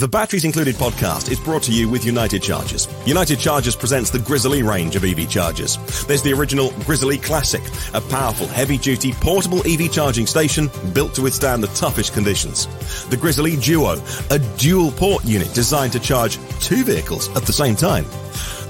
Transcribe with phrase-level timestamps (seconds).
[0.00, 2.88] The Batteries Included podcast is brought to you with United Chargers.
[3.04, 5.76] United Chargers presents the Grizzly range of EV chargers.
[6.06, 7.60] There's the original Grizzly Classic,
[7.92, 12.66] a powerful, heavy-duty, portable EV charging station built to withstand the toughest conditions.
[13.08, 18.06] The Grizzly Duo, a dual-port unit designed to charge two vehicles at the same time.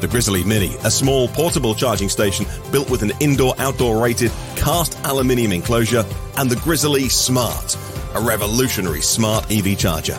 [0.00, 5.52] The Grizzly Mini, a small portable charging station built with an indoor-outdoor rated cast aluminium
[5.52, 6.04] enclosure,
[6.38, 7.78] and the Grizzly Smart,
[8.16, 10.18] a revolutionary smart EV charger.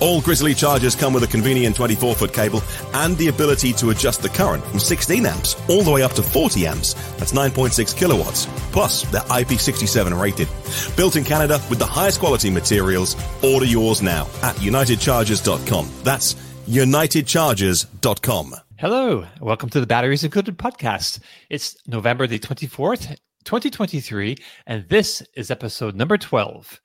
[0.00, 2.62] All Grizzly chargers come with a convenient 24 foot cable
[2.94, 6.22] and the ability to adjust the current from 16 amps all the way up to
[6.22, 6.94] 40 amps.
[7.18, 8.46] That's 9.6 kilowatts.
[8.72, 10.48] Plus, they're IP67 rated.
[10.96, 13.16] Built in Canada with the highest quality materials.
[13.42, 15.90] Order yours now at unitedchargers.com.
[16.02, 16.34] That's
[16.66, 18.54] unitedchargers.com.
[18.78, 21.18] Hello, welcome to the Batteries Included podcast.
[21.50, 26.80] It's November the 24th, 2023, and this is episode number 12.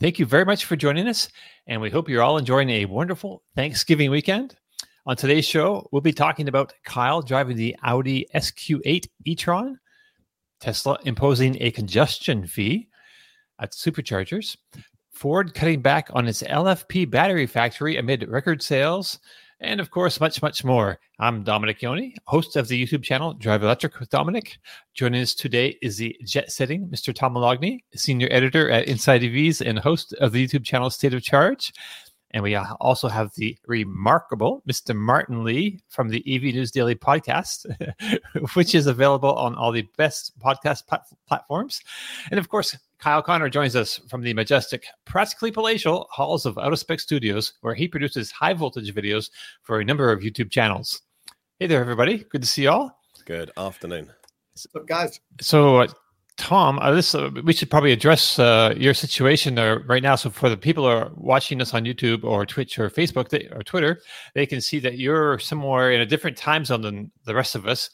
[0.00, 1.28] Thank you very much for joining us,
[1.66, 4.56] and we hope you're all enjoying a wonderful Thanksgiving weekend.
[5.04, 9.78] On today's show, we'll be talking about Kyle driving the Audi SQ8 e-tron,
[10.60, 12.88] Tesla imposing a congestion fee
[13.60, 14.56] at superchargers,
[15.10, 19.18] Ford cutting back on its LFP battery factory amid record sales,
[19.60, 20.98] and of course, much, much more.
[21.18, 24.58] I'm Dominic Yoni, host of the YouTube channel Drive Electric with Dominic.
[24.94, 27.14] Joining us today is the jet setting Mr.
[27.14, 31.22] Tom Moloughney, senior editor at Inside EVs and host of the YouTube channel State of
[31.22, 31.72] Charge.
[32.32, 34.94] And we also have the remarkable Mr.
[34.94, 37.64] Martyn Lee from the EV News Daily podcast,
[38.54, 41.80] which is available on all the best podcast plat- platforms.
[42.30, 46.72] And of course, Kyle Conner joins us from the majestic, practically palatial halls of Out
[46.72, 49.30] of Spec Studios, where he produces high voltage videos
[49.62, 51.02] for a number of YouTube channels.
[51.58, 52.24] Hey there, everybody.
[52.30, 52.98] Good to see you all.
[53.26, 54.12] Good afternoon.
[54.54, 55.20] So, guys.
[55.40, 55.88] So, uh,
[56.38, 60.16] Tom, uh, this uh, we should probably address uh, your situation there right now.
[60.16, 63.48] So, for the people who are watching us on YouTube or Twitch or Facebook they,
[63.48, 64.00] or Twitter,
[64.34, 67.66] they can see that you're somewhere in a different time zone than the rest of
[67.66, 67.90] us.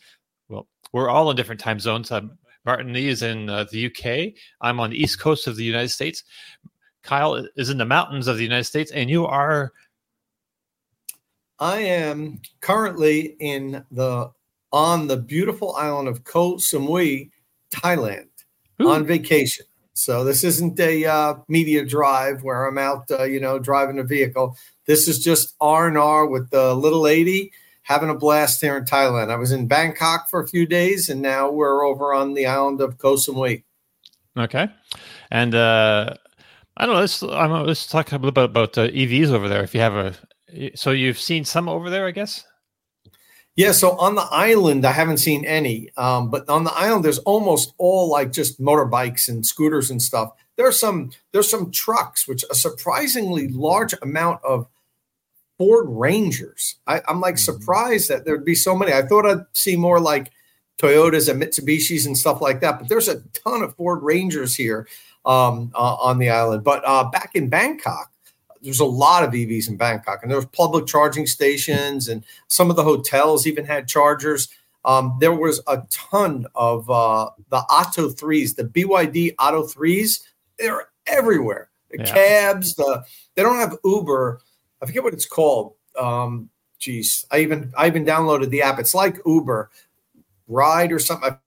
[0.49, 2.11] Well, we're all in different time zones.
[2.11, 4.35] Um, Martyn Lee is in uh, the UK.
[4.61, 6.23] I'm on the east coast of the United States.
[7.03, 9.73] Kyle is in the mountains of the United States, and you are.
[11.59, 14.31] I am currently in the
[14.73, 17.31] on the beautiful island of Koh Samui,
[17.71, 18.29] Thailand,
[18.81, 18.91] Ooh.
[18.91, 19.67] on vacation.
[19.95, 24.05] So this isn't a uh, media drive where I'm out, uh, you know, driving a
[24.05, 24.57] vehicle.
[24.87, 27.53] This is just R and R with the little lady
[27.83, 29.31] having a blast here in Thailand.
[29.31, 32.81] I was in Bangkok for a few days, and now we're over on the island
[32.81, 33.63] of Koh Samui.
[34.37, 34.69] Okay,
[35.31, 36.15] and uh,
[36.77, 37.01] I don't know.
[37.01, 39.63] Let's I'm, let's talk a little bit about uh, EVs over there.
[39.63, 42.45] If you have a, so you've seen some over there, I guess.
[43.55, 47.19] Yeah, so on the island, I haven't seen any, um, but on the island, there's
[47.19, 50.31] almost all like just motorbikes and scooters and stuff.
[50.57, 54.67] There's some there's some trucks, which a surprisingly large amount of
[55.59, 56.77] Ford Rangers.
[56.87, 57.41] I, am like mm-hmm.
[57.41, 58.93] surprised that there'd be so many.
[58.93, 60.31] I thought I'd see more like
[60.79, 64.89] Toyotas and Mitsubishis and stuff like that, but there's a ton of Ford Rangers here
[65.25, 66.65] um, uh, on the island.
[66.65, 68.11] But uh, back in Bangkok,
[68.63, 72.77] there's a lot of EVs in Bangkok, and there's public charging stations, and some of
[72.77, 74.49] the hotels even had chargers.
[74.85, 80.27] Um, there was a ton of uh, the Atto threes, the BYD Atto threes.
[80.59, 81.71] They're everywhere.
[81.91, 82.13] The yeah.
[82.15, 84.41] cabs, the they don't have Uber
[84.83, 85.75] I forget what it's called.
[85.99, 88.79] Um, geez, I even I even downloaded the app.
[88.79, 89.71] It's like Uber
[90.49, 91.31] Ride or something.
[91.31, 91.39] I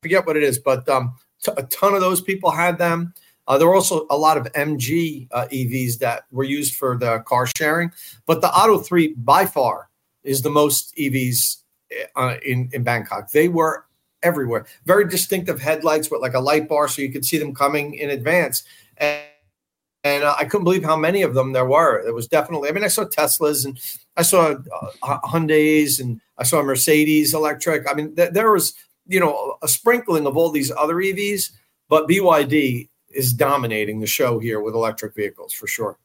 [0.00, 3.12] forget what it is, but um, t- a ton of those people had them.
[3.46, 7.18] Uh, there were also a lot of MG uh, EVs that were used for the
[7.20, 7.92] car sharing,
[8.24, 9.90] but the Atto 3 by far
[10.22, 11.58] is the most EVs
[12.16, 13.30] uh, in, in Bangkok.
[13.32, 13.84] They were
[14.22, 14.64] everywhere.
[14.86, 18.08] Very distinctive headlights with like a light bar so you could see them coming in
[18.08, 18.62] advance.
[18.96, 19.24] And
[20.04, 22.04] and uh, I couldn't believe how many of them there were.
[22.04, 22.68] There was definitely.
[22.68, 23.80] I mean, I saw Teslas and
[24.16, 24.54] I saw
[25.02, 27.90] uh, Hyundai's and I saw Mercedes electric.
[27.90, 28.74] I mean, th- there was
[29.06, 31.50] you know a sprinkling of all these other EVs,
[31.88, 35.98] but BYD is dominating the show here with electric vehicles for sure.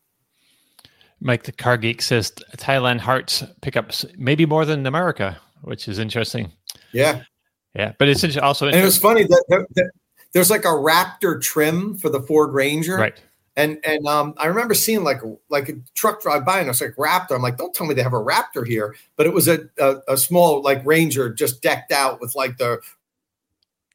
[1.22, 6.50] Mike the Car Geek says Thailand hearts pickups maybe more than America, which is interesting.
[6.94, 7.24] Yeah,
[7.76, 9.92] yeah, but it's also and it was funny that, that, that
[10.32, 13.22] there's like a Raptor trim for the Ford Ranger, right?
[13.60, 15.20] And and um, I remember seeing like
[15.50, 17.36] like a truck drive by, and I was like Raptor.
[17.36, 19.98] I'm like, don't tell me they have a Raptor here, but it was a a,
[20.08, 22.80] a small like Ranger just decked out with like the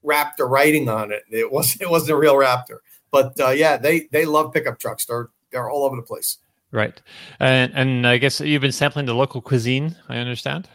[0.05, 1.23] Raptor writing on it.
[1.31, 2.81] It was it wasn't a real Raptor,
[3.11, 5.07] but uh, yeah, they they love pickup trucks.
[5.07, 6.37] They're they're all over the place.
[6.71, 7.01] Right,
[7.41, 9.97] and and I guess you've been sampling the local cuisine.
[10.11, 10.69] I understand.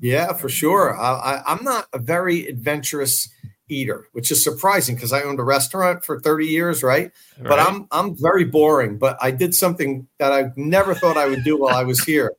[0.00, 0.98] Yeah, for sure.
[0.98, 3.28] I, I, I'm not a very adventurous
[3.68, 7.10] eater, which is surprising because I owned a restaurant for 30 years, right?
[7.38, 7.48] right?
[7.48, 8.98] But I'm I'm very boring.
[8.98, 12.32] But I did something that I never thought I would do while I was here.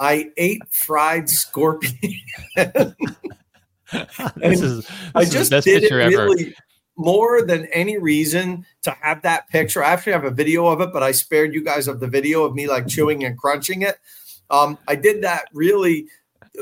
[0.00, 1.94] I ate fried scorpion.
[4.36, 6.54] this is this I just is did it really ever.
[6.96, 9.84] more than any reason to have that picture.
[9.84, 12.44] I actually have a video of it, but I spared you guys of the video
[12.44, 13.98] of me like chewing and crunching it.
[14.50, 16.08] Um, I did that really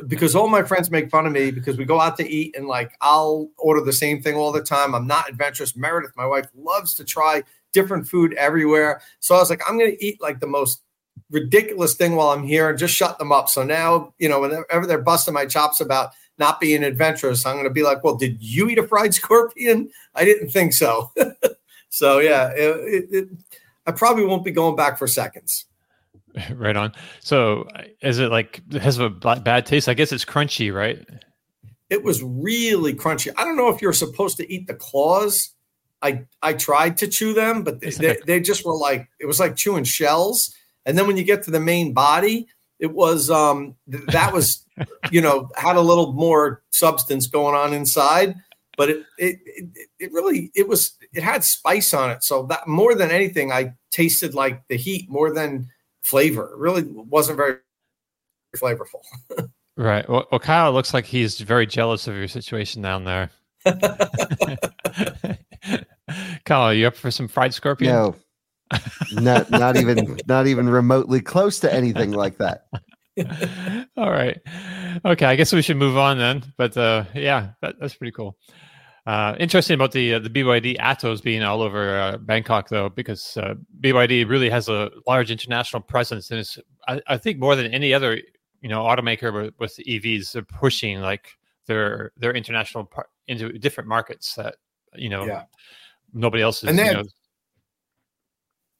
[0.06, 2.66] because all my friends make fun of me because we go out to eat and
[2.66, 4.94] like I'll order the same thing all the time.
[4.94, 5.76] I'm not adventurous.
[5.76, 7.42] Meredith, my wife, loves to try
[7.72, 9.02] different food everywhere.
[9.20, 10.82] So I was like, I'm going to eat like the most
[11.30, 13.48] ridiculous thing while I'm here and just shut them up.
[13.48, 17.64] So now, you know, whenever they're busting my chops about not being adventurous, I'm going
[17.64, 19.90] to be like, well, did you eat a fried scorpion?
[20.14, 21.10] I didn't think so.
[21.88, 23.28] so yeah, it, it, it,
[23.86, 25.66] I probably won't be going back for seconds.
[26.54, 26.92] Right on.
[27.20, 27.68] So
[28.00, 29.88] is it like has a bad taste?
[29.88, 31.06] I guess it's crunchy, right?
[31.90, 33.30] It was really crunchy.
[33.36, 35.50] I don't know if you're supposed to eat the claws.
[36.00, 39.38] I I tried to chew them, but they, they, they just were like it was
[39.38, 40.54] like chewing shells
[40.86, 42.46] and then when you get to the main body,
[42.78, 44.66] it was um that was
[45.10, 48.34] you know had a little more substance going on inside,
[48.76, 52.24] but it it it, it really it was it had spice on it.
[52.24, 55.70] So that more than anything, I tasted like the heat more than
[56.02, 56.52] flavor.
[56.52, 57.56] It really wasn't very
[58.56, 59.02] flavorful.
[59.76, 60.08] right.
[60.08, 63.30] Well, well, Kyle looks like he's very jealous of your situation down there.
[66.44, 67.92] Kyle, are you up for some fried scorpion?
[67.92, 68.16] No
[69.12, 72.66] not not even not even remotely close to anything like that.
[73.96, 74.40] All right.
[75.04, 76.42] Okay, I guess we should move on then.
[76.56, 78.36] But uh, yeah, that, that's pretty cool.
[79.04, 83.36] Uh, interesting about the uh, the BYD Attos being all over uh, Bangkok though, because
[83.36, 86.56] uh, BYD really has a large international presence, and it's
[86.86, 88.20] I, I think more than any other
[88.60, 93.88] you know automaker with, with EVs, they're pushing like their their international par- into different
[93.88, 94.54] markets that
[94.94, 95.44] you know yeah.
[96.12, 96.68] nobody else is.
[96.68, 97.08] And then, you know,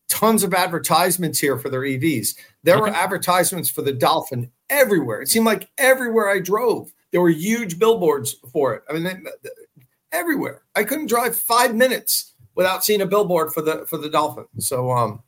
[0.09, 2.37] tons of advertisements here for their EVs.
[2.63, 2.83] There okay.
[2.83, 5.23] were advertisements for the Dolphin everywhere.
[5.23, 8.83] It seemed like everywhere I drove, there were huge billboards for it.
[8.89, 9.25] I mean,
[10.13, 10.63] everywhere.
[10.75, 14.47] I couldn't drive five minutes without seeing a billboard for the for the Dolphin.
[14.59, 15.23] So, um,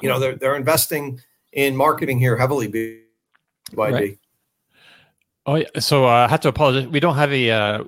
[0.00, 1.20] you know, they're they're investing
[1.52, 2.68] in marketing here heavily.
[2.68, 2.96] BYD.
[3.76, 4.18] Right.
[5.46, 5.66] Oh, yeah.
[5.78, 6.88] so uh, I have to apologize.
[6.88, 7.84] We don't have a uh,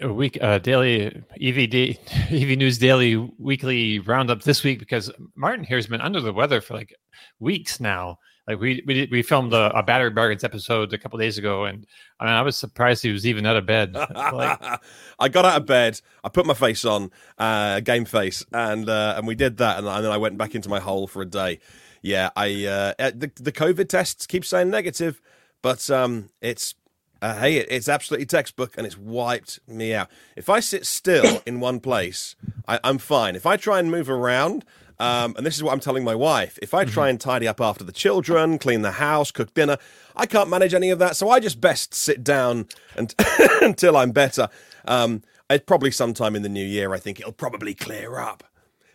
[0.00, 1.98] a week uh, daily EVD
[2.30, 6.60] EV News Daily weekly roundup this week because Martyn here has been under the weather
[6.60, 6.94] for like
[7.40, 8.18] weeks now.
[8.48, 11.86] Like we we we filmed a, a battery bargains episode a couple days ago, and
[12.18, 13.94] I mean I was surprised he was even out of bed.
[14.18, 14.80] Like,
[15.18, 19.14] I got out of bed, I put my face on, uh, game face, and uh,
[19.18, 21.26] and we did that, and, and then I went back into my hole for a
[21.26, 21.60] day.
[22.00, 25.20] Yeah, I uh, the the COVID tests keep saying negative,
[25.60, 26.74] but um, it's
[27.20, 30.08] uh, hey, it's absolutely textbook and it's wiped me out.
[30.36, 32.36] If I sit still in one place,
[32.66, 33.36] I, am fine.
[33.36, 34.64] If I try and move around,
[35.00, 37.10] um, and this is what I'm telling my wife, if I try mm-hmm.
[37.10, 39.78] and tidy up after the children, clean the house, cook dinner,
[40.16, 41.16] I can't manage any of that.
[41.16, 42.66] So I just best sit down
[42.96, 43.14] and
[43.62, 44.48] until I'm better.
[44.86, 46.92] Um, it's probably sometime in the new year.
[46.92, 48.42] I think it'll probably clear up.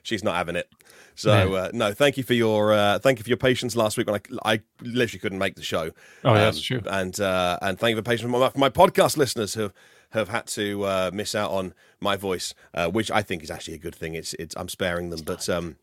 [0.04, 0.70] She's not having it.
[1.16, 4.08] So uh, no, thank you for your uh, thank you for your patience last week
[4.08, 5.92] when I, I literally couldn't make the show.
[6.24, 6.82] Oh, um, that's true.
[6.88, 9.72] And uh, and thank you for patience for my, for my podcast listeners who
[10.10, 13.76] have had to uh, miss out on my voice, uh, which I think is actually
[13.76, 14.16] a good thing.
[14.16, 15.78] It's it's I'm sparing them, but um,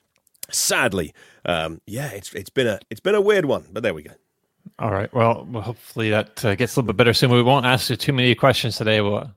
[0.50, 1.14] sadly,
[1.44, 4.12] um, yeah, it's it's been a it's been a weird one, but there we go.
[4.78, 5.12] All right.
[5.12, 7.30] Well, hopefully that uh, gets a little bit better soon.
[7.30, 9.00] We won't ask you too many questions today.
[9.00, 9.30] We'll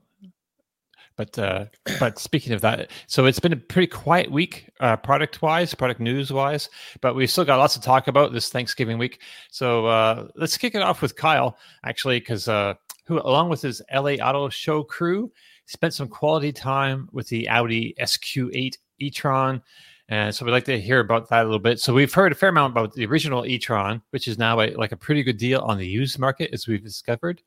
[1.16, 1.66] but uh,
[2.00, 6.00] but speaking of that, so it's been a pretty quiet week, uh, product wise, product
[6.00, 6.68] news wise.
[7.00, 9.20] But we've still got lots to talk about this Thanksgiving week.
[9.50, 12.74] So uh, let's kick it off with Kyle, actually, because uh,
[13.06, 15.30] who, along with his LA Auto Show crew,
[15.66, 19.62] spent some quality time with the Audi SQ8 e-tron.
[20.08, 21.80] And so we'd like to hear about that a little bit.
[21.80, 24.92] So we've heard a fair amount about the original e-tron, which is now a, like
[24.92, 27.42] a pretty good deal on the used market, as we've discovered,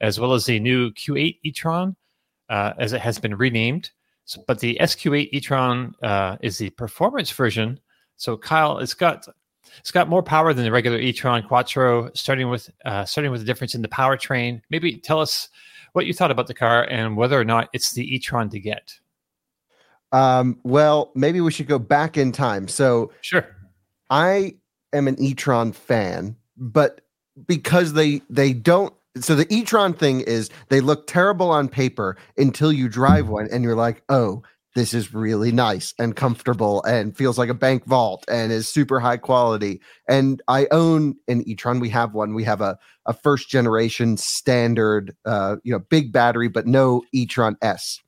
[0.00, 1.96] as well as the new Q8 e-tron
[2.48, 3.90] uh, as it has been renamed.
[4.24, 7.80] So, but the SQ8 e-tron uh, is the performance version.
[8.16, 9.26] So Kyle, it's got
[9.78, 12.10] it's got more power than the regular e-tron Quattro.
[12.14, 14.62] Starting with uh, starting with the difference in the powertrain.
[14.70, 15.48] Maybe tell us
[15.92, 18.98] what you thought about the car and whether or not it's the e-tron to get.
[20.16, 22.68] Um, well, maybe we should go back in time.
[22.68, 23.46] So sure,
[24.08, 24.54] I
[24.94, 27.02] am an e-tron fan, but
[27.46, 32.72] because they they don't so the e-tron thing is they look terrible on paper until
[32.72, 34.42] you drive one and you're like oh
[34.74, 39.00] this is really nice and comfortable and feels like a bank vault and is super
[39.00, 39.80] high quality.
[40.06, 41.80] And i own an e-tron.
[41.80, 42.34] We have one.
[42.34, 47.56] We have a, a first generation standard uh, you know big battery but no e-tron
[47.62, 48.00] s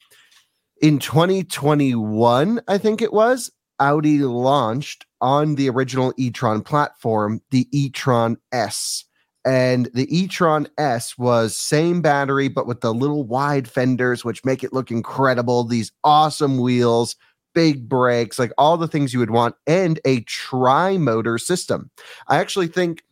[0.80, 8.36] in 2021, I think it was, Audi launched on the original e-tron platform the e-tron
[8.52, 9.04] S.
[9.44, 14.62] And the e-tron S was same battery, but with the little wide fenders, which make
[14.62, 15.64] it look incredible.
[15.64, 17.16] These awesome wheels,
[17.54, 21.90] big brakes, like all the things you would want, and a tri-motor system.
[22.26, 23.04] I actually think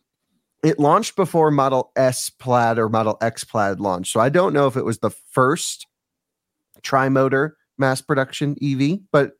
[0.63, 4.13] it launched before Model S Plaid or Model X Plaid launched.
[4.13, 5.87] So I don't know if it was the first
[6.83, 9.33] tri-motor mass production EV, but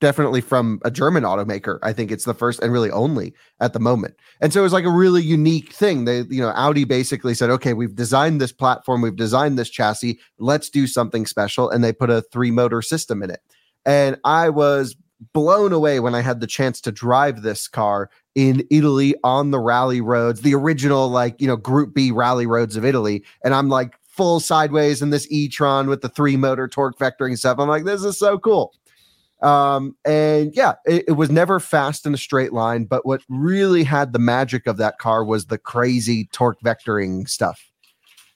[0.00, 1.78] definitely from a German automaker.
[1.82, 4.16] I think it's the first and really only at the moment.
[4.40, 6.04] And so it was like a really unique thing.
[6.04, 10.18] They, you know, Audi basically said, okay, we've designed this platform, we've designed this chassis,
[10.38, 11.70] let's do something special.
[11.70, 13.40] And they put a three motor system in it.
[13.86, 14.96] And I was
[15.32, 19.60] blown away when I had the chance to drive this car in Italy on the
[19.60, 23.24] rally roads, the original, like, you know, Group B rally roads of Italy.
[23.42, 27.38] And I'm like full sideways in this e Tron with the three motor torque vectoring
[27.38, 27.58] stuff.
[27.58, 28.72] I'm like, this is so cool.
[29.42, 33.84] Um, and yeah, it, it, was never fast in a straight line, but what really
[33.84, 37.60] had the magic of that car was the crazy torque vectoring stuff.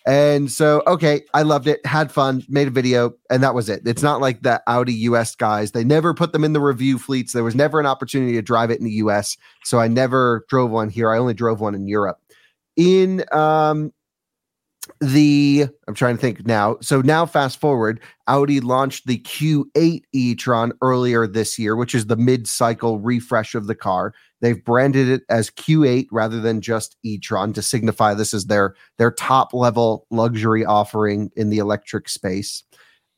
[0.06, 3.82] And so, okay, I loved it, had fun, made a video, and that was it.
[3.86, 5.72] It's not like the Audi US guys.
[5.72, 7.32] They never put them in the review fleets.
[7.32, 9.36] There was never an opportunity to drive it in the US.
[9.64, 11.10] So I never drove one here.
[11.10, 12.18] I only drove one in Europe.
[12.76, 13.92] In um,
[15.00, 16.76] the I'm trying to think now.
[16.80, 22.16] So now fast forward, Audi launched the Q8 e-tron earlier this year, which is the
[22.16, 24.12] mid-cycle refresh of the car.
[24.40, 29.10] They've branded it as Q8 rather than just e-tron to signify this is their their
[29.10, 32.62] top level luxury offering in the electric space.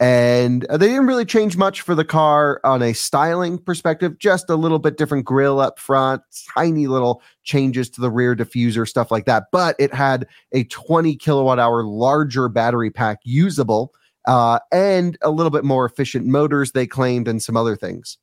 [0.01, 4.57] And they didn't really change much for the car on a styling perspective, just a
[4.57, 6.23] little bit different grill up front,
[6.55, 9.49] tiny little changes to the rear diffuser, stuff like that.
[9.53, 13.93] But it had a 20 kilowatt hour larger battery pack usable
[14.27, 18.17] uh, and a little bit more efficient motors, they claimed, and some other things.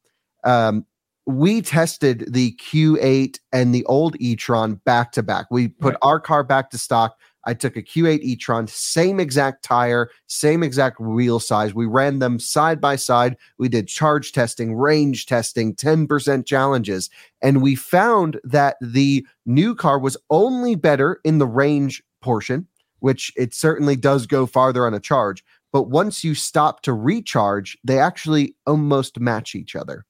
[0.44, 0.84] Um,
[1.28, 5.46] we tested the Q8 and the old e Tron back to back.
[5.52, 6.00] We put right.
[6.02, 7.18] our car back to stock
[7.48, 11.74] I took a Q8 e-tron, same exact tire, same exact wheel size.
[11.74, 13.38] We ran them side by side.
[13.58, 17.10] We did charge testing, range testing, 10% challenges,
[17.42, 22.68] and we found that the new car was only better in the range portion,
[23.00, 25.42] which it certainly does go farther on a charge.
[25.72, 30.06] But once you stop to recharge, they actually almost match each other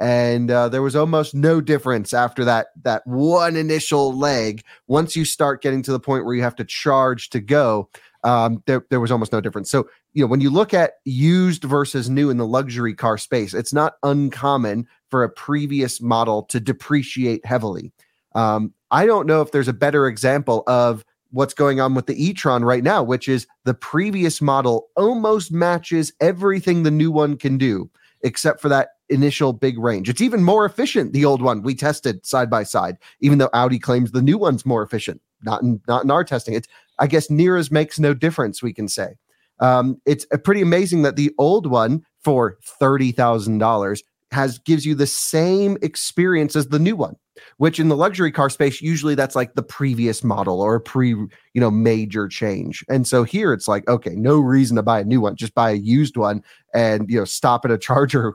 [0.00, 4.64] and uh, there was almost no difference after that that one initial leg.
[4.86, 7.88] Once you start getting to the point where you have to charge to go,
[8.24, 9.70] um, there there was almost no difference.
[9.70, 13.52] So you know when you look at used versus new in the luxury car space,
[13.52, 17.92] it's not uncommon for a previous model to depreciate heavily.
[18.34, 22.24] Um, I don't know if there's a better example of what's going on with the
[22.24, 27.56] e-tron right now, which is the previous model almost matches everything the new one can
[27.56, 27.88] do,
[28.22, 30.08] except for that initial big range.
[30.08, 31.12] It's even more efficient.
[31.12, 34.64] The old one we tested side by side, even though Audi claims the new one's
[34.64, 35.20] more efficient.
[35.42, 36.54] Not in not in our testing.
[36.54, 38.62] It's I guess near as makes no difference.
[38.62, 39.14] We can say
[39.58, 44.94] um, it's pretty amazing that the old one for thirty thousand dollars has gives you
[44.94, 47.16] the same experience as the new one
[47.56, 51.08] which in the luxury car space usually that's like the previous model or a pre
[51.08, 55.04] you know major change and so here it's like okay no reason to buy a
[55.04, 56.42] new one just buy a used one
[56.74, 58.34] and you know stop at a charger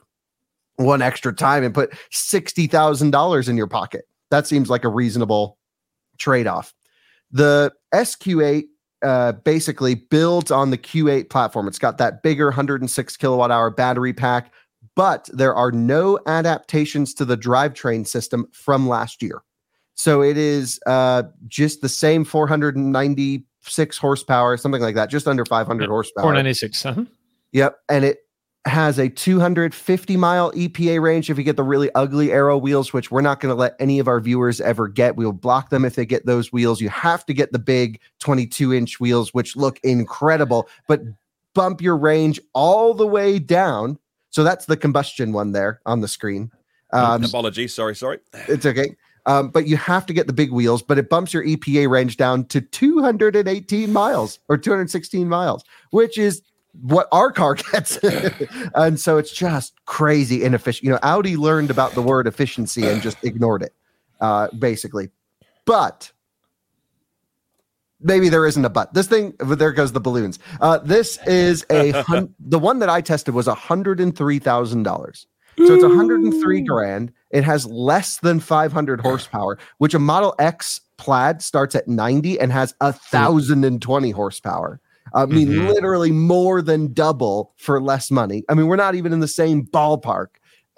[0.77, 4.05] one extra time and put $60,000 in your pocket.
[4.31, 5.57] That seems like a reasonable
[6.17, 6.73] trade off.
[7.31, 8.65] The SQ8
[9.01, 11.67] uh, basically builds on the Q8 platform.
[11.67, 14.51] It's got that bigger 106 kilowatt hour battery pack,
[14.95, 19.41] but there are no adaptations to the drivetrain system from last year.
[19.95, 25.87] So it is uh, just the same 496 horsepower, something like that, just under 500
[25.87, 26.23] horsepower.
[26.23, 26.85] 496.
[26.85, 27.05] Uh-huh.
[27.53, 27.77] Yep.
[27.87, 28.17] And it
[28.65, 33.11] has a 250 mile EPA range if you get the really ugly aero wheels, which
[33.11, 35.15] we're not going to let any of our viewers ever get.
[35.15, 36.81] We'll block them if they get those wheels.
[36.81, 41.01] You have to get the big 22 inch wheels, which look incredible, but
[41.53, 43.99] bump your range all the way down.
[44.31, 46.51] So that's the combustion one there on the screen.
[46.91, 47.73] Um, Apologies.
[47.73, 48.19] Sorry, sorry.
[48.47, 48.95] It's okay.
[49.27, 52.17] Um, but you have to get the big wheels, but it bumps your EPA range
[52.17, 56.41] down to 218 miles or 216 miles, which is
[56.81, 57.97] what our car gets.
[58.75, 60.83] and so it's just crazy inefficient.
[60.83, 63.73] You know, Audi learned about the word efficiency and just ignored it,
[64.21, 65.09] uh, basically.
[65.65, 66.11] But
[68.01, 68.93] maybe there isn't a but.
[68.93, 70.39] This thing, there goes the balloons.
[70.61, 74.39] Uh, this is a hun- the one that I tested was a hundred and three
[74.39, 75.27] thousand dollars.
[75.57, 77.13] So it's 103 grand.
[77.31, 82.51] It has less than 500 horsepower, which a Model X Plaid starts at 90 and
[82.51, 84.81] has a thousand and twenty horsepower.
[85.13, 85.67] I mean, Mhm.
[85.67, 88.43] literally more than double for less money.
[88.49, 90.27] I mean, we're not even in the same ballpark.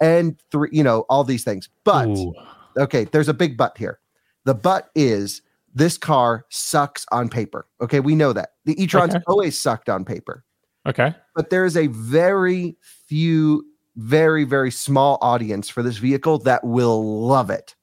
[0.00, 1.68] And three, you know, all these things.
[1.84, 2.32] But Ooh.
[2.78, 3.98] okay, there's a big but here.
[4.44, 5.42] The but is
[5.74, 7.66] this car sucks on paper.
[7.80, 8.50] Okay, we know that.
[8.64, 9.22] The e-trons Okay.
[9.26, 10.44] always sucked on paper
[10.86, 11.14] Okay.
[11.34, 13.64] but there is a very few,
[13.96, 17.74] very, very small audience for this vehicle that will love it.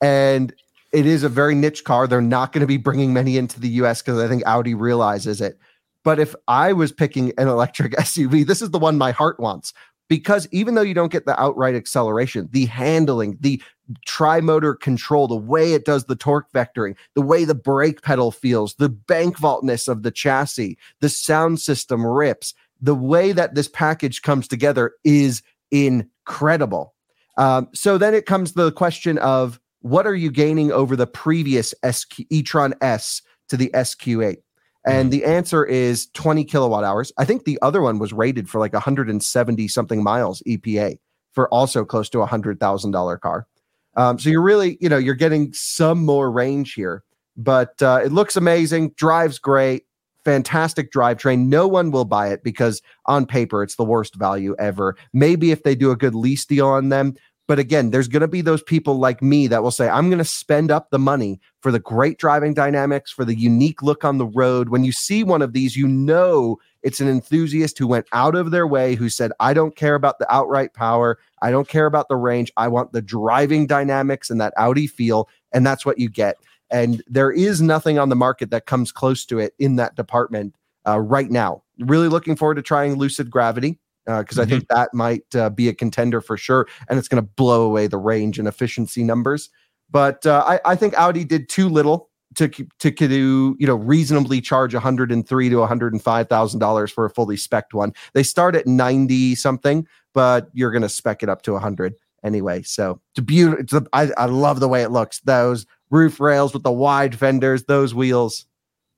[0.00, 0.54] And
[0.94, 2.06] it is a very niche car.
[2.06, 5.40] They're not going to be bringing many into the US because I think Audi realizes
[5.40, 5.58] it.
[6.04, 9.74] But if I was picking an electric SUV, this is the one my heart wants.
[10.08, 13.60] Because even though you don't get the outright acceleration, the handling, the
[14.06, 18.74] tri-motor control, the way it does the torque vectoring, the way the brake pedal feels,
[18.74, 24.22] the bank vaultness of the chassis, the sound system rips, the way that this package
[24.22, 26.94] comes together is incredible.
[27.38, 31.74] Um, so then it comes the question of what are you gaining over the previous
[31.86, 34.38] SQ, e-tron S to the SQ8?
[34.86, 37.12] And the answer is 20 kilowatt hours.
[37.18, 40.98] I think the other one was rated for like 170 something miles EPA
[41.32, 43.46] for also close to a hundred thousand dollar car.
[43.94, 47.04] Um, so you're really, you know, you're getting some more range here,
[47.36, 49.84] but uh, it looks amazing, drives great,
[50.24, 51.46] fantastic drivetrain.
[51.46, 54.96] No one will buy it because on paper it's the worst value ever.
[55.12, 57.14] Maybe if they do a good lease deal on them.
[57.46, 60.18] But again, there's going to be those people like me that will say, I'm going
[60.18, 64.16] to spend up the money for the great driving dynamics, for the unique look on
[64.16, 64.70] the road.
[64.70, 68.50] When you see one of these, you know it's an enthusiast who went out of
[68.50, 71.18] their way, who said, I don't care about the outright power.
[71.42, 72.50] I don't care about the range.
[72.56, 75.28] I want the driving dynamics and that Audi feel.
[75.52, 76.36] And that's what you get.
[76.70, 80.54] And there is nothing on the market that comes close to it in that department
[80.86, 81.62] uh, right now.
[81.78, 85.74] Really looking forward to trying Lucid Gravity because I think that might uh, be a
[85.74, 89.50] contender for sure, and it's going to blow away the range and efficiency numbers.
[89.90, 94.40] But uh, I, I think Audi did too little to to do you know reasonably
[94.40, 97.92] charge 103 to 105 thousand dollars for a fully spec one.
[98.12, 102.62] They start at 90 something, but you're going to spec it up to 100 anyway.
[102.62, 103.86] So it's beautiful.
[103.92, 105.20] I, I love the way it looks.
[105.20, 108.46] Those roof rails with the wide fenders, those wheels.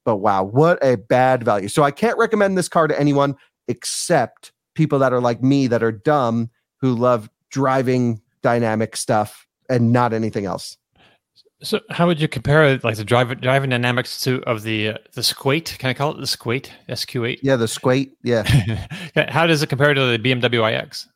[0.04, 1.68] But wow, what a bad value.
[1.68, 3.34] So I can't recommend this car to anyone
[3.68, 9.92] except people that are like me that are dumb who love driving dynamic stuff and
[9.92, 10.76] not anything else.
[11.62, 15.22] So, how would you compare like the drive, driving dynamics to of the uh, the
[15.22, 15.74] Squate?
[15.78, 17.38] Can I call it the Squate SQ8?
[17.42, 18.44] Yeah, the Squate, yeah,
[19.30, 21.08] how does it compare to the BMW iX?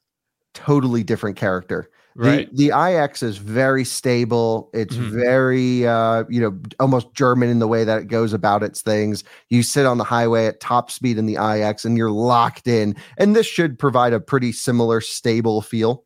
[0.54, 1.90] totally different character.
[2.16, 2.48] Right.
[2.54, 4.68] The, the iX is very stable.
[4.74, 5.10] It's Mhm.
[5.10, 9.22] very, uh, you know, almost German in the way that it goes about its things.
[9.48, 12.96] You sit on the highway at top speed in the iX and you're locked in.
[13.16, 16.04] And this should provide a pretty similar, stable feel.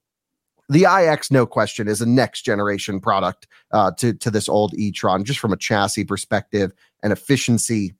[0.69, 4.93] The iX, no question, is a next generation product uh, to, to this old e
[4.93, 7.95] Tron, just from a chassis perspective and efficiency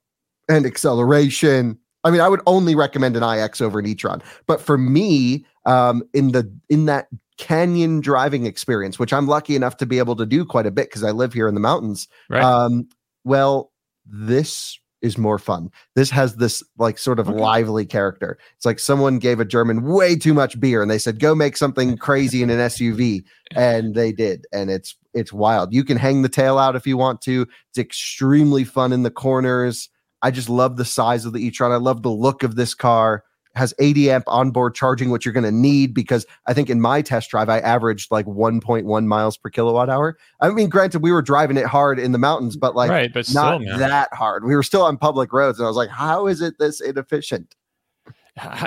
[0.47, 1.77] and acceleration.
[2.03, 4.21] I mean, I would only recommend an iX over an e-tron.
[4.45, 7.07] But for me, um, in the in that
[7.37, 10.89] canyon driving experience, which I'm lucky enough to be able to do quite a bit
[10.89, 12.07] because I live here in the mountains.
[12.29, 12.43] Right.
[12.43, 12.87] Um,
[13.23, 13.71] well,
[14.05, 15.69] this is more fun.
[15.95, 17.37] This has this like sort of Okay.
[17.39, 18.39] lively character.
[18.55, 21.57] It's like someone gave a German way too much beer and they said, go make
[21.57, 23.23] something crazy in an SUV.
[23.55, 24.45] And they did.
[24.51, 25.73] And it's it's wild.
[25.73, 27.47] You can hang the tail out if you want to.
[27.69, 29.89] It's extremely fun in the corners.
[30.21, 31.71] I just love the size of the e-tron.
[31.71, 33.23] I love the look of this car.
[33.55, 37.01] Has 80 amp onboard charging, which you're going to need because I think in my
[37.01, 40.17] test drive I averaged like 1.1 miles per kilowatt hour.
[40.41, 43.33] I mean, granted, we were driving it hard in the mountains, but like right, but
[43.33, 44.43] not that hard.
[44.43, 47.55] We were still on public roads, and I was like, "How is it this inefficient?"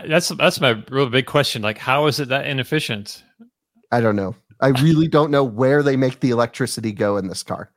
[0.07, 1.63] That's that's my real big question.
[1.63, 3.23] Like, how is it that inefficient?
[3.93, 4.35] I don't know.
[4.61, 7.71] I really don't know where they make the electricity go in this car.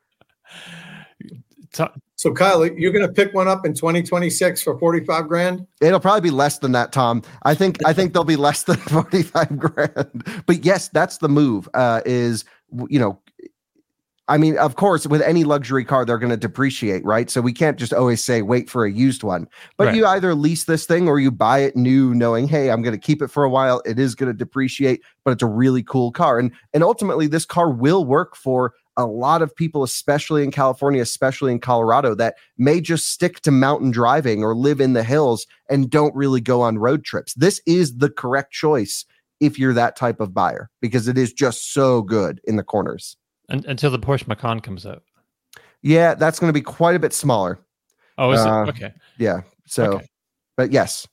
[2.21, 5.65] So, Kyle, you're going to pick one up in 2026 for 45 grand?
[5.81, 7.23] It'll probably be less than that, Tom.
[7.45, 10.43] I think I think they'll be less than 45 grand.
[10.45, 11.67] But yes, that's the move.
[11.73, 12.45] Uh is
[12.89, 13.19] you know
[14.27, 17.29] I mean, of course, with any luxury car, they're going to depreciate, right?
[17.29, 19.45] So we can't just always say wait for a used one.
[19.75, 19.95] But Right.
[19.95, 23.01] you either lease this thing or you buy it new, knowing, hey, I'm going to
[23.01, 23.81] keep it for a while.
[23.83, 26.39] It is going to depreciate, but it's a really cool car.
[26.39, 31.01] And and ultimately, this car will work for a lot of people, especially in California,
[31.01, 35.47] especially in Colorado, that may just stick to mountain driving or live in the hills
[35.69, 37.33] and don't really go on road trips.
[37.35, 39.05] This is the correct choice
[39.39, 43.17] if you're that type of buyer because it is just so good in the corners.
[43.49, 45.03] un- until the Porsche Macan comes out.
[45.81, 47.59] Yeah, that's going to be quite a bit smaller.
[48.17, 48.93] Oh, is Uh, it okay?
[49.17, 49.41] Yeah.
[49.65, 50.05] So, Okay.
[50.57, 51.07] but yes,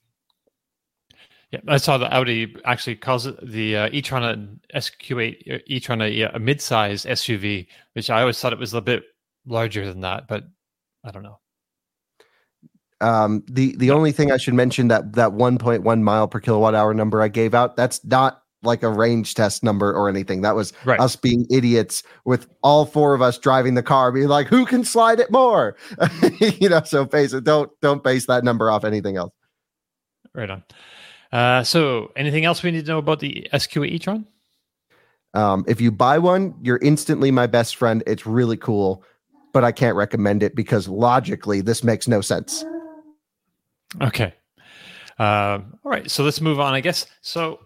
[1.50, 6.02] Yeah, I saw the Audi actually calls it the uh, e-tron a SQ8 uh, e-tron
[6.02, 9.04] a, a mid-size SUV, which I always thought it was a bit
[9.46, 10.44] larger than that, but
[11.04, 11.38] I don't know.
[13.00, 16.92] Um, the the only thing I should mention that that 1.1 mile per kilowatt hour
[16.92, 20.42] number I gave out that's not like a range test number or anything.
[20.42, 20.98] That was Right.
[20.98, 24.84] us being idiots with all four of us driving the car, being like, "Who can
[24.84, 25.76] slide it more?"
[26.40, 26.82] you know.
[26.82, 27.44] So base it.
[27.44, 29.32] Don't don't base that number off anything else.
[30.34, 30.64] Right on.
[31.32, 34.26] Uh, so, anything else we need to know about the SQ8 e-tron?
[35.34, 38.02] Um, if you buy one, you're instantly my best friend.
[38.06, 39.04] It's really cool,
[39.52, 42.64] but I can't recommend it because logically this makes no sense.
[44.00, 44.34] Okay.
[45.18, 46.10] Um, all right.
[46.10, 47.06] So let's move on, I guess.
[47.20, 47.60] So,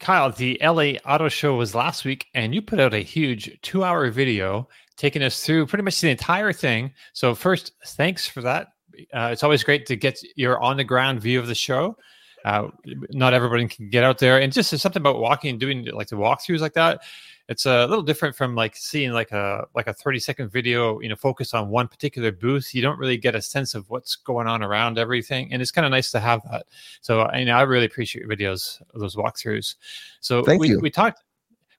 [0.00, 3.84] Kyle, the LA Auto Show was last week, and you put out a huge two
[3.84, 6.92] hour video taking us through pretty much the entire thing.
[7.12, 8.68] So, first, thanks for that.
[9.12, 11.96] Uh, it's always great to get your on the ground view of the show.
[12.44, 12.68] Uh,
[13.10, 16.08] not everybody can get out there, and just there's something about walking and doing like
[16.08, 17.00] the walkthroughs like that.
[17.48, 21.08] It's a little different from like seeing like a like a 30 second video, you
[21.08, 22.74] know, focused on one particular booth.
[22.74, 25.86] You don't really get a sense of what's going on around everything, and it's kind
[25.86, 26.66] of nice to have that.
[27.00, 29.76] So, I know I really appreciate your videos, those walkthroughs.
[30.20, 30.80] So, Thank we, you.
[30.80, 31.22] we talked.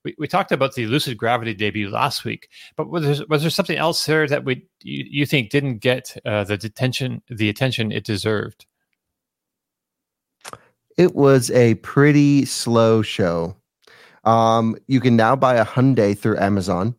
[0.04, 3.49] We, we talked about the Lucid Gravity debut last week, but was there, was there
[3.49, 7.91] something else there that we you, you think didn't get uh, the detention the attention
[7.91, 8.65] it deserved?
[10.97, 13.55] It was a pretty slow show.
[14.23, 16.95] Um, you can now buy a Hyundai through Amazon.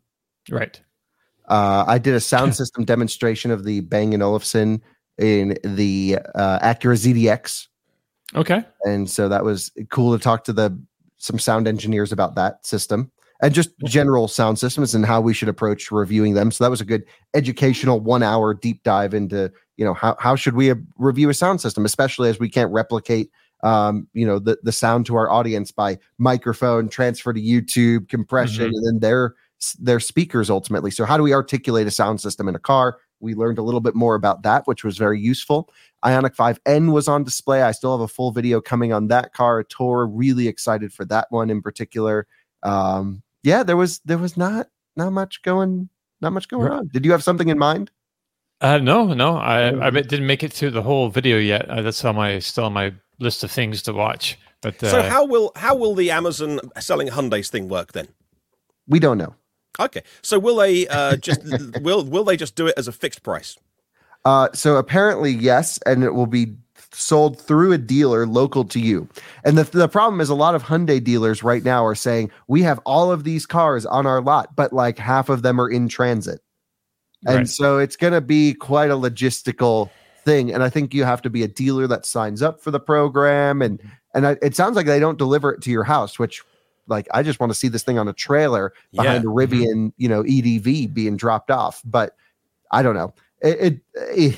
[0.51, 0.81] Right.
[1.49, 4.83] Uh, I did a sound system demonstration of the Bang & Olufsen
[5.19, 7.69] in the uh, Acura ZDX,
[8.35, 8.63] Okay.
[8.85, 10.79] and so that was cool to talk to the
[11.17, 13.11] some sound engineers about that system
[13.43, 16.51] and just general sound systems and how we should approach reviewing them.
[16.51, 17.05] So that was a good
[17.35, 21.61] educational one hour deep dive into you know how how should we review a sound
[21.61, 23.31] system, especially as we can't replicate
[23.63, 28.71] um you know the the sound to our audience by microphone transfer to youtube compression
[28.71, 28.75] Mhm.
[28.75, 29.35] and then their
[29.79, 30.91] their speakers ultimately.
[30.91, 32.99] So how do we articulate a sound system in a car?
[33.21, 35.71] We learned a little bit more about that which was very useful.
[36.05, 37.63] Ioniq 5N was on display.
[37.63, 40.07] I still have a full video coming on that car a tour.
[40.07, 42.27] Really excited for that one in particular.
[42.63, 44.67] Um yeah there was there was not
[44.97, 45.89] not much going
[46.21, 46.89] not much going on.
[46.93, 47.91] Did you have something in mind?
[48.61, 51.69] Uh, no, no, I, I didn't make it through the whole video yet.
[51.69, 54.39] Uh, that's on my still on my list of things to watch.
[54.63, 58.09] But uh, So how will how will the Amazon selling Hyundai's thing work then?
[58.89, 59.35] we don't know
[59.79, 61.41] Okay, so will they uh, just
[61.81, 63.57] will will they just do it as a fixed price?
[64.25, 66.57] Uh, so apparently, yes, and it will be
[66.93, 69.09] sold through a dealer local to you.
[69.45, 72.63] And the, the problem is a lot of Hyundai dealers right now are saying we
[72.63, 75.89] have all of these cars on our lot, but like half of them are in
[75.89, 76.41] transit.
[77.27, 77.49] And Right.
[77.49, 79.91] so it's going to be quite a logistical
[80.27, 80.53] thing.
[80.53, 83.63] And I think you have to be a dealer that signs up for the program.
[83.63, 83.81] And
[84.13, 86.43] and I, it sounds like they don't deliver it to your house, which
[86.87, 90.09] like I just want to see this thing on a trailer behind a Rivian, you
[90.09, 91.81] know, EDV being dropped off.
[91.85, 92.15] But
[92.71, 93.15] I don't know.
[93.41, 94.37] It, it, eh,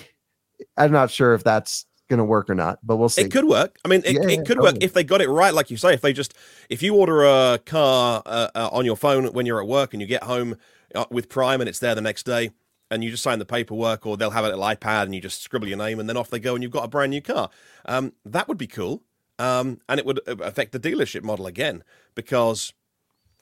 [0.76, 3.22] I'm not sure if that's going to work or not, but we'll see.
[3.22, 3.78] It could work.
[3.84, 5.76] I mean, it, Yeah, it yeah, could work if they got it right, like you
[5.76, 5.94] say.
[5.94, 6.34] If they just
[6.68, 10.00] if you order a car uh, uh, on your phone when you're at work and
[10.00, 10.56] you get home
[10.94, 12.50] uh, with Prime and it's there the next day,
[12.90, 15.42] and you just sign the paperwork, or they'll have a little iPad and you just
[15.42, 17.50] scribble your name and then off they go and you've got a brand new car.
[17.86, 19.02] Um, that would be cool,
[19.38, 22.72] um, and it would uh, affect the dealership model again because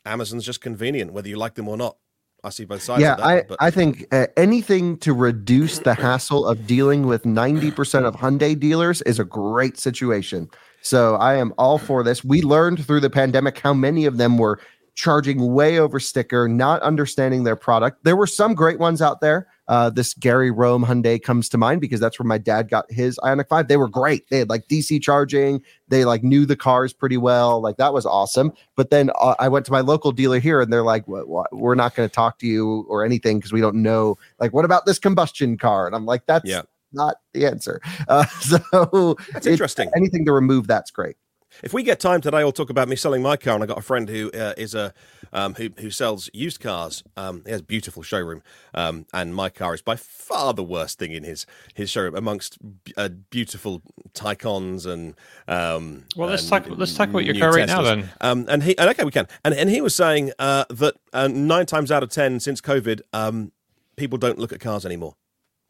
[0.04, 1.96] Amazon's just convenient, whether you like them or not.
[2.44, 3.02] I see both sides.
[3.02, 7.06] yeah, of that, I, but I think uh, anything to reduce the hassle of dealing
[7.06, 10.48] with 90% of Hyundai dealers is a great situation.
[10.80, 12.22] So I am all for this.
[12.22, 14.60] We learned through the pandemic how many of them were
[14.96, 18.02] charging way over sticker, not understanding their product.
[18.02, 19.46] There were some great ones out there.
[19.68, 23.18] Uh, this Gary Rome Hyundai comes to mind because that's where my dad got his
[23.18, 23.68] Ioniq 5.
[23.68, 24.28] They were great.
[24.30, 25.60] They had like DC charging.
[25.88, 27.60] They like knew the cars pretty well.
[27.60, 28.52] Like that was awesome.
[28.74, 31.54] But then uh, I went to my local dealer here and they're like, what, what?
[31.54, 34.16] we're not going to talk to you or anything because we don't know.
[34.40, 35.86] Like, what about this combustion car?
[35.86, 36.62] And I'm like, that's Yeah.
[36.92, 37.80] not the answer.
[38.08, 39.90] Uh, so that's interesting.
[39.96, 41.16] anything to remove that's great.
[41.62, 43.54] If we get time today, I'll talk about me selling my car.
[43.54, 44.92] And I got a friend who uh, is a
[45.32, 47.02] um, who who sells used cars.
[47.16, 48.42] Um, he has a beautiful showroom,
[48.74, 52.58] um, and my car is by far the worst thing in his his showroom amongst
[52.96, 55.14] uh, beautiful Taycans and.
[55.48, 56.78] Um, well, let's and talk.
[56.78, 57.82] Let's talk about your car right now.
[57.82, 59.26] Then Um, and he and okay, we can.
[59.44, 63.00] And and he was saying uh, that uh, nine times out of ten since COVID,
[63.12, 63.52] um,
[63.96, 65.16] people don't look at cars anymore.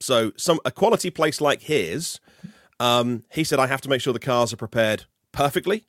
[0.01, 2.21] So some a quality place like his,
[2.79, 5.87] um, he said I have to make sure the cars are prepared perfectly.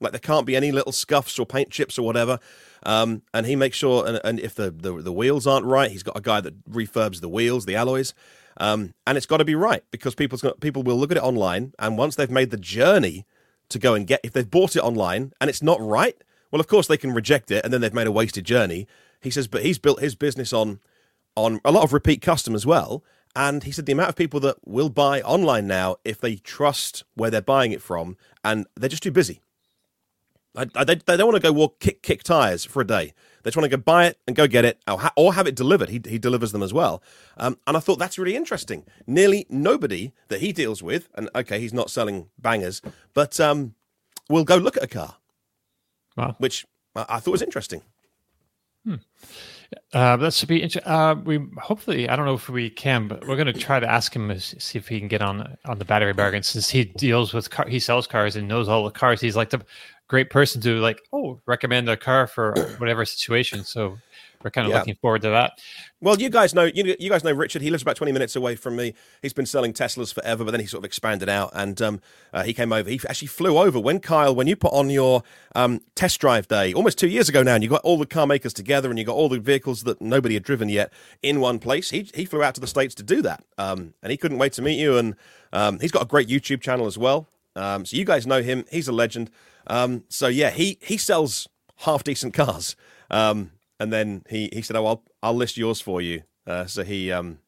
[0.00, 2.38] Like there can't be any little scuffs or paint chips or whatever.
[2.84, 6.04] Um, and he makes sure, and, and if the, the the wheels aren't right, he's
[6.04, 8.14] got a guy that refurbs the wheels, the alloys,
[8.58, 11.22] um, and it's got to be right because people's got, people will look at it
[11.22, 13.26] online, and once they've made the journey
[13.68, 16.16] to go and get, if they've bought it online and it's not right,
[16.52, 18.86] well, of course they can reject it, and then they've made a wasted journey.
[19.20, 20.78] He says, but he's built his business on
[21.34, 23.02] on a lot of repeat custom as well,
[23.36, 27.04] And he said the amount of people that will buy online now if they trust
[27.14, 29.40] where they're buying it from, and they're just too busy.
[30.56, 33.12] I, I, they, they don't want to go walk kick kick tires for a day.
[33.42, 35.46] They just want to go buy it and go get it, or, ha- or have
[35.46, 35.88] it delivered.
[35.90, 37.00] He, he delivers them as well.
[37.36, 38.84] Um, and I thought that's really interesting.
[39.06, 42.82] Nearly nobody that he deals with, and okay, he's not selling bangers,
[43.14, 43.74] but um,
[44.28, 45.16] will go look at a car,
[46.16, 46.34] Wow.
[46.38, 47.82] which I, I thought was interesting.
[49.92, 50.90] Uh, that should be interesting.
[50.90, 53.90] Uh, we hopefully, I don't know if we can, but we're going to try to
[53.90, 57.34] ask him see if he can get on on the battery bargain since he deals
[57.34, 59.20] with car, he sells cars and knows all the cars.
[59.20, 59.62] He's like the
[60.08, 63.62] great person to like, oh, recommend a car for whatever situation.
[63.62, 63.98] So
[64.42, 64.78] we're kind of Yeah.
[64.78, 65.58] looking forward to that.
[66.00, 67.60] Well, you guys know you, you guys know Richard.
[67.62, 68.94] He lives about twenty minutes away from me.
[69.22, 72.00] He's been selling Teslas forever, but then he sort of expanded out, and um,
[72.32, 72.88] uh, he came over.
[72.88, 75.22] He actually flew over when Kyle, when you put on your
[75.56, 78.26] um, test drive day almost two years ago now, and you got all the car
[78.26, 81.58] makers together, and you got all the vehicles that nobody had driven yet in one
[81.58, 81.90] place.
[81.90, 84.52] He he flew out to the states to do that, um, and he couldn't wait
[84.54, 84.96] to meet you.
[84.98, 85.16] And
[85.52, 87.26] um, he's got a great YouTube channel as well.
[87.56, 88.64] Um, so you guys know him.
[88.70, 89.30] He's a legend.
[89.66, 91.48] Um, so yeah, he he sells
[91.78, 92.76] half decent cars.
[93.10, 96.82] Um, and then he, he said, "Oh, I'll I'll list yours for you." Uh, so
[96.82, 97.38] he um,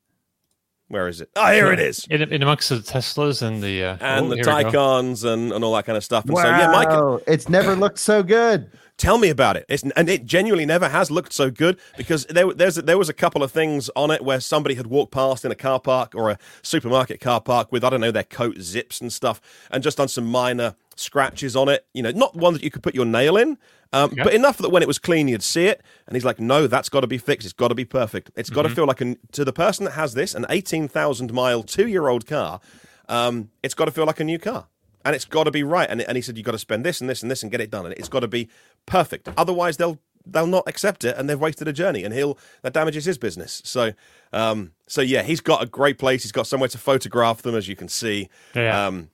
[0.89, 1.31] where is it?
[1.37, 2.07] Oh, here it is.
[2.11, 4.45] In, in amongst the Teslas and the uh, And oh, the here.
[4.45, 6.25] Taycans and, and all that kind of stuff.
[6.25, 8.71] And Wow, so yeah, Mike, it's never looked so good.
[9.01, 9.65] tell me about it.
[9.69, 13.15] It's, and it genuinely never has looked so good because there there's there was a
[13.15, 16.31] couple of things on it where somebody had walked past in a car park or
[16.31, 19.41] a supermarket car park with I don't know their coat zips and stuff,
[19.71, 21.87] and just done some minor scratches on it.
[21.95, 23.59] You know, not one that you could put your nail in.
[23.93, 24.13] Um.
[24.25, 25.83] But enough that when it was clean, you'd see it.
[26.07, 27.45] And he's like, no, that's got to be fixed.
[27.45, 28.31] It's got to be perfect.
[28.37, 31.63] It's got to feel like, an, to the person that has this, an 18,000 mile,
[31.65, 32.61] two year old car,
[33.09, 34.67] um, it's got to feel like a new car.
[35.05, 35.89] And it's got to be right.
[35.91, 37.61] And, and he said, you've got to spend this and this and this and get
[37.61, 37.85] it done.
[37.87, 38.49] And it's got to be
[38.87, 39.29] perfect.
[39.37, 43.07] Otherwise, they'll they'll not accept it and they've wasted a journey and he'll that damages
[43.07, 43.91] his business so
[44.35, 47.67] um so yeah he's got a great place he's got somewhere to photograph them as
[47.69, 48.87] you can see Yeah.
[48.87, 49.09] um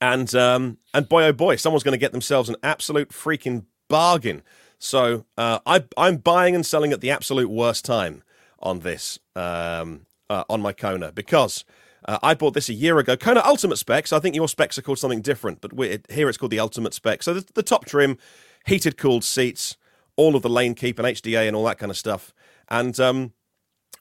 [0.00, 4.42] and um and boy oh boy someone's going to get themselves an absolute freaking bargain
[4.78, 8.22] so uh i i'm buying and selling at the absolute worst time
[8.60, 11.64] on this um uh, on my kona because
[12.06, 13.16] uh, I bought this a year ago.
[13.16, 14.12] Kona Ultimate Specs.
[14.12, 15.72] I think your specs are called something different, but
[16.08, 17.22] here it's called the Ultimate Spec.
[17.22, 18.16] So the, the top trim,
[18.64, 19.76] heated, cooled seats,
[20.16, 22.32] all of the lane keep and HDA and all that kind of stuff.
[22.68, 23.32] And um,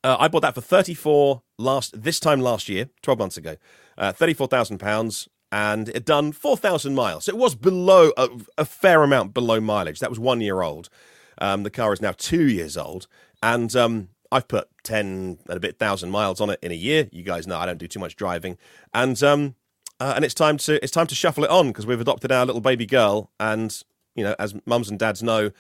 [0.04, 3.56] uh, I bought that for 34 last this time last year, 12 months ago,
[3.98, 7.24] uh, 34,000 pounds, and it done 4,000 miles.
[7.24, 10.02] So it was below a, a fair amount below mileage.
[10.02, 10.90] That was one year old.
[11.38, 13.08] Um, the car is now two years old,
[13.42, 17.08] and um, I've put 10 and a bit thousand miles on it in a year.
[17.10, 18.58] You guys know I don't do too much driving,
[18.94, 19.56] and um,
[20.02, 22.46] uh, and it's time to it's time to shuffle it on because we've adopted our
[22.46, 23.82] little baby girl, and
[24.14, 25.52] you know, as mums and dads know,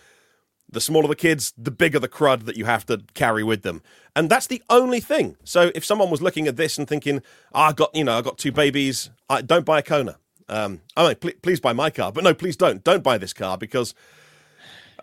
[0.75, 3.81] the smaller the kids, the bigger the crud that you have to carry with them.
[4.15, 5.38] And that's the only thing.
[5.43, 8.21] So if someone was looking at this and thinking, oh, I got, you know, I
[8.21, 10.17] got two babies, I don't buy a Kona.
[10.47, 12.83] Um, I mean, pl- please buy my car, but no, please don't.
[12.83, 13.95] Don't buy this car because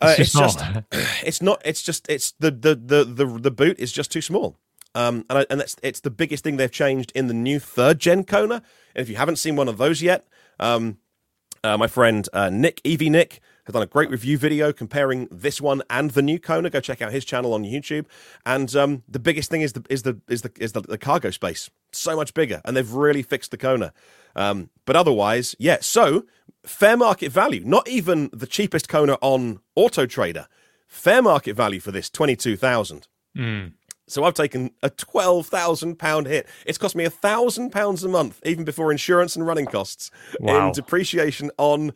[0.00, 0.60] uh, It's it's, too just,
[1.24, 4.56] it's not, it's just, it's the, the, the, the, the boot is just too small.
[4.94, 7.98] Um, and, I, and that's, it's the biggest thing they've changed in the new third
[7.98, 8.62] gen Kona.
[8.94, 10.26] And if you haven't seen one of those yet,
[10.60, 10.98] um,
[11.64, 15.60] uh, my friend uh, Nick, Evie Nick, has done a great review video comparing this
[15.60, 16.68] one and the new Kona.
[16.68, 18.06] Go check out his channel on YouTube.
[18.44, 21.30] And um, the biggest thing is the is the is the is the, the cargo
[21.30, 21.70] space.
[21.92, 23.92] So much bigger, and they've really fixed the Kona.
[24.34, 25.78] Um, but otherwise, yeah.
[25.80, 26.24] So
[26.64, 27.62] fair market value.
[27.64, 30.48] Not even the cheapest Kona on Auto Trader.
[30.88, 33.06] Fair market value for this twenty two thousand.
[33.36, 33.72] Mm.
[34.12, 36.46] So I've taken a twelve thousand pound hit.
[36.66, 40.66] It's cost me a thousand pounds a month, even before insurance and running costs, Wow.
[40.68, 41.92] in depreciation on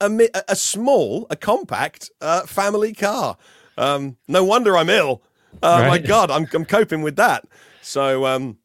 [0.00, 3.36] a a- small, a compact uh, family car.
[3.78, 5.22] Um, no wonder I'm ill.
[5.62, 7.44] Oh my god, I'm I'm coping with that.
[7.82, 8.58] So um,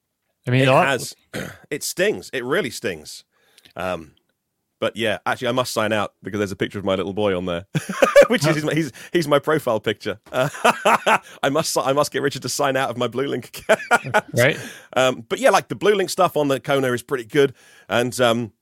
[0.47, 1.15] I mean, it has.
[1.69, 2.30] It stings.
[2.34, 3.23] It really stings.
[3.77, 4.15] Um,
[4.82, 7.38] but yeah, actually, I must sign out because there's a picture of my little boy
[7.38, 7.67] on there,
[8.28, 10.20] which is he's he's my profile picture.
[10.32, 10.50] Uh,
[11.44, 14.26] I must I must get Richard to sign out of my Blue Link account.
[14.34, 14.60] right?
[14.94, 17.54] Um, but yeah, like the Blue Link stuff on the Kona is pretty good,
[17.89, 18.54] and um,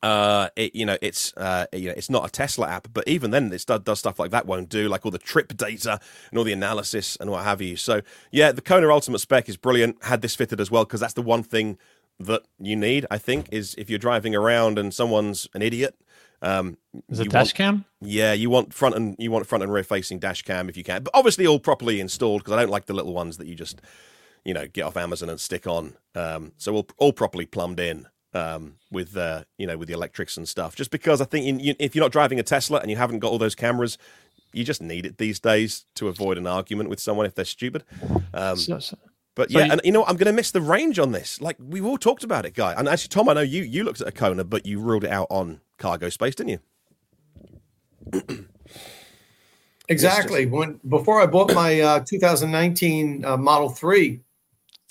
[0.00, 3.32] uh, it you know it's uh, you know it's not a Tesla app, but even
[3.32, 5.98] then it does, does stuff like that won't do, like all the trip data
[6.30, 7.74] and all the analysis and what have you.
[7.74, 10.04] So yeah, the Kona Ultimate Spec is brilliant.
[10.04, 11.78] Had this fitted as well because that's the one thing
[12.20, 13.06] that you need.
[13.10, 15.94] I think is if you're driving around and someone's an idiot.
[16.40, 16.78] Um,
[17.08, 17.84] Is it dash want- cam?
[18.00, 20.84] yeah, you want front and you want front and rear facing dash cam if you
[20.84, 23.56] can, but obviously all properly installed because I don't like the little ones that you
[23.56, 23.80] just
[24.44, 25.94] you know get off Amazon and stick on.
[26.14, 30.36] Um, so all all properly plumbed in um, with uh, you know with the electrics
[30.36, 30.76] and stuff.
[30.76, 33.18] Just because I think you, you, if you're not driving a Tesla and you haven't
[33.18, 33.98] got all those cameras,
[34.52, 37.82] you just need it these days to avoid an argument with someone if they're stupid.
[38.32, 38.96] Um, So, so,
[39.38, 40.08] But So yeah, you- and you know, what?
[40.10, 41.40] I'm going to miss the range on this.
[41.40, 42.74] Like we've all talked about it, guy.
[42.76, 45.10] And actually, Tom, I know you you looked at a Kona, but you ruled it
[45.10, 46.60] out on cargo space, didn't
[48.12, 48.18] you?
[49.90, 50.44] Exactly.
[50.44, 54.20] When before I bought my uh, 2019 uh, Model 3,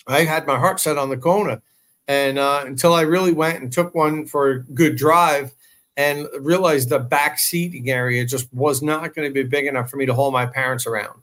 [0.08, 1.62] I had my heart set on the Kona,
[2.08, 5.54] and uh, until I really went and took one for a good drive,
[5.98, 9.98] and realized the back seating area just was not going to be big enough for
[9.98, 11.22] me to haul my parents around.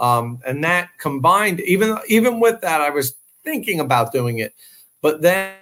[0.00, 4.54] Um, and that combined, even even with that, I was thinking about doing it,
[5.00, 5.54] but then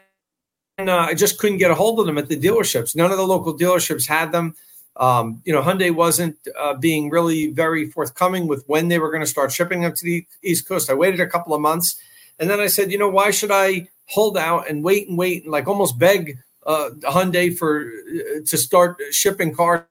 [0.79, 2.97] uh, I just couldn't get a hold of them at the dealerships.
[2.97, 4.55] None of the local dealerships had them
[4.97, 9.23] um, you know, Hyundai wasn't uh, being really very forthcoming with when they were going
[9.23, 10.90] to start shipping them to the East Coast.
[10.90, 11.97] I waited a couple of months,
[12.38, 15.44] and then I said, you know, why should I hold out and wait and wait
[15.44, 19.83] and like almost beg uh, Hyundai for uh, to start shipping cars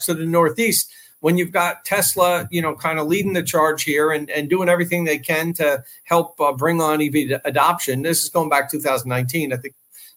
[0.00, 0.90] to the Northeast
[1.26, 4.68] when you've got Tesla, you know, kind of leading the charge here and, and doing
[4.68, 8.02] everything they can to help uh, bring on EV adoption.
[8.02, 9.74] This is going back 2019, I think,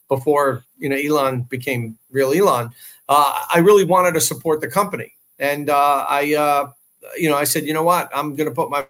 [0.08, 2.72] before you know Elon became real Elon
[3.10, 5.14] uh, I really wanted to support the company.
[5.40, 6.72] And uh, I, uh,
[7.18, 8.86] you know, I said, you know what, I'm going to put my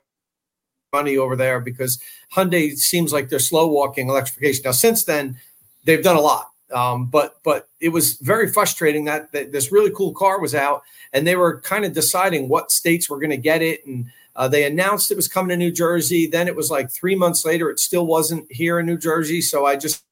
[0.91, 1.99] money over there because
[2.35, 4.63] Hyundai seems like they're slow walking electrification.
[4.65, 5.37] Now, since then,
[5.85, 6.48] they've done a lot.
[6.71, 10.83] Um, but but it was very frustrating that, that this really cool car was out
[11.13, 14.05] and they were kind of deciding what states were going to get it and
[14.35, 16.25] uh, they announced it was coming to New Jersey.
[16.25, 19.41] Then it was like three months later, it still wasn't here in New Jersey.
[19.41, 20.03] So I just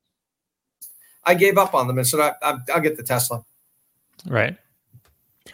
[1.24, 3.46] I gave up on them and said I, I, I'll get the Tesla.
[4.26, 4.58] Right.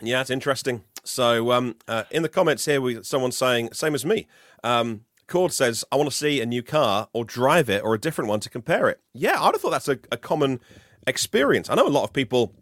[0.01, 0.83] Yeah, it's interesting.
[1.03, 4.27] So, um, uh, in the comments here, we someone's saying same as me.
[4.63, 7.99] Um, Cord says, "I want to see a new car or drive it or a
[7.99, 10.61] different one to compare it." Yeah, I'd have thought that's a, a common
[11.07, 11.69] experience.
[11.69, 12.53] I know a lot of people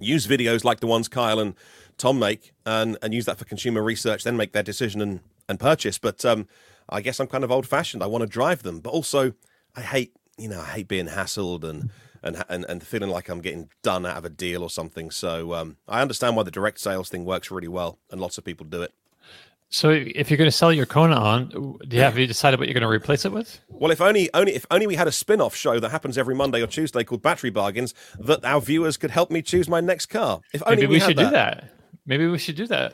[0.00, 1.54] use videos like the ones Kyle and
[1.96, 5.60] Tom make and and use that for consumer research, then make their decision and and
[5.60, 5.98] purchase.
[5.98, 6.48] But um,
[6.88, 8.02] I guess I'm kind of old fashioned.
[8.02, 9.32] I want to drive them, but also
[9.76, 11.90] I hate you know I hate being hassled and.
[12.26, 15.10] And, and, and feeling like I'm getting done out of a deal or something.
[15.10, 18.44] So um, I understand why the direct sales thing works really well, and lots of
[18.44, 18.94] people do it.
[19.74, 22.68] So if you're going to sell your Kona on, do you have you decided what
[22.68, 23.58] you're going to replace it with?
[23.66, 26.62] Well, if only, only if only we had a spin-off show that happens every Monday
[26.62, 30.42] or Tuesday called Battery Bargains, that our viewers could help me choose my next car.
[30.52, 31.70] If only Maybe we, had should do that.
[32.06, 32.92] Maybe we should do that.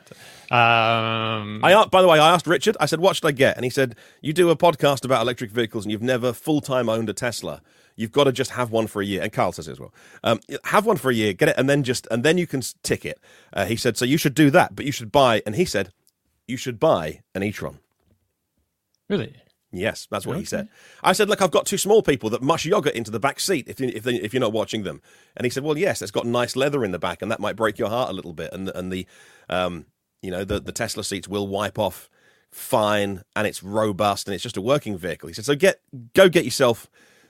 [0.49, 2.75] Um, I, by the way, I asked Richard.
[2.79, 5.51] I said, "What should I get?" And he said, "You do a podcast about electric
[5.51, 7.61] vehicles, and you've never full-time owned a Tesla.
[7.95, 9.93] You've got to just have one for a year." And Carl says it as well.
[10.23, 12.63] Um, have one for a year, get it, and then just and then you can
[12.81, 13.19] tick it.
[13.53, 15.91] Uh, he said, "So you should do that, but you should buy." And he said,
[16.51, 17.79] "You should buy an e-tron."
[19.09, 19.35] really?
[19.73, 20.67] Yes, that's what he said.
[21.01, 23.69] I said, "Look, I've got two small people that mush yogurt into the back seat
[23.69, 25.01] if if, they, if you're not watching them."
[25.37, 27.55] And he said, "Well, yes, it's got nice leather in the back, and that might
[27.55, 28.51] break your heart a little bit.
[28.51, 29.07] And and the,
[29.49, 29.85] um,
[30.21, 32.09] you know, the the Tesla seats will wipe off
[32.51, 35.79] fine, and it's robust, and it's just a working vehicle." He said, "So get
[36.13, 36.89] go get yourself,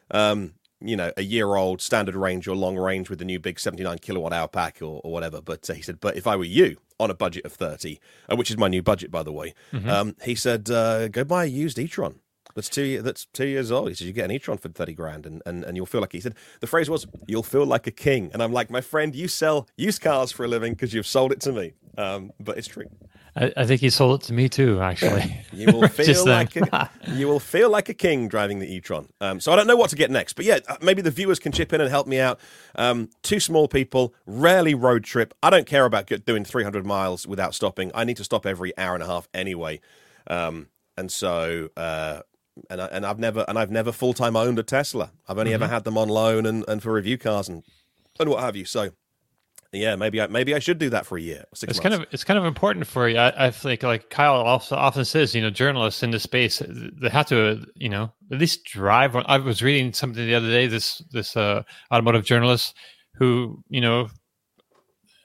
[0.10, 3.60] um, you know, a year old standard range or long range with the new big
[3.60, 6.44] 79 kilowatt hour pack or, or whatever." But uh, he said, "But if I were
[6.44, 9.56] you." On a budget of thirty, uh, which is my new budget, by the way,
[9.90, 12.14] um, he said, uh, "Go buy a used e-tron."
[12.56, 13.02] That's two.
[13.02, 13.90] That's two years old.
[13.90, 16.12] He said you get an e-tron for thirty grand, and, and, and you'll feel like
[16.12, 18.30] he said the phrase was you'll feel like a king.
[18.34, 21.32] And I'm like, my friend, you sell used cars for a living because you've sold
[21.32, 21.74] it to me.
[21.98, 22.86] Um, but it's true.
[23.36, 24.82] I, I think he sold it to me too.
[24.82, 29.08] Actually, You will feel like a, you will feel like a king driving the e-tron.
[29.22, 31.40] Um, so I don't know what to get next, but yeah, uh, maybe the viewers
[31.40, 32.40] can chip in and help me out.
[32.76, 35.34] Um, two small people, rarely road trip.
[35.42, 37.92] I don't care about doing 300 miles without stopping.
[37.96, 39.80] I need to stop every hour and a half anyway.
[40.28, 41.70] Um, and so.
[41.78, 42.22] Uh,
[42.70, 45.12] and I, and I've never and I've never full time owned a Tesla.
[45.28, 47.64] I've only ever had them on loan and, and for review cars and
[48.20, 48.66] and what have you.
[48.66, 48.92] So
[49.74, 51.46] yeah, maybe I maybe I should do that for a year.
[51.54, 51.80] Six it's months.
[51.80, 53.18] kind of it's kind of important for you.
[53.18, 57.10] I, I think like Kyle also often says, you know, journalists in this space they
[57.10, 59.16] have to, you know, at least drive.
[59.16, 60.68] I was reading something the other day.
[60.68, 62.76] This this uh, automotive journalist
[63.16, 64.10] who, you know,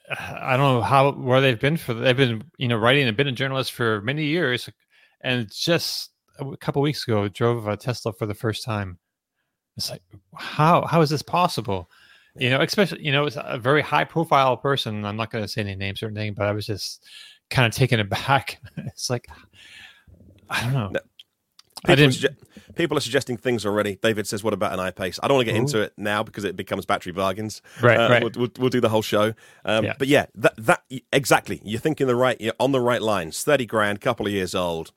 [0.09, 1.93] I don't know how where they've been for.
[1.93, 4.69] They've been, you know, writing and been a journalist for many years,
[5.19, 8.97] and just a couple weeks ago drove a Tesla for the first time.
[9.75, 10.01] It's like
[10.35, 11.89] how how is this possible?
[12.35, 15.05] You know, especially you know, it's a very high profile person.
[15.05, 17.03] I'm not going to say any names or anything, but I was just
[17.49, 18.59] kind of taken aback.
[18.77, 19.27] it's like
[20.49, 20.89] I don't know.
[20.89, 20.99] No.
[21.85, 22.13] I People, are didn't.
[22.13, 23.97] sugge- people are suggesting things already.
[24.01, 25.61] David says, "What about an iPace?" I don't want to get Ooh.
[25.61, 27.61] into it now because it becomes battery bargains.
[27.83, 28.23] Right, Uh, right.
[28.23, 29.35] We'll, we'll, we'll do the whole show.
[29.63, 29.93] Um, Yeah.
[29.99, 30.81] But yeah, that that
[31.13, 31.61] exactly.
[31.63, 32.39] You're thinking the right.
[32.41, 33.43] You're on the right lines.
[33.43, 34.91] Thirty grand, couple of years old,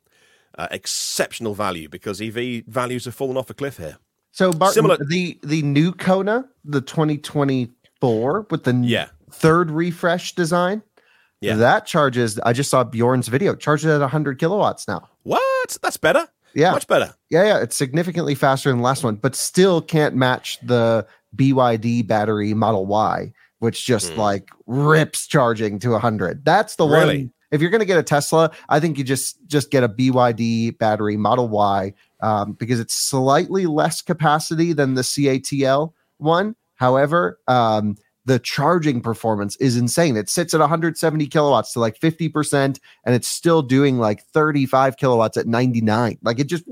[0.59, 3.99] uh, exceptional value because EV values have fallen off a cliff here.
[4.33, 9.09] So Barton, Similar- the the new Kona, the 2024 with the Yeah.
[9.31, 10.83] third refresh design,
[11.41, 11.57] Yeah.
[11.57, 12.39] that charges.
[12.41, 13.55] I just saw Bjorn's video.
[13.55, 15.09] Charges at 100 kilowatts now.
[15.23, 15.77] What?
[15.83, 16.27] That's better.
[16.55, 16.73] Yeah.
[16.73, 17.15] Much better.
[17.31, 22.03] Yeah, yeah, it's significantly faster than the last one, but still can't match the BYD
[22.03, 24.21] battery Model Y, which just Hmm.
[24.21, 26.45] like rips charging to 100.
[26.45, 27.19] That's the Really?
[27.25, 27.33] one.
[27.51, 30.79] If you're going to get a Tesla, I think you just just get a BYD
[30.79, 36.55] battery Model Y um, because it's slightly less capacity than the CATL one.
[36.77, 37.97] However, um,
[38.27, 40.17] the charging performance is insane.
[40.17, 42.55] It sits at 170 kilowatts to like 50%,
[43.05, 46.19] and it's still doing like 35 kilowatts at 99.
[46.23, 46.65] Like it just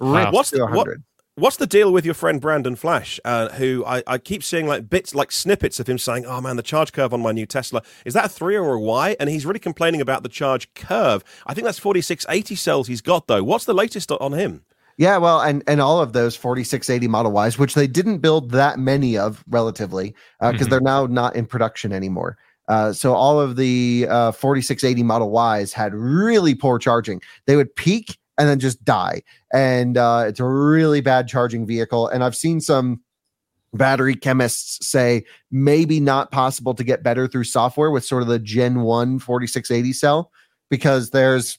[0.00, 1.02] rips What's the- what- 100.
[1.36, 4.90] What's the deal with your friend Brandon Flasch, uh, who I, I keep seeing like
[4.90, 7.80] bits, like snippets of him saying, "Oh man, the charge curve on my new Tesla
[8.04, 11.24] is that a three or a Y?" And he's really complaining about the charge curve.
[11.46, 13.42] I think that's forty six eighty cells he's got though.
[13.42, 14.62] What's the latest on him?
[14.98, 18.78] Yeah, well, and and all of those 4680 Model Ys, which they didn't build that
[18.78, 20.70] many of relatively, because Mhm.
[20.70, 22.36] they're now not in production anymore.
[22.68, 27.22] Uh, so all of the uh, 4680 Model Ys had really poor charging.
[27.46, 29.22] They would peak and then just die,
[29.52, 32.08] and uh, it's a really bad charging vehicle.
[32.08, 33.00] And I've seen some
[33.72, 38.40] battery chemists say maybe not possible to get better through software with sort of the
[38.40, 40.32] Gen 1 4680 cell
[40.70, 41.56] because there's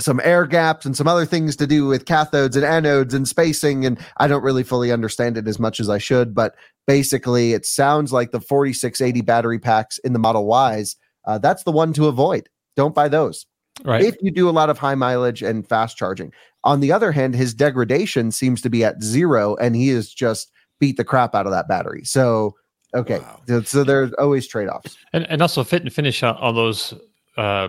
[0.00, 3.84] some air gaps and some other things to do with cathodes and anodes and spacing.
[3.84, 6.54] And I don't really fully understand it as much as I should but
[6.86, 10.96] basically it sounds like the 4680 battery packs in the Model Ys
[11.26, 12.48] uh, that's the one to avoid.
[12.74, 13.44] Don't buy those
[13.84, 14.02] Right.
[14.04, 16.32] if you do a lot of high mileage and fast charging
[16.64, 20.50] on the other hand his degradation seems to be at zero and he has just
[20.80, 22.54] beat the crap out of that battery so
[22.94, 23.62] okay Wow.
[23.64, 26.92] so, there's always trade-offs and, and also fit and finish on, on those
[27.36, 27.68] uh,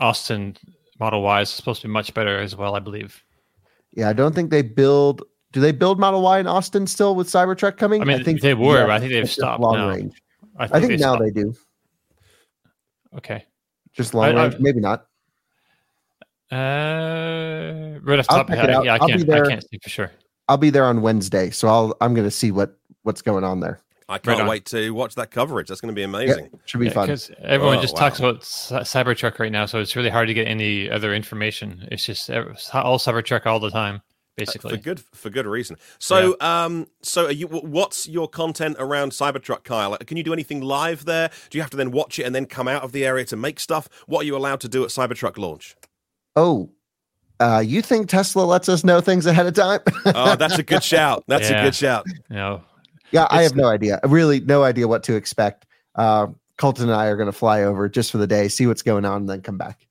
[0.00, 0.56] Austin
[0.98, 3.22] Model Y is supposed to be much better as well, I believe.
[3.92, 5.22] yeah i don't think they build
[5.52, 8.40] do they build model y in austin still with cybertruck coming I mean, I think
[8.40, 9.88] they were, yeah, but I think they've stopped long now.
[9.90, 10.14] range
[10.58, 11.22] I i think they now stopped.
[11.24, 11.54] they do
[13.16, 13.44] Okay.
[13.92, 15.06] just long I- range maybe not
[16.52, 19.26] Uh, right off the I'll top of my head, yeah, I I'll be can't.
[19.26, 19.44] there.
[19.44, 20.10] I can't see for sure.
[20.48, 23.80] i'll be there on wednesday so i'll i'm gonna see what what's going on there
[24.06, 24.46] I can't on.
[24.46, 25.68] wait to watch that coverage.
[25.68, 26.50] That's going to be amazing.
[26.66, 28.00] should be fun Because everyone Oh, just wow.
[28.00, 31.88] talks about Cy- Cybertruck right now, so it's really hard to get any other information.
[31.90, 34.02] It's just all Cybertruck all the time,
[34.36, 34.72] basically.
[34.72, 35.78] for good for good reason.
[35.98, 39.96] So, um, so are you, what's your content around Cybertruck, Kyle?
[39.96, 41.30] Can you do anything live there?
[41.48, 43.36] Do you have to then watch it and then come out of the area to
[43.38, 43.88] make stuff?
[44.06, 45.76] What are you allowed to do at Cybertruck launch?
[46.36, 46.70] Oh
[47.40, 50.82] uh you think tesla lets us know things ahead of time Oh, that's a good
[50.84, 51.24] shout.
[51.26, 51.60] That's Yeah.
[51.60, 52.04] a good shout.
[52.30, 52.62] you know,
[53.10, 55.66] yeah i It's- have no idea really no idea what to expect
[55.96, 56.26] uh
[56.56, 59.22] colton and i are gonna fly over just for the day see what's going on
[59.22, 59.86] and then come back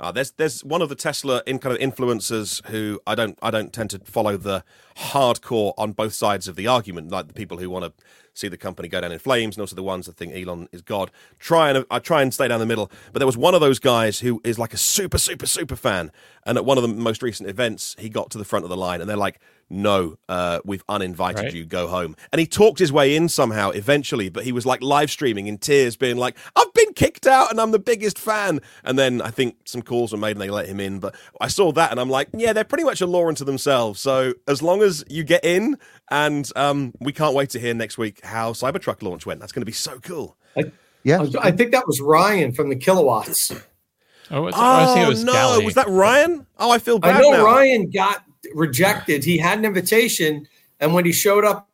[0.00, 3.50] Uh, there's there's one of the Tesla in kind of influencers who I don't I
[3.50, 4.64] don't tend to follow the
[4.96, 7.92] hardcore on both sides of the argument, like the people who want to
[8.40, 10.82] see the company go down in flames, and also the ones that think Elon is
[10.82, 11.10] God.
[11.38, 12.90] Try and I try and stay down the middle.
[13.12, 16.10] But there was one of those guys who is like a super super super fan,
[16.44, 18.76] and at one of the most recent events, he got to the front of the
[18.76, 19.40] line, and they're like,
[19.70, 21.54] "No, uh, we've uninvited Right.
[21.54, 21.64] you.
[21.64, 25.10] Go home." And he talked his way in somehow eventually, but he was like live
[25.10, 28.98] streaming in tears, being like, "I've been kicked out, and I'm the biggest fan." And
[28.98, 30.98] then I think some calls were made and they let him in.
[30.98, 34.00] But I saw that, and I'm like, "Yeah, they're pretty much a law unto themselves."
[34.00, 35.76] So as long as you get in,
[36.10, 39.40] and um, we can't wait to hear next week how Cybertruck launch went.
[39.40, 40.36] That's going to be so cool.
[41.04, 43.52] yeah I think that was Ryan from the Kilowatts.
[44.30, 45.64] oh, it's, I think it Oh was no, Galley.
[45.64, 46.46] was that Ryan?
[46.58, 47.44] Oh, I feel bad I know now.
[47.44, 48.22] Ryan got
[48.54, 49.24] rejected.
[49.24, 50.46] He had an invitation,
[50.80, 51.68] and when he showed up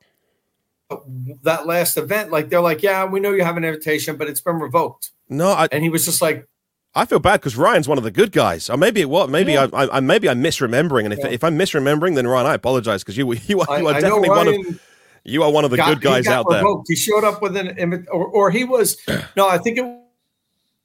[1.43, 4.41] that last event, like they're like, "Yeah, we know you have an invitation, but it's
[4.41, 6.47] been revoked." No, I, And he was just like,
[6.95, 8.71] I feel bad because Ryan's one of the good guys.
[8.71, 9.29] Or maybe it was.
[9.29, 9.67] Maybe Yeah.
[9.73, 11.05] I, I, I, maybe I'm misremembering.
[11.05, 11.27] And if, Yeah.
[11.29, 14.49] if I'm misremembering, then Ryan, I apologize because you, you are, you are definitely one
[14.49, 14.81] of
[15.25, 16.63] you are one of the got- good guys out there.
[16.87, 18.97] He showed up with an or, or he was
[19.37, 19.85] no, I think it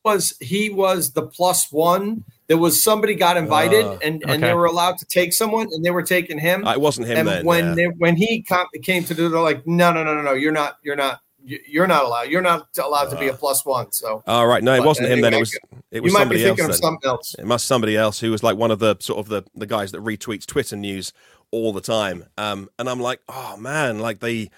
[0.04, 2.24] was he was the plus one.
[2.47, 5.86] There was somebody got invited, Ah, and and they were allowed to take someone, and
[5.86, 6.66] they were taking him.
[6.66, 7.45] Uh, it wasn't him and then.
[7.45, 7.76] when yeah.
[7.76, 10.52] they, when he com- came to do, they're like, no, no, no, no, no, you're
[10.52, 12.24] not, you're not, you- you're not allowed.
[12.30, 13.91] You're not allowed to be a plus one.
[13.91, 15.34] So All right, no, it wasn't him then.
[15.34, 15.58] It was
[15.91, 16.76] it was you might somebody be thinking else.
[16.76, 16.89] of then.
[16.89, 17.36] something else.
[17.39, 19.91] It must somebody else who was like one of the sort of the the guys
[19.93, 21.14] that retweets Twitter news
[21.52, 22.26] all the time.
[22.38, 24.49] Um, and I'm like, oh man, like they,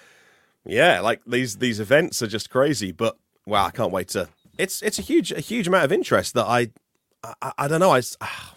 [0.65, 2.91] yeah, like these these events are just crazy.
[2.91, 4.29] But wow, I can't wait to.
[4.57, 6.69] It's it's a huge a huge amount of interest that I
[7.41, 7.91] I, I don't know.
[7.91, 8.55] I ah.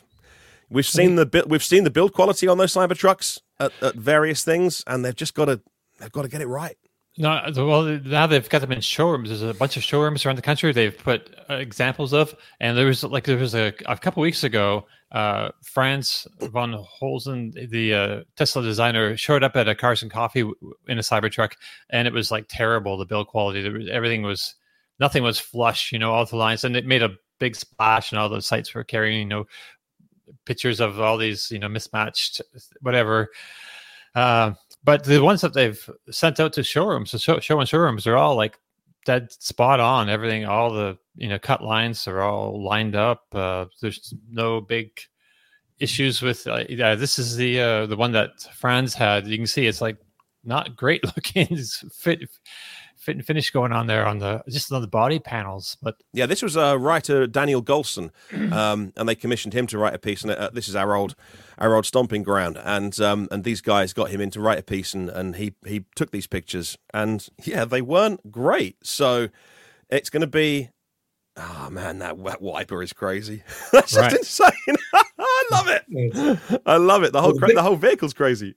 [0.71, 4.85] we've seen the we've seen the build quality on those Cybertrucks at, at various things,
[4.87, 5.61] and they've just got to
[5.99, 6.77] they've got to get it right.
[7.19, 9.31] No, well, now they've got them in showrooms.
[9.31, 10.71] There's a bunch of showrooms around the country.
[10.73, 14.45] They've put uh, examples of, and there was like there was a, a couple weeks
[14.45, 14.87] ago.
[15.13, 20.41] Uh, Franz von Holzhausen, the uh, Tesla designer, showed up at a Cars and Coffee
[20.89, 21.53] in a Cybertruck,
[21.89, 22.99] and it was like terrible.
[22.99, 24.55] The build quality, was, everything was,
[25.01, 25.93] nothing was flush.
[25.93, 28.75] You know, all the lines, and it made a big splash, and all the sites
[28.75, 29.47] were carrying, you know,
[30.45, 32.41] pictures of all these you know mismatched
[32.81, 33.31] whatever.
[34.15, 38.07] Uh, but the ones that they've sent out to showrooms, the show, show and showrooms,
[38.07, 38.59] are all like
[39.05, 40.09] dead spot on.
[40.09, 43.25] Everything, all the you know cut lines are all lined up.
[43.33, 44.91] Uh, there's no big
[45.79, 46.47] issues with.
[46.47, 49.27] Uh, yeah, this is the uh, the one that Franz had.
[49.27, 49.99] You can see it's like
[50.45, 51.49] not great looking.
[51.51, 52.29] It's fit
[53.07, 55.79] fit and finish going on there on the just on the body panels.
[55.81, 58.11] But yeah, this was uh, writer Daniel Golson,
[58.53, 60.23] um, and they commissioned him to write a piece.
[60.23, 61.15] And uh, this is our old
[61.57, 64.63] our old stomping ground, and um, and these guys got him in to write a
[64.63, 68.77] piece, and and he he took these pictures, and yeah, they weren't great.
[68.83, 69.29] So
[69.89, 70.71] it's going to be.
[71.39, 73.43] Oh man, that wet wiper is crazy.
[73.73, 74.13] That's just right.
[74.13, 74.77] insane.
[75.19, 76.63] I love it.
[76.65, 77.13] I love it.
[77.13, 78.57] The whole the, the whole vehicle's crazy.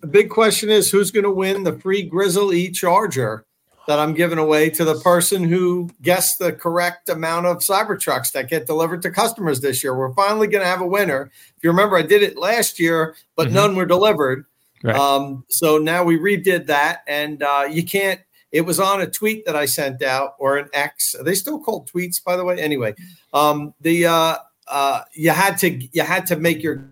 [0.00, 3.46] The big question is who's going to win the free Grizzle E Charger
[3.86, 8.50] that I'm giving away to the person who guessed the correct amount of Cybertrucks that
[8.50, 9.96] get delivered to customers this year.
[9.96, 11.30] We're finally going to have a winner.
[11.56, 13.54] If you remember, I did it last year, but mm-hmm.
[13.54, 14.46] none were delivered.
[14.82, 14.96] Right.
[14.96, 18.20] Um, so now we redid that, and uh, you can't.
[18.52, 21.14] It was on a tweet that I sent out or an X.
[21.14, 22.58] Are they still called tweets, by the way?
[22.60, 22.94] Anyway,
[23.32, 24.36] um, the uh,
[24.68, 26.88] uh, you had to you had to make your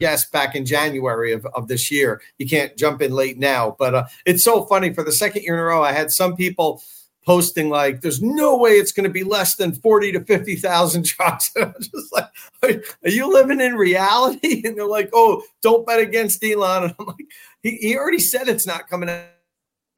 [0.00, 2.20] guess back in January of, of this year.
[2.38, 4.92] You can't jump in late now, but uh, it's so funny.
[4.92, 6.82] For the second year in a row, I had some people
[7.24, 11.04] posting like, "There's no way it's going to be less than forty to fifty thousand
[11.06, 15.86] trucks." And I'm just like, "Are you living in reality?" And they're like, "Oh, don't
[15.86, 17.26] bet against Elon." And I'm like,
[17.62, 19.08] "He, he already said it's not coming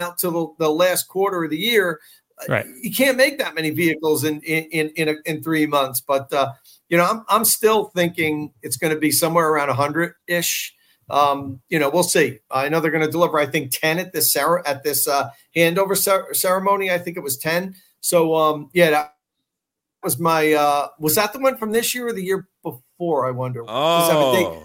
[0.00, 2.00] out till the, the last quarter of the year."
[2.48, 2.66] Right.
[2.82, 6.32] You can't make that many vehicles in in in in, a, in three months, but.
[6.32, 6.52] Uh,
[6.88, 10.74] you know, I'm, I'm still thinking it's going to be somewhere around 100 ish.
[11.10, 12.38] Um, you know, we'll see.
[12.50, 15.96] I know they're going to deliver, I think, 10 at this at this uh, handover
[16.36, 16.90] ceremony.
[16.90, 17.74] I think it was 10.
[18.00, 19.14] So, um, yeah, that
[20.02, 20.52] was my.
[20.52, 23.26] Uh, was that the one from this year or the year before?
[23.26, 23.64] I wonder.
[23.66, 24.64] Oh.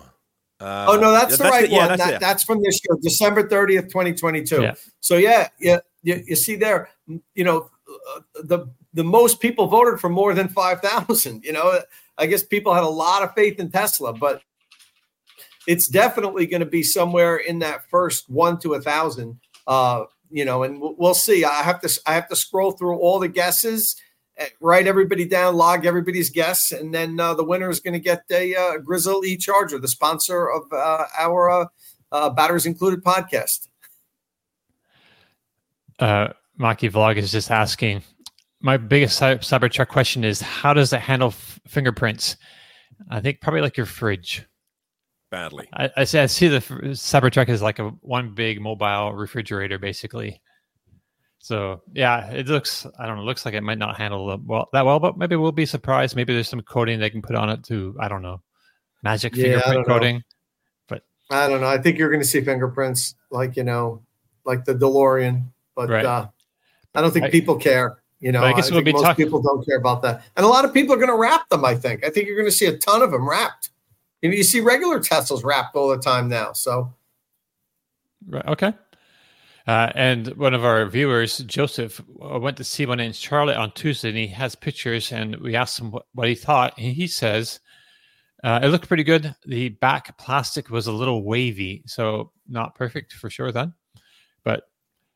[0.59, 1.97] Uh, oh no, that's yeah, the that's right the, yeah, one.
[1.97, 4.61] That's, that, that's, from this year, December 30th, 2022.
[4.61, 4.73] Yeah.
[5.01, 6.89] So yeah, yeah, you, you see there,
[7.35, 7.69] you know,
[8.15, 11.43] uh, the the most people voted for more than 5,000.
[11.43, 11.79] You know,
[12.17, 14.41] I guess people had a lot of faith in Tesla, but
[15.67, 19.39] it's definitely going to be somewhere in that first one to a thousand.
[19.65, 21.45] Uh, you know, and we'll, see.
[21.45, 23.95] I have to I have to scroll through all the guesses,
[24.37, 27.99] eh, write everybody down, log everybody's guess, and then uh, the winner is going to
[27.99, 31.65] get a uh, Grizzle E Charger, the sponsor of uh, our uh,
[32.11, 33.67] uh, Batteries Included podcast.
[35.99, 38.01] Uh, Maki Vlog is just asking
[38.63, 42.37] my biggest Cybertruck question is how does it handle f- fingerprints?
[43.11, 44.45] I think probably like your fridge.
[45.29, 45.67] Badly.
[45.73, 46.19] I, I see.
[46.19, 50.41] I see the Cybertruck is like a one big mobile refrigerator, basically.
[51.39, 52.87] So yeah, it looks.
[52.97, 53.23] I don't know.
[53.23, 56.15] Looks like it might not handle well that well, but maybe we'll be surprised.
[56.15, 57.97] Maybe there's some coating they can put on it to.
[57.99, 58.41] I don't know,
[59.01, 60.15] magic yeah, fingerprint coating.
[60.17, 60.21] Know.
[60.87, 61.01] But
[61.31, 61.67] I don't know.
[61.67, 64.03] I think you're going to see fingerprints, like you know,
[64.45, 65.47] like the DeLorean.
[65.75, 66.05] But right.
[66.05, 66.27] uh,
[66.93, 68.02] I don't think I, people care.
[68.23, 70.63] You know, I guess I we'll most people don't care about that, and a lot
[70.63, 71.65] of people are going to wrap them.
[71.65, 72.05] I think.
[72.05, 73.69] I think you're going to see a ton of them wrapped.
[74.21, 76.53] You know, you see regular Teslas wrapped all the time now.
[76.53, 76.93] So,
[78.25, 78.73] right, okay.
[79.67, 83.73] Uh, and one of our viewers, Joseph, uh, went to see one in Charlotte on
[83.73, 85.11] Tuesday, and he has pictures.
[85.11, 87.59] And we asked him what, what he thought, and he says
[88.41, 89.35] uh, it looked pretty good.
[89.45, 93.51] The back plastic was a little wavy, so not perfect for sure.
[93.51, 93.73] Then,
[94.45, 94.63] but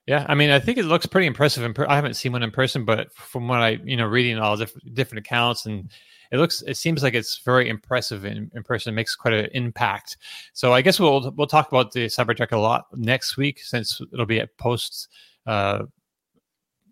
[0.07, 1.63] yeah, I mean, I think it looks pretty impressive.
[1.65, 4.39] In per- I haven't seen one in person, but from what I, you know, reading
[4.39, 5.91] all different different accounts, and
[6.31, 8.93] it looks, it seems like it's very impressive in, in person.
[8.93, 10.15] It makes quite an impact.
[10.53, 14.25] So I guess we'll we'll talk about the Cybertruck a lot next week, since it'll
[14.25, 15.09] be a post
[15.45, 15.83] uh,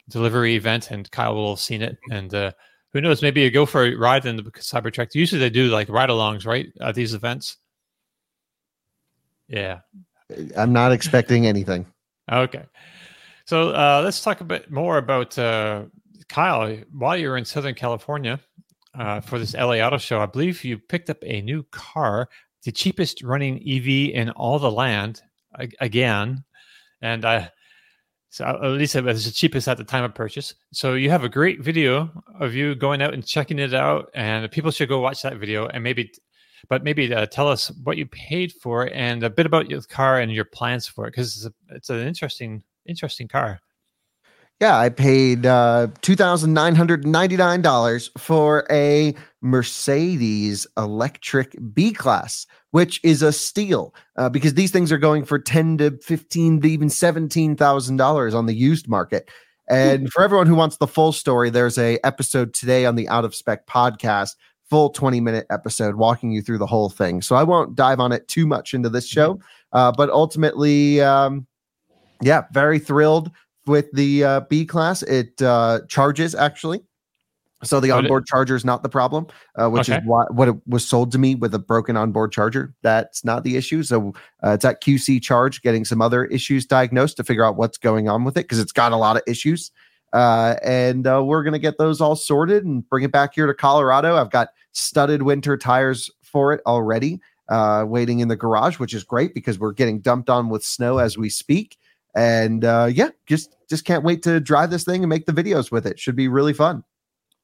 [0.09, 2.51] delivery event, and Kyle will have seen it, and uh,
[2.91, 5.16] who knows, maybe you go for a ride in the Cybertruck.
[5.16, 7.57] Usually they do like ride-alongs, right, at these events.
[9.47, 9.80] Yeah,
[10.57, 11.86] I'm not expecting anything.
[12.32, 12.63] Okay.
[13.46, 15.84] So uh, let's talk a bit more about uh,
[16.30, 16.76] Kyle.
[16.91, 18.39] While you're in Southern California
[18.98, 22.28] uh, for this LA Auto Show, I believe you picked up a new car,
[22.64, 25.22] the cheapest running EV in all the land
[25.80, 26.43] again,
[27.02, 27.52] and I.
[28.30, 30.56] So at least it was the cheapest at the time of purchase.
[30.74, 34.52] So you have a great video of you going out and checking it out, and
[34.52, 36.12] people should go watch that video and maybe,
[36.68, 40.20] but maybe uh, tell us what you paid for and a bit about your car
[40.20, 43.60] and your plans for it because it's, it's an interesting interesting car.
[44.62, 51.56] Yeah, I paid uh, two thousand nine hundred ninety nine dollars for a Mercedes electric
[51.74, 55.98] B class, which is a steal uh, because these things are going for ten to
[56.02, 59.30] fifteen to even seventeen thousand dollars on the used market.
[59.68, 63.26] And for everyone who wants the full story, there's a episode today on the Out
[63.26, 64.36] of Spec podcast
[64.70, 67.22] full 20 minute episode walking you through the whole thing.
[67.22, 69.40] So I won't dive on it too much into this show,
[69.74, 71.46] uh, but ultimately, um,
[72.22, 73.32] yeah, very thrilled
[73.66, 75.01] with the uh, B class.
[75.03, 76.82] It uh, charges actually.
[77.63, 79.97] So the onboard charger is not the problem, uh, which Okay.
[79.99, 82.76] is why, what it was sold to me with a broken onboard charger.
[82.84, 83.82] That's not the issue.
[83.82, 84.13] So
[84.43, 88.07] uh, it's at QC Charge, getting some other issues diagnosed to figure out what's going
[88.07, 89.72] on with it because it's got a lot of issues.
[90.13, 93.53] Uh, and uh, we're gonna get those all sorted and bring it back here to
[93.53, 94.16] Colorado.
[94.18, 99.03] I've got studded winter tires for it already, uh, waiting in the garage, which is
[99.03, 101.78] great because we're getting dumped on with snow as we speak.
[102.16, 105.72] And uh, yeah, just just can't wait to drive this thing and make the videos
[105.72, 105.99] with it.
[105.99, 106.84] Should be really fun.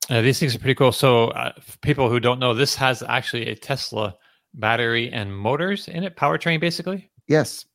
[0.09, 0.91] Uh, these things are pretty cool.
[0.91, 4.15] So, uh, for people who don't know, this has actually a Tesla
[4.53, 7.65] battery and motors in it, powertrain basically, Yes,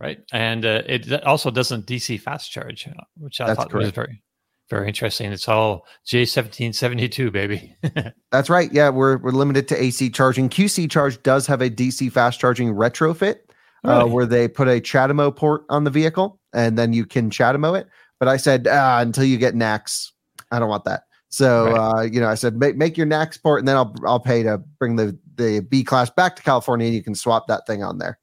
[0.00, 0.20] right?
[0.32, 4.22] And uh, it also doesn't DC fast charge, uh, which I That's thought was very,
[4.70, 5.32] very interesting.
[5.32, 7.76] It's all J1772, baby.
[8.30, 8.72] That's right.
[8.72, 10.48] Yeah, we're we're limited to AC charging.
[10.48, 13.36] QC Charge does have a DC fast charging retrofit
[13.84, 17.78] uh, where they put a CHAdeMO port on the vehicle and then you can CHAdeMO
[17.78, 17.88] it.
[18.18, 20.10] But I said ah, until you get NACS,
[20.50, 21.02] I don't want that.
[21.28, 21.98] So Right.
[21.98, 24.42] uh, you know, I said make make your NACS port and then I'll I'll pay
[24.42, 27.82] to bring the the B class back to California and you can swap that thing
[27.82, 28.18] on there.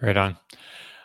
[0.00, 0.36] Right on.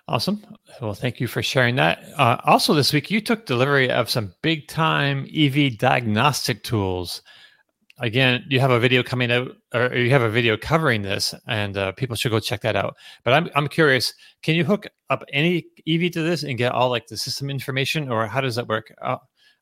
[0.08, 0.44] Awesome.
[0.82, 2.04] Well, thank you for sharing that.
[2.18, 7.22] Uh, also, this week you took delivery of some big time EV diagnostic tools.
[8.02, 11.78] Again, you have a video coming out, or you have a video covering this, and
[11.78, 12.96] uh, people should go check that out.
[13.24, 16.90] But I'm I'm curious, can you hook up any EV to this and get all
[16.90, 18.92] like the system information, or how does that work?
[19.04, 19.18] Uh,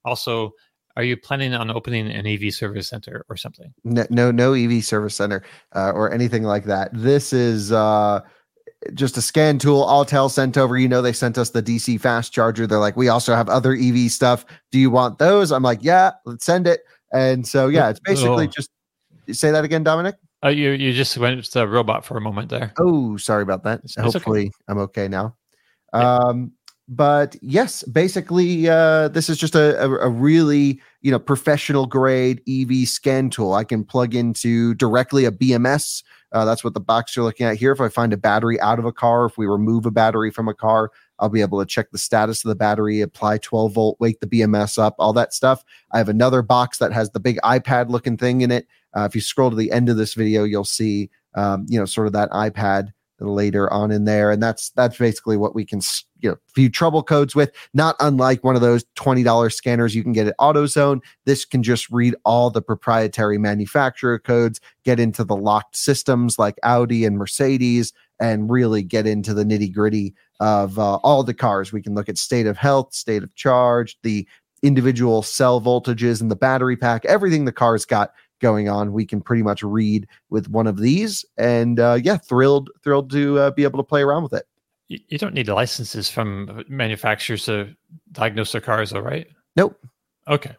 [0.05, 0.53] also,
[0.95, 3.73] are you planning on opening an EV service center or something?
[3.83, 5.43] no no, no EV service center
[5.75, 6.91] uh, or anything like that.
[6.93, 8.21] This is uh,
[8.93, 9.85] just a scan tool.
[9.85, 10.77] Autel sent over.
[10.77, 12.65] You know, they sent us the DC fast charger.
[12.65, 14.45] They're like, we also have other EV stuff.
[14.71, 15.51] Do you want those?
[15.51, 16.81] I'm like, yeah, let's send it.
[17.13, 18.51] And so yeah, it's basically Oh.
[18.51, 18.69] just
[19.31, 20.15] say that again, Dominic.
[20.43, 22.73] Uh, you you just went to the robot for a moment there.
[22.79, 23.79] Oh, sorry about that.
[23.79, 24.11] It's- it's okay.
[24.13, 25.35] Hopefully, I'm okay now.
[25.93, 26.51] Um,
[26.87, 32.41] but yes, basically, uh, this is just a, a, a really you know professional grade
[32.47, 33.53] EV scan tool.
[33.53, 36.03] I can plug into directly a BMS.
[36.31, 37.71] Uh, that's what the box you're looking at here.
[37.71, 40.47] If I find a battery out of a car, if we remove a battery from
[40.47, 43.97] a car, I'll be able to check the status of the battery, apply 12 volt,
[43.99, 45.63] wake the BMS up, all that stuff.
[45.91, 48.67] I have another box that has the big iPad looking thing in it.
[48.95, 51.85] Uh, if you scroll to the end of this video, you'll see um, you know
[51.85, 55.81] sort of that iPad later on in there and that's that's basically what we can
[56.21, 60.13] you know view trouble codes with not unlike one of those $20 scanners you can
[60.13, 65.35] get at AutoZone this can just read all the proprietary manufacturer codes get into the
[65.35, 70.95] locked systems like Audi and Mercedes and really get into the nitty gritty of uh,
[70.97, 74.27] all the cars we can look at state of health state of charge the
[74.63, 79.19] individual cell voltages and the battery pack everything the car's got going on we can
[79.21, 83.63] pretty much read with one of these and uh, yeah thrilled thrilled to uh, be
[83.63, 84.45] able to play around with it
[84.87, 87.75] You, don't need licenses from manufacturers to
[88.13, 89.27] diagnose their cars, though, right?
[89.55, 89.77] Nope.
[90.27, 90.55] Okay.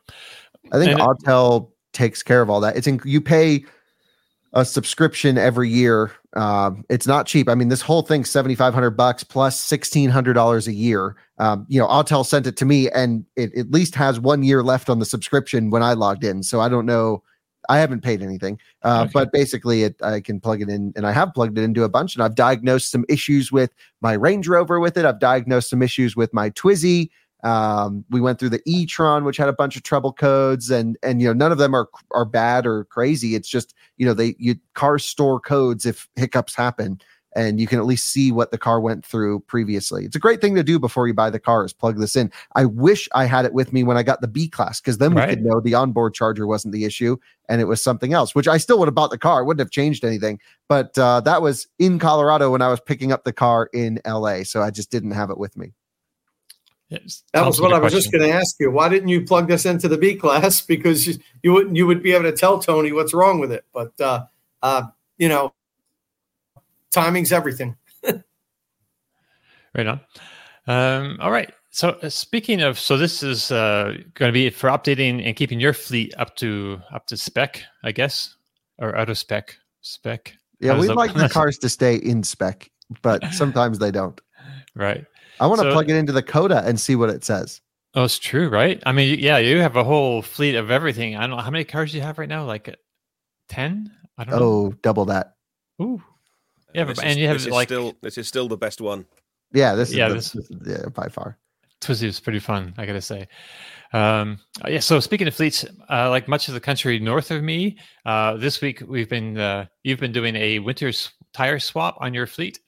[0.72, 3.64] i think And it- autel takes care of all that it's in you pay
[4.52, 9.22] a subscription every year um, it's not cheap i mean this whole thing 7500 bucks
[9.24, 13.70] plus $1600 a year um, you know autel sent it to me and it at
[13.70, 16.86] least has one year left on the subscription when i logged in so i don't
[16.86, 17.22] know
[17.68, 19.10] I haven't paid anything, uh, Okay.
[19.12, 21.88] but basically, it I can plug it in, and I have plugged it into a
[21.88, 23.70] bunch, and I've diagnosed some issues with
[24.00, 25.04] my Range Rover with it.
[25.04, 27.10] I've diagnosed some issues with my Twizy.
[27.42, 31.20] Um, we went through the e-tron, which had a bunch of trouble codes, and and
[31.22, 33.34] you know none of them are are bad or crazy.
[33.34, 37.00] It's just you know they you cars store codes if hiccups happen,
[37.36, 40.04] and you can at least see what the car went through previously.
[40.04, 42.30] It's a great thing to do before you buy the car is plug this in.
[42.56, 45.14] I wish I had it with me when I got the B class because then
[45.14, 45.30] we Right.
[45.30, 47.16] could know the onboard charger wasn't the issue
[47.48, 49.40] and it was something else, which I still would have bought the car.
[49.42, 50.40] It wouldn't have changed anything.
[50.68, 54.42] But uh, that was in Colorado when I was picking up the car in LA.
[54.42, 55.72] So I just didn't have it with me.
[56.90, 57.22] Yes.
[57.32, 58.70] That was what I a I was just going to ask you.
[58.70, 60.60] Why didn't you plug this into the B class?
[60.66, 63.64] Because you, you wouldn't you would be able to tell Tony what's wrong with it.
[63.72, 64.24] But uh,
[64.62, 64.82] uh,
[65.16, 65.54] you know,
[66.90, 67.76] timing's everything.
[69.72, 70.00] Right on.
[70.66, 71.52] Um, all right.
[71.70, 75.60] So uh, speaking of, so this is uh, going to be for updating and keeping
[75.60, 78.34] your fleet up to up to spec, I guess,
[78.78, 79.56] or out of spec.
[79.80, 80.34] Spec.
[80.58, 82.68] Yeah, we like the cars to stay in spec,
[83.00, 84.20] but sometimes they don't.
[84.74, 85.06] Right.
[85.40, 87.60] I want to So- plug it into the Coda and see what it says.
[87.94, 88.80] Oh, it's true, right?
[88.86, 91.16] I mean, yeah, you have a whole fleet of everything.
[91.16, 92.44] I don't know how many cars do you have right now.
[92.44, 92.76] Like
[93.48, 93.90] ten?
[94.16, 94.44] I don't know.
[94.44, 95.34] Oh, double that.
[95.82, 96.00] Ooh.
[96.72, 98.56] Yeah, This but- is- and you have this is like still this is still the
[98.56, 99.06] best one.
[99.52, 101.36] Yeah, this is Yeah, the- this- this is- yeah, by far.
[101.80, 103.26] Twizy was pretty fun, I gotta say.
[103.92, 104.38] Um,
[104.68, 104.78] yeah.
[104.80, 108.60] So speaking of fleets, uh, like much of the country north of me, uh, this
[108.60, 110.92] week we've been uh, you've been doing a winter
[111.32, 112.60] tire swap on your fleet.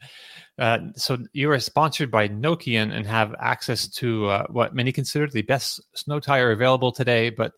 [0.58, 5.26] Uh, so you are sponsored by Nokian and have access to uh, what many consider
[5.26, 7.30] the best snow tire available today.
[7.30, 7.52] But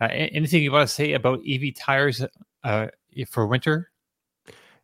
[0.00, 2.24] uh, anything you want to say about EV tires
[3.28, 3.90] for winter?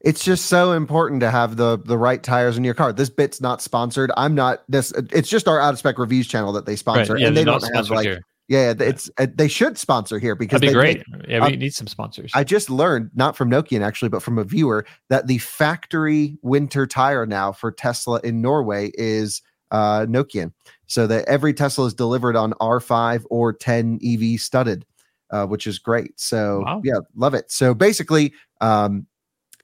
[0.04, 2.92] it's just so important to have the the right tires in your car.
[2.92, 4.10] This bit's not sponsored.
[4.16, 4.92] I'm not this.
[5.12, 7.22] It's just our out of spec reviews channel that they sponsor, right.
[7.22, 8.04] yeah, and they don't have like.
[8.04, 8.24] Here.
[8.48, 11.28] Yeah, it's uh, they should sponsor here because that'd be they, great.
[11.28, 12.32] yeah, we uh, need some sponsors.
[12.34, 16.86] I just learned, not from Nokian actually, but from a viewer, that the factory winter
[16.86, 20.52] tire now for Tesla in Norway is uh, Nokian.
[20.86, 24.84] So that every Tesla is delivered on R5 or 10 EV studded,
[25.30, 26.20] uh, which is great.
[26.20, 26.82] So wow.
[26.84, 27.50] yeah, love it.
[27.50, 29.06] So basically, um,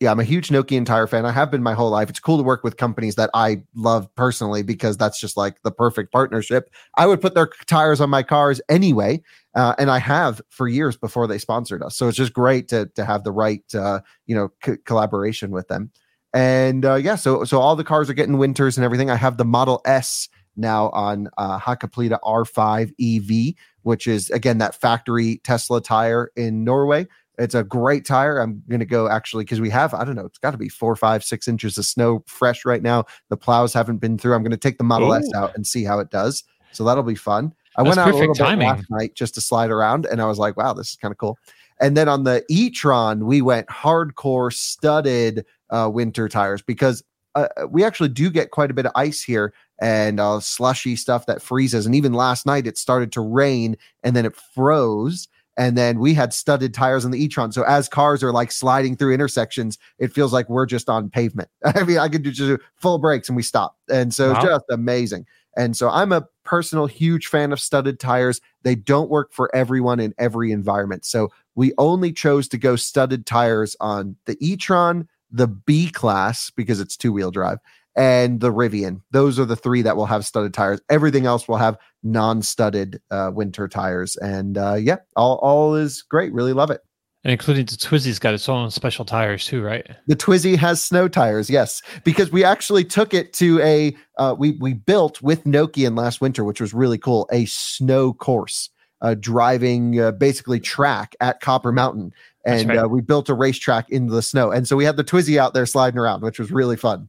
[0.01, 1.27] yeah, I'm a huge Nokian tire fan.
[1.27, 2.09] I have been my whole life.
[2.09, 5.73] It's cool to work with companies that I love personally because that's just like the
[5.73, 6.71] perfect partnership.
[6.97, 9.23] I would put their tires on my cars anyway,
[9.57, 11.97] uh, and I have for years before they sponsored us.
[11.97, 15.67] So it's just great to to have the right uh, you know c- collaboration with
[15.67, 15.91] them.
[16.33, 19.11] And uh, yeah, so so all the cars are getting winters and everything.
[19.11, 24.81] I have the Model S now on uh, Hakkapeliitta R5 EV, which is again that
[24.81, 27.09] factory Tesla tire in Norway.
[27.39, 28.39] It's a great tire.
[28.39, 30.69] I'm going to go actually because we have, I don't know, it's got to be
[30.69, 33.05] four, five, six inches of snow fresh right now.
[33.29, 34.35] The plows haven't been through.
[34.35, 35.17] I'm going to take the Model Ooh.
[35.17, 36.45] S out and see how it does.
[36.73, 37.53] So that'll be fun.
[37.77, 38.67] I That's went out a little timing.
[38.69, 41.13] bit last night just to slide around and I was like, wow, this is kind
[41.13, 41.39] of cool.
[41.81, 47.05] And then on the e-tron, we went hardcore studded uh, winter tires because
[47.37, 51.27] uh, we actually do get quite a bit of ice here and uh, slushy stuff
[51.27, 51.87] that freezes.
[51.87, 55.29] And even last night, it started to rain and then it froze
[55.59, 57.53] and then we had studded tires on the e-tron.
[57.53, 61.51] So as cars are like sliding through intersections it feels like we're just on pavement.
[61.65, 63.77] I mean i could do just full brakes and we stop.
[63.91, 64.41] And so wow.
[64.41, 65.27] just amazing.
[65.57, 68.41] And so i'm a personal huge fan of studded tires.
[68.63, 71.05] They don't work for everyone in every environment.
[71.05, 76.81] So we only chose to go studded tires on the e-tron the b class because
[76.81, 77.59] it's two wheel drive
[77.99, 79.03] and the Rivian.
[79.11, 80.81] Those are the three that will have studded tires.
[80.89, 84.17] Everything else will have non-studded uh, winter tires.
[84.17, 86.33] And uh, yeah, all all is great.
[86.33, 86.81] Really love it.
[87.25, 89.85] And including the Twizy's got its own special tires too, right?
[90.07, 94.53] The Twizy has snow tires, yes, because we actually took it to a uh, we
[94.61, 98.71] we built with Nokian last winter, which was really cool, a snow course,
[99.03, 102.13] uh, driving uh, basically track at Copper Mountain,
[102.47, 102.79] and right.
[102.79, 105.53] uh, we built a racetrack in the snow, and so we had the Twizy out
[105.53, 107.09] there sliding around, which was really fun.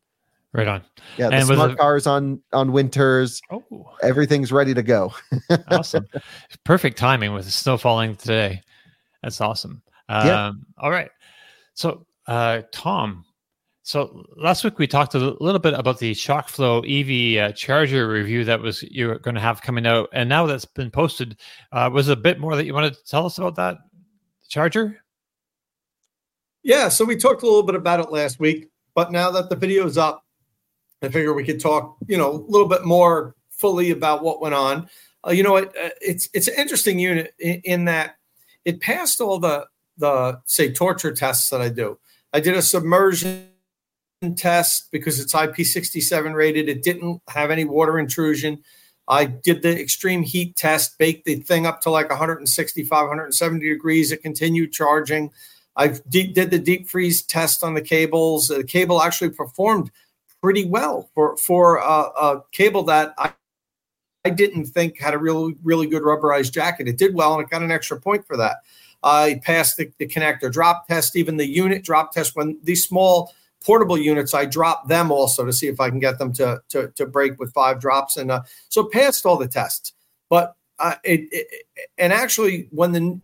[0.52, 0.84] Right on.
[1.18, 3.40] Yeah, the and smart cars on on winters.
[3.52, 3.64] Oh,
[4.02, 5.14] everything's ready to go.
[5.68, 6.08] awesome.
[6.64, 8.62] Perfect timing with the snow falling today.
[9.22, 9.84] That's awesome.
[10.08, 10.52] Um, yeah.
[10.80, 11.12] All right.
[11.76, 13.26] So, uh, Tom.
[13.84, 18.44] So last week we talked a little bit about the ShockFlow EV uh, charger review
[18.46, 21.38] that was you're going to have coming out, and now that's been posted.
[21.72, 23.78] Uh, was a bit more that you wanted to tell us about that
[24.48, 25.00] charger?
[26.64, 26.90] Yeah.
[26.90, 29.86] So we talked a little bit about it last week, but now that the video
[29.86, 30.24] is up,
[31.02, 34.56] I figure we could talk, you know, a little bit more fully about what went
[34.56, 34.90] on.
[35.26, 38.16] Uh, you know, it, uh, it's it's an interesting unit in, in, that
[38.66, 39.66] it passed all the
[39.98, 41.98] the say torture tests that I do.
[42.34, 43.50] I did a submersion
[44.36, 46.70] test because it's IP67 rated.
[46.70, 48.64] It didn't have any water intrusion.
[49.08, 54.12] I did the extreme heat test, baked the thing up to like 165, 170 degrees.
[54.12, 55.32] It continued charging.
[55.76, 58.50] I did the deep freeze test on the cables.
[58.50, 59.92] The cable actually performed
[60.42, 63.34] pretty well for for a, cable that I,
[64.26, 66.88] I didn't think had a really really good rubberized jacket.
[66.88, 68.58] It did well, and it got an extra point for that.
[69.02, 72.36] I passed the, the connector drop test, even the unit drop test.
[72.36, 73.34] When these small
[73.64, 76.90] portable units, I dropped them also to see if I can get them to to,
[76.96, 79.94] to break with five drops, and uh, so passed all the tests.
[80.30, 81.66] But uh, it, it,
[81.98, 83.20] and actually when the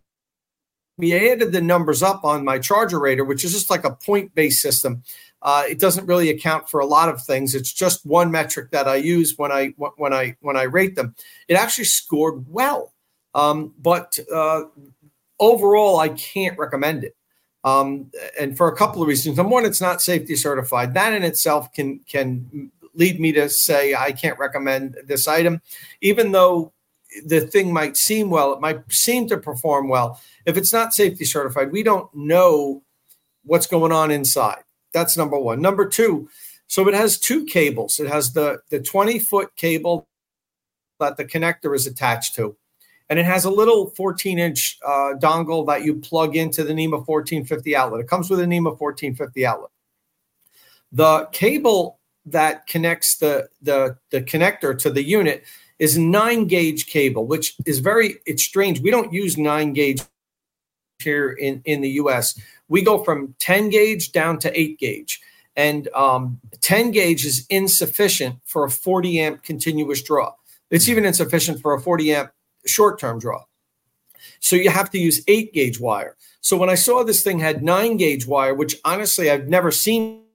[0.97, 4.33] we added the numbers up on my charger rater, which is just like a point
[4.33, 5.03] based system.
[5.45, 7.53] Uh, it doesn't really account for a lot of things.
[7.53, 11.13] It's just one metric that I use when I when I when I rate them.
[11.47, 12.93] It actually scored well,
[13.35, 14.63] um, but uh,
[15.39, 17.15] overall, I can't recommend it.
[17.63, 19.37] Um, and for a couple of reasons.
[19.37, 20.95] Number one, it's not safety certified.
[20.95, 25.61] That in itself can can lead me to say I can't recommend this item,
[26.01, 26.73] even though
[27.23, 30.19] the thing might seem well, it might seem to perform well.
[30.47, 32.81] If it's not safety certified, we don't know
[33.43, 34.64] what's going on inside.
[34.95, 35.61] That's number one.
[35.61, 36.29] Number two,
[36.67, 37.99] so it has two cables.
[37.99, 40.07] It has the the 20 foot cable
[41.01, 42.55] that the connector is attached to,
[43.09, 46.99] and it has a little 14 inch uh, dongle that you plug into the NEMA
[46.99, 47.99] 1450 outlet.
[47.99, 49.69] It comes with a NEMA 1450 outlet.
[50.93, 55.43] The cable that connects the the the connector to the unit
[55.77, 58.79] is nine gauge cable, which is very it's strange.
[58.79, 60.01] We don't use nine gauge
[60.99, 62.39] here in in the U.S.
[62.67, 65.21] We go from ten gauge down to eight gauge,
[65.55, 70.33] and um, ten gauge is insufficient for a forty amp continuous draw.
[70.71, 72.31] It's even insufficient for a forty amp
[72.65, 73.43] short term draw.
[74.39, 76.15] So you have to use eight gauge wire.
[76.41, 80.25] So when I saw this thing had nine gauge wire, which honestly I've never seen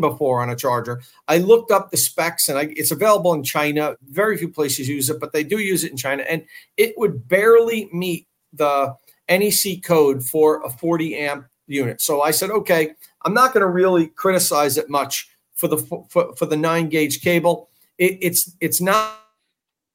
[0.00, 1.02] before on a charger.
[1.28, 3.96] I looked up the specs and I, it's available in China.
[4.08, 6.22] Very few places use it, but they do use it in China.
[6.22, 6.44] And
[6.76, 8.96] it would barely meet the
[9.28, 12.00] NEC code for a 40 amp unit.
[12.00, 12.92] So I said, okay,
[13.24, 17.22] I'm not going to really criticize it much for the for, for the nine gauge
[17.22, 17.68] cable.
[17.98, 19.18] It, it's it's not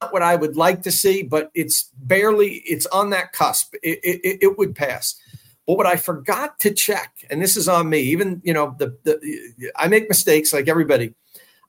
[0.10, 3.74] what I would like to see, but it's barely it's on that cusp.
[3.84, 5.20] It, it, it would pass.
[5.66, 8.98] But what I forgot to check, and this is on me, even you know, the,
[9.04, 11.14] the I make mistakes like everybody.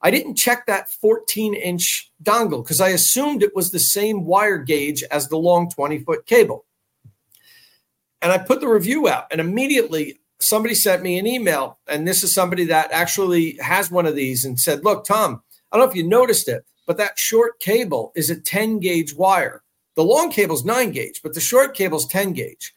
[0.01, 4.57] I didn't check that 14 inch dongle because I assumed it was the same wire
[4.57, 6.63] gauge as the long 20 foot cable.
[8.21, 11.79] And I put the review out, and immediately somebody sent me an email.
[11.87, 15.41] And this is somebody that actually has one of these and said, Look, Tom,
[15.71, 19.15] I don't know if you noticed it, but that short cable is a 10 gauge
[19.15, 19.63] wire.
[19.95, 22.73] The long cable is 9 gauge, but the short cable is 10 gauge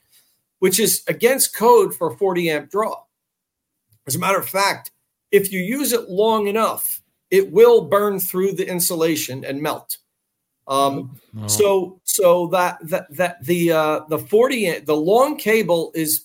[0.62, 3.02] which is against code for 40 amp draw.
[4.06, 4.92] As a matter of fact,
[5.32, 9.98] if you use it long enough, it will burn through the insulation and melt.
[10.68, 11.46] Um, oh.
[11.48, 16.24] So, so that that that the uh, the 40 the long cable is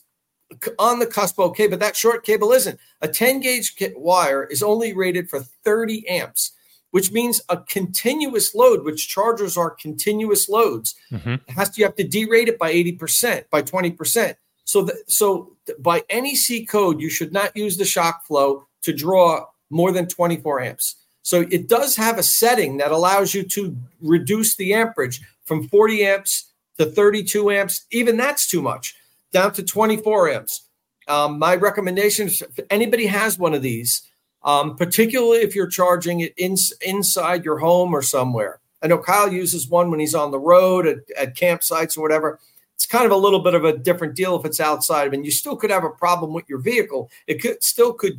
[0.80, 2.80] on the cusp okay, but that short cable isn't.
[3.02, 6.54] A 10 gauge wire is only rated for 30 amps
[6.92, 11.36] which means a continuous load, which chargers are continuous loads, mm-hmm.
[11.52, 14.36] has to, you have to derate it by 80%, by 20%.
[14.64, 19.92] So, the, so by NEC code, you should not use the ShockFlow to draw more
[19.92, 20.96] than 24 amps.
[21.28, 26.06] So it does have a setting that allows you to reduce the amperage from 40
[26.06, 27.86] amps to 32 amps.
[27.92, 28.96] Even that's too much,
[29.34, 30.70] down to 24 amps.
[31.10, 34.04] Um, my recommendation is if anybody has one of these,
[34.46, 38.62] um, particularly if you're charging it in, inside your home or somewhere.
[38.82, 42.40] I know Kyle uses one when he's on the road at, at campsites or whatever.
[42.76, 45.08] It's kind of a little bit of a different deal if it's outside.
[45.08, 47.10] I mean, you still could have a problem with your vehicle.
[47.28, 48.18] It could still could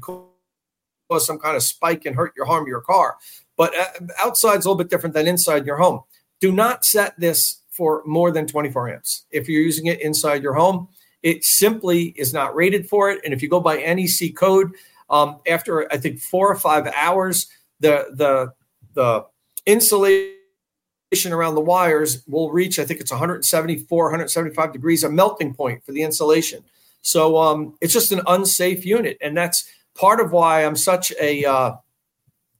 [1.09, 3.17] cause some kind of spike and hurt your harm your car.
[3.57, 6.03] But uh, outside's a little bit different than inside your home.
[6.41, 9.25] Do not set this for more than 24 amps.
[9.31, 10.89] If you're using it inside your home,
[11.23, 13.21] it simply is not rated for it.
[13.25, 14.73] And if you go by NEC code,
[15.11, 17.49] um, after I think four or five hours,
[17.81, 18.53] the the
[18.95, 19.25] the
[19.67, 20.35] insulation
[21.31, 25.93] around the wires will reach I think it's 174, 175 degrees, a melting point for
[25.93, 26.63] the insulation.
[27.03, 31.45] So um, it's just an unsafe unit, and that's part of why I'm such a
[31.45, 31.73] uh,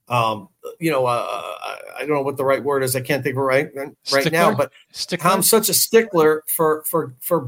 [0.09, 1.55] um, you know, uh,
[1.95, 2.95] I don't know what the right word is.
[2.95, 4.31] I can't think of it right right stickler?
[4.31, 5.31] now, but stickler?
[5.31, 7.47] I'm such a stickler for for for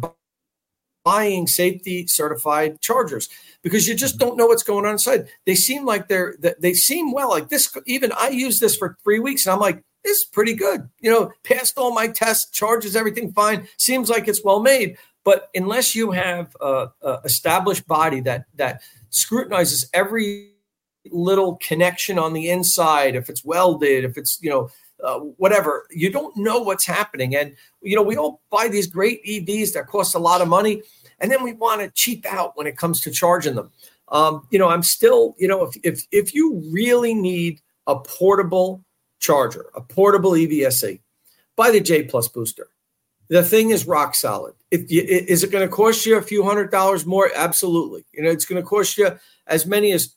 [1.03, 3.27] buying safety certified chargers
[3.63, 5.27] because you just don't know what's going on inside.
[5.45, 7.29] They seem like they're they seem well.
[7.29, 10.53] Like this, even I use this for three weeks, and I'm like, this is pretty
[10.53, 10.87] good.
[10.99, 13.67] You know, passed all my tests, charges everything fine.
[13.77, 14.97] Seems like it's well made.
[15.23, 18.81] But unless you have a, a established body that that
[19.11, 20.53] scrutinizes every
[21.11, 24.69] little connection on the inside, if it's welded, if it's you know
[25.03, 25.87] uh, whatever.
[25.89, 27.35] You don't know what's happening.
[27.35, 30.83] And, you know, we all buy these great EVs that cost a lot of money
[31.21, 33.71] and then we want to cheap out when it comes to charging them.
[34.09, 38.83] Um, you know, I'm still, you know, if, if if you really need a portable
[39.19, 40.99] charger, a portable EVSE,
[41.55, 42.67] buy the J Plus booster.
[43.31, 44.55] The thing is rock solid.
[44.71, 47.31] If you, is it going to cost you a few hundred dollars more?
[47.33, 48.03] Absolutely.
[48.11, 49.17] You know, it's going to cost you
[49.47, 50.15] as many as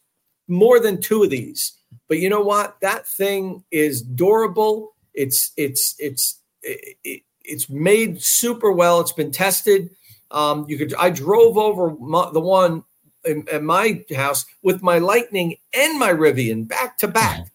[0.48, 1.78] more than two of these.
[2.08, 2.80] But you know what?
[2.80, 4.96] That thing is durable.
[5.14, 8.98] It's it's it's it, it's made super well.
[8.98, 9.90] It's been tested.
[10.32, 10.92] Um, you could.
[10.94, 12.82] I drove over my, the one
[13.24, 17.46] in, in, my house with my Lightning and my Rivian back to back.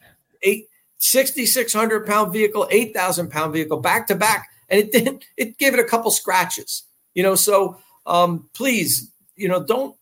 [0.41, 0.67] Eight.
[1.01, 4.48] 6,600 pound vehicle, 8,000 pound vehicle back to back.
[4.69, 7.35] And it didn't, it gave it a couple scratches, you know.
[7.35, 9.95] So um, please, you know, don't,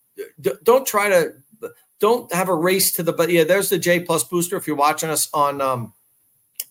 [0.64, 1.34] don't try to,
[2.00, 4.58] don't have a race to the, but yeah, there's the J plus booster.
[4.58, 5.94] If you're watching us on, um,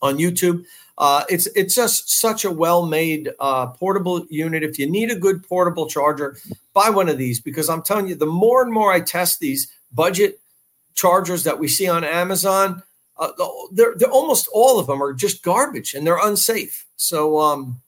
[0.02, 0.64] on YouTube,
[0.98, 4.62] uh, it's it's just such a well-made uh, portable unit.
[4.62, 6.38] If you need a good portable charger,
[6.72, 9.70] buy one of these because I'm telling you, the more and more I test these
[9.92, 10.40] budget
[10.94, 12.82] chargers that we see on Amazon,
[13.18, 13.32] uh,
[13.72, 16.86] they're, they're almost all of them are just garbage and they're unsafe.
[16.96, 17.82] So, um,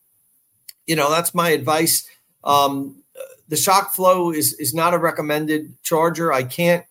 [0.89, 2.09] you know, that's my advice.
[2.43, 3.03] Um,
[3.49, 6.33] the ShockFlow is is not a recommended charger.
[6.33, 6.85] I can't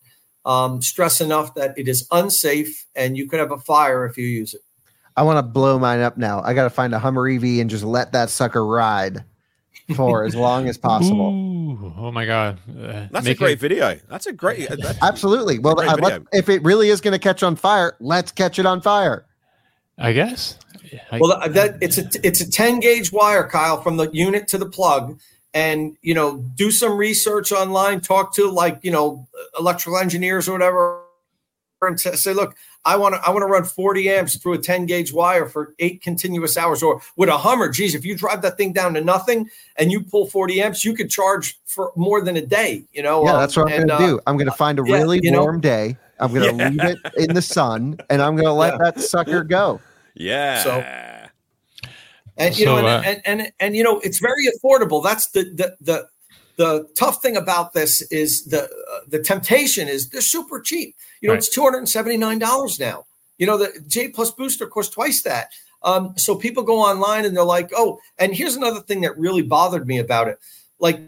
[0.46, 4.24] um, stress enough that it is unsafe and you could have a fire if you
[4.24, 4.62] use it.
[5.16, 6.40] I want to blow mine up now.
[6.42, 9.24] I got to find a Hummer EV and just let that sucker ride
[9.96, 11.30] for as long as possible.
[11.30, 13.98] Ooh, oh my god, uh, That's a great it- video.
[14.08, 14.68] That's a great.
[14.68, 15.58] That's, Absolutely.
[15.58, 18.58] Well, Great I, let, if it really is going to catch on fire, let's catch
[18.58, 19.26] it on fire.
[19.98, 20.56] I guess.
[21.12, 24.48] I- Well, that, that it's a it's a 10 gauge wire, Kyle, from the unit
[24.48, 25.18] to the plug.
[25.54, 28.00] And you know, do some research online.
[28.00, 29.26] Talk to like you know
[29.58, 31.00] electrical engineers or whatever,
[31.80, 34.84] and say, look, I want to I want to run 40 amps through a 10
[34.86, 36.82] gauge wire for eight continuous hours.
[36.82, 40.02] Or with a Hummer, geez, if you drive that thing down to nothing and you
[40.02, 42.84] pull 40 amps, you could charge for more than a day.
[42.92, 44.20] You know, Yeah, um, that's what I'm and, going to uh, do.
[44.26, 45.96] I'm going to find a yeah, really you know- warm day.
[46.20, 46.68] I'm going to Yeah.
[46.68, 48.90] leave it in the sun, and I'm going to let Yeah.
[48.90, 49.80] that sucker go.
[50.18, 50.62] Yeah.
[50.62, 50.84] So-
[52.36, 55.02] and you So, know, uh, and, and and and you know, it's very affordable.
[55.02, 56.08] That's the the the
[56.56, 60.94] the tough thing about this is the uh, the temptation is they're super cheap.
[61.20, 61.38] You know, Right.
[61.38, 63.06] it's two hundred and seventy nine dollars now.
[63.38, 65.48] You know, the J plus booster costs twice that.
[65.82, 69.42] Um, so people go online and they're like, oh, and here's another thing that really
[69.42, 70.38] bothered me about it.
[70.78, 71.00] Like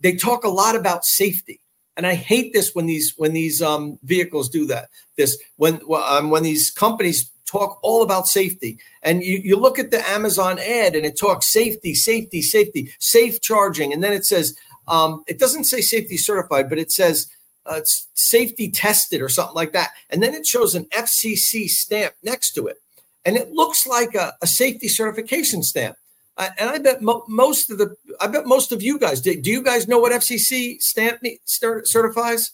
[0.00, 1.60] they talk a lot about safety.
[1.96, 4.88] And I hate this when these when these um, vehicles do that.
[5.16, 9.90] This when um, when these companies talk all about safety, and you, you look at
[9.90, 14.56] the Amazon ad and it talks safety, safety, safety, safe charging, and then it says
[14.86, 17.28] um, it doesn't say safety certified, but it says
[17.66, 17.80] uh,
[18.14, 22.66] safety tested or something like that, and then it shows an FCC stamp next to
[22.66, 22.76] it,
[23.24, 25.96] and it looks like a, a safety certification stamp.
[26.36, 29.38] Uh, and I bet mo- most of the, I bet most of you guys, do,
[29.40, 32.52] do you guys know what FCC stamp certifies?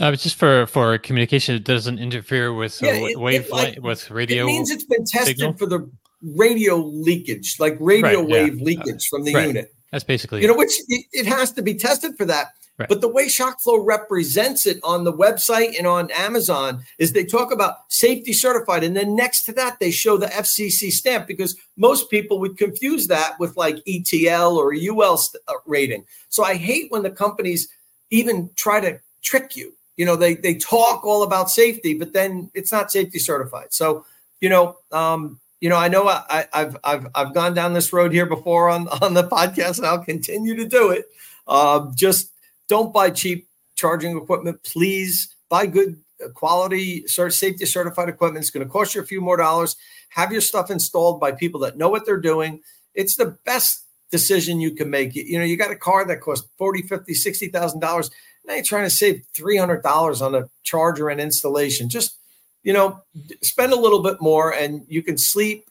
[0.00, 1.54] Uh, it's just for for communication.
[1.54, 4.44] It doesn't interfere with uh, Yeah, it- wave it, like, with radio.
[4.44, 5.54] It means it's been tested signal?
[5.54, 5.90] for the
[6.22, 8.34] radio leakage, like radio Right, yeah.
[8.44, 9.46] wave leakage from the Right.
[9.48, 9.74] unit.
[9.92, 12.48] That's basically You know, which it, it has to be tested for that.
[12.78, 12.88] Right.
[12.90, 17.50] But the way ShockFlow represents it on the website and on Amazon is they talk
[17.50, 22.10] about safety certified, and then next to that they show the FCC stamp because most
[22.10, 26.04] people would confuse that with like ETL or UL st- uh, rating.
[26.28, 27.68] So I hate when the companies
[28.10, 29.72] even try to trick you.
[29.96, 33.72] You know, they they talk all about safety, but then it's not safety certified.
[33.72, 34.04] So
[34.40, 38.12] you know, um, you know, I know I, I've I've I've gone down this road
[38.12, 41.06] here before on on the podcast, and I'll continue to do it.
[41.48, 42.30] Um, just
[42.68, 45.34] don't buy cheap charging equipment, please.
[45.48, 48.42] Buy good uh, quality, safety certified equipment.
[48.42, 49.76] It's going to cost you a few more dollars.
[50.08, 52.62] Have your stuff installed by people that know what they're doing.
[52.94, 55.14] It's the best decision you can make.
[55.14, 58.10] You, you know, you got a car that costs 40, 50, 60,000 dollars.
[58.46, 61.88] Now you're trying to save $300 on a charger and installation.
[61.88, 62.16] Just,
[62.62, 63.00] you know,
[63.42, 65.66] spend a little bit more and you can sleep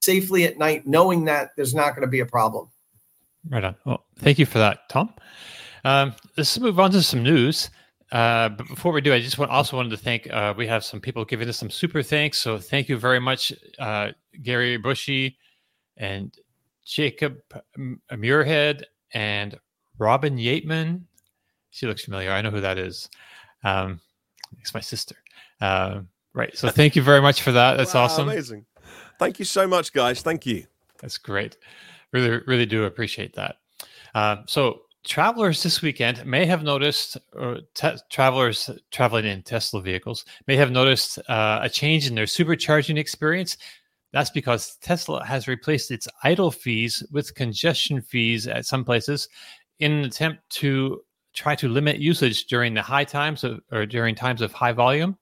[0.00, 2.68] safely at night knowing that there's not going to be a problem.
[3.48, 3.74] Right on.
[3.84, 5.12] Well, thank you for that, Tom.
[5.84, 7.70] Um, let's move on to some news.
[8.10, 10.30] Uh, but before we do, I just want, also wanted to thank.
[10.32, 13.52] Uh, we have some people giving us some super thanks, so thank you very much,
[13.78, 15.36] uh, Gary Bushy
[15.98, 16.34] and
[16.86, 17.38] Jacob
[18.10, 19.58] Muirhead and
[19.98, 21.02] Robin Yateman.
[21.70, 22.30] She looks familiar.
[22.30, 23.08] I know who that is.
[23.64, 24.00] Um,
[24.60, 25.16] it's my sister.
[25.60, 26.56] Um, right.
[26.56, 27.76] So thank you very much for that.
[27.76, 28.28] That's Wow, awesome.
[28.28, 28.64] Amazing.
[29.18, 30.22] Thank you so much, guys.
[30.22, 30.64] Thank you.
[31.00, 31.56] That's great.
[32.12, 33.56] Really, really do appreciate that.
[34.14, 40.24] Uh, so, travelers this weekend may have noticed, or te- travelers traveling in Tesla vehicles
[40.46, 43.56] may have noticed uh, a change in their supercharging experience.
[44.12, 49.28] That's because Tesla has replaced its idle fees with congestion fees at some places
[49.80, 51.02] in an attempt to
[51.38, 55.16] try to limit usage during the high times of, or during times of high volume.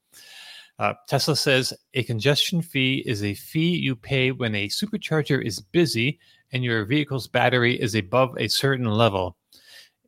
[0.78, 5.60] Uh, Tesla says a congestion fee is a fee you pay when a supercharger is
[5.60, 6.18] busy
[6.52, 9.36] and your vehicle's battery is above a certain level.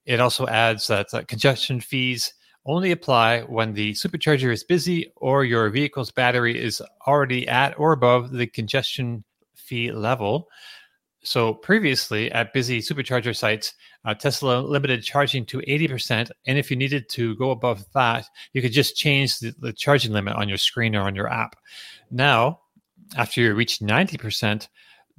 [0.07, 2.33] It also adds that uh, congestion fees
[2.65, 7.93] only apply when the supercharger is busy or your vehicle's battery is already at or
[7.93, 10.49] above the congestion fee level.
[11.29, 13.75] So previously at busy supercharger sites,
[14.07, 16.31] uh, Tesla limited charging to 80%.
[16.47, 18.25] And if you needed to go above that,
[18.55, 21.55] you could just change the, the charging limit on your screen or on your app.
[22.11, 22.61] Now,
[23.15, 24.69] after you reach 90%,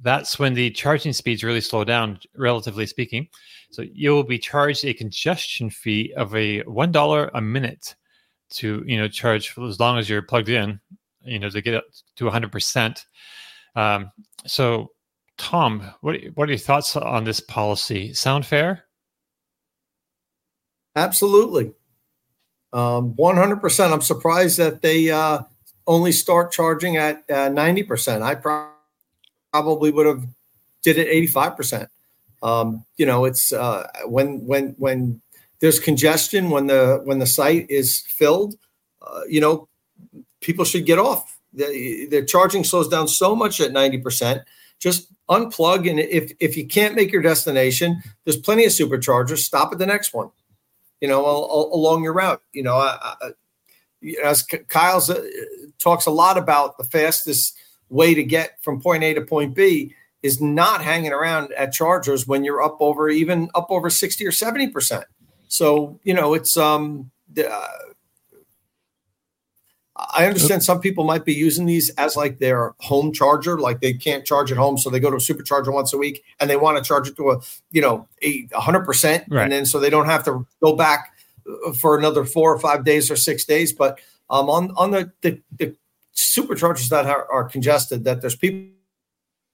[0.00, 3.28] that's when the charging speeds really slow down, relatively speaking.
[3.70, 7.94] So you'll be charged a congestion fee of a one dollar a minute
[8.54, 10.80] to you know charge for as long as you're plugged in,
[11.22, 11.84] you know, to get up
[12.16, 13.06] to 100 percent.
[13.76, 14.10] Um,
[14.44, 14.90] so,
[15.40, 18.12] Tom, what what are your thoughts on this policy?
[18.12, 18.84] Sound fair?
[20.94, 21.72] Absolutely.
[22.74, 23.92] Um, 100%.
[23.92, 25.40] I'm surprised that they uh,
[25.86, 28.20] only start charging at uh, 90%.
[28.20, 28.68] I pro-
[29.50, 30.24] probably would have
[30.82, 31.88] did it 85%.
[32.42, 35.22] Um, you know, it's uh, when when when
[35.60, 38.56] there's congestion, when the when the site is filled,
[39.00, 39.68] uh, you know,
[40.40, 44.44] people should get off The, the charging slows down so much at 90%.
[44.80, 45.88] Just unplug.
[45.88, 49.38] And if, if you can't make your destination, there's plenty of superchargers.
[49.38, 50.30] Stop at the next one,
[51.00, 52.42] you know, along your route.
[52.52, 53.30] You know, I, I,
[54.24, 55.22] as Kyle's uh,
[55.78, 57.56] talks a lot about the fastest
[57.88, 62.26] way to get from point A to point B is not hanging around at chargers
[62.26, 65.04] when you're up over even up over 60 or 70 percent.
[65.48, 67.66] So, you know, it's um uh,
[70.14, 73.92] I understand some people might be using these as like their home charger, like they
[73.92, 76.56] can't charge at home, so they go to a supercharger once a week, and they
[76.56, 77.40] want to charge it to a
[77.70, 81.12] you know a hundred percent, and then so they don't have to go back
[81.66, 83.72] uh, for another four or five days or six days.
[83.72, 85.76] But um, on on the the, the
[86.14, 88.70] superchargers that are, are, congested, that there's people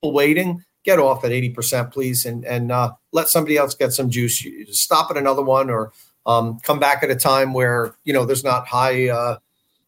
[0.03, 4.11] waiting, get off at eighty percent, please, and and uh, let somebody else get some
[4.11, 4.45] juice.
[4.45, 5.93] You Stop at another one, or
[6.25, 9.09] um, come back at a time where you know there's not high.
[9.09, 9.39] Uh,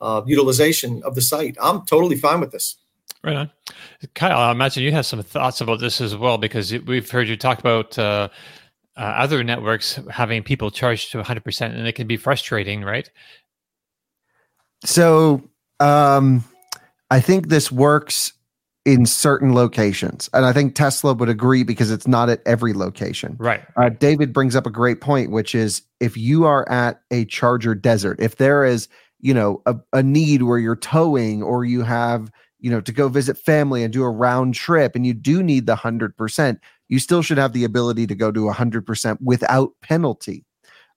[0.01, 1.57] uh, utilization of the site.
[1.61, 2.77] I'm totally fine with this.
[3.23, 3.51] Right on.
[4.15, 7.37] Kyle, I imagine you have some thoughts about this as well because we've heard you
[7.37, 8.29] talk about uh,
[8.97, 13.11] uh, other networks having people charged to 100% and it can be frustrating, right?
[14.85, 15.43] So
[15.81, 16.45] um,
[17.11, 18.33] I think this works
[18.85, 20.31] in certain locations.
[20.33, 23.37] And I think Tesla would agree because it's not at every location.
[23.39, 23.63] Right.
[23.77, 27.75] Uh, David brings up a great point, which is if you are at a charger
[27.75, 28.89] desert, if there is
[29.21, 33.09] you know a, a need where you're towing or you have you know to go
[33.09, 36.59] visit family and do a round trip and you do need the 100%
[36.89, 40.45] you still should have the ability to go to 100% without penalty.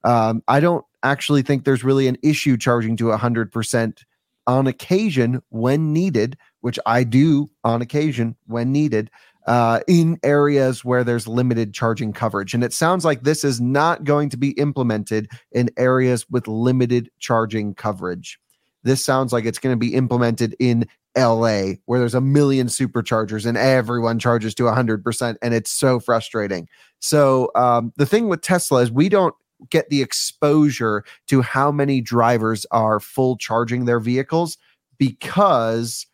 [0.04, 4.04] Um, i don't actually think there's really an issue charging to 100%
[4.48, 9.12] on occasion when needed which i do on occasion when needed
[9.48, 12.54] uh, in areas where there's limited charging coverage.
[12.54, 17.10] And it sounds like this is not going to be implemented in areas with limited
[17.20, 18.40] charging coverage.
[18.84, 20.88] This sounds like it's going to be implemented in
[21.18, 25.36] LA where there's a million superchargers and everyone charges to 100%.
[25.42, 26.68] And it's so frustrating.
[27.00, 29.36] So um, the thing with Tesla is we don't
[29.70, 34.58] get the exposure to how many drivers are full charging their vehicles
[34.98, 36.08] because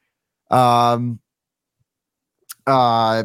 [0.49, 1.19] um,
[2.67, 3.23] uh,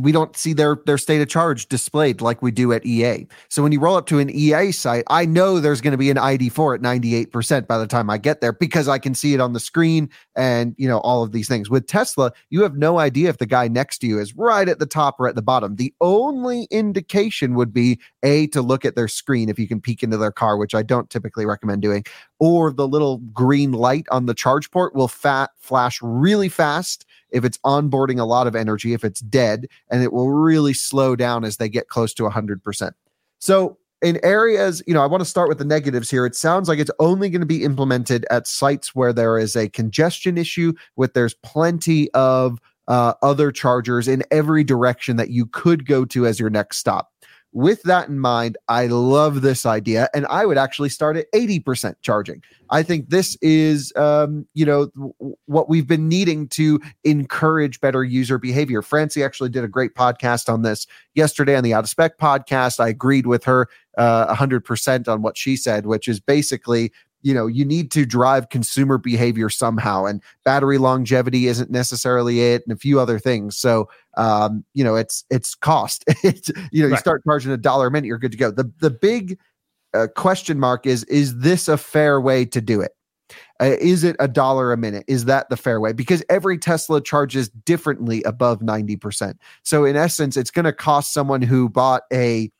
[0.00, 3.26] we don't see their their state of charge displayed like we do at EA.
[3.48, 6.10] So when you roll up to an EA site, I know there's going to be
[6.10, 9.40] an ID4 at 98% by the time I get there because I can see it
[9.40, 11.70] on the screen and you know all of these things.
[11.70, 14.78] With Tesla, you have no idea if the guy next to you is right at
[14.78, 15.76] the top or at the bottom.
[15.76, 20.02] The only indication would be a to look at their screen if you can peek
[20.02, 22.04] into their car, which I don't typically recommend doing,
[22.38, 27.44] or the little green light on the charge port will fat flash really fast if
[27.44, 31.44] it's onboarding a lot of energy, if it's dead, and it will really slow down
[31.44, 32.92] as they get close to 100%.
[33.38, 36.24] So, in areas, you know, I want to start with the negatives here.
[36.24, 39.68] It sounds like it's only going to be implemented at sites where there is a
[39.68, 42.58] congestion issue, with there's plenty of
[42.88, 47.12] uh, other chargers in every direction that you could go to as your next stop
[47.52, 51.96] with that in mind, I love this idea, and I would actually start at 80%
[52.00, 52.42] charging.
[52.70, 54.90] I think this is, um, you know,
[55.46, 58.82] what we've been needing to encourage better user behavior.
[58.82, 62.78] Francie actually did a great podcast on this yesterday on the Out of Spec podcast.
[62.78, 66.92] I agreed with her uh, 100% on what she said, which is basically
[67.22, 72.62] you know you need to drive consumer behavior somehow and battery longevity isn't necessarily it
[72.66, 76.04] and a few other things so um you know it's it's cost.
[76.24, 76.92] It's you know right.
[76.92, 78.50] you start charging a dollar a minute you're good to go.
[78.50, 79.38] The the big
[79.94, 82.92] uh, question mark is is this a fair way to do it?
[83.60, 85.04] Uh, is it a dollar a minute?
[85.06, 85.92] Is that the fair way?
[85.92, 91.42] Because every tesla charges differently above 90% so in essence it's going to cost someone
[91.42, 92.50] who bought a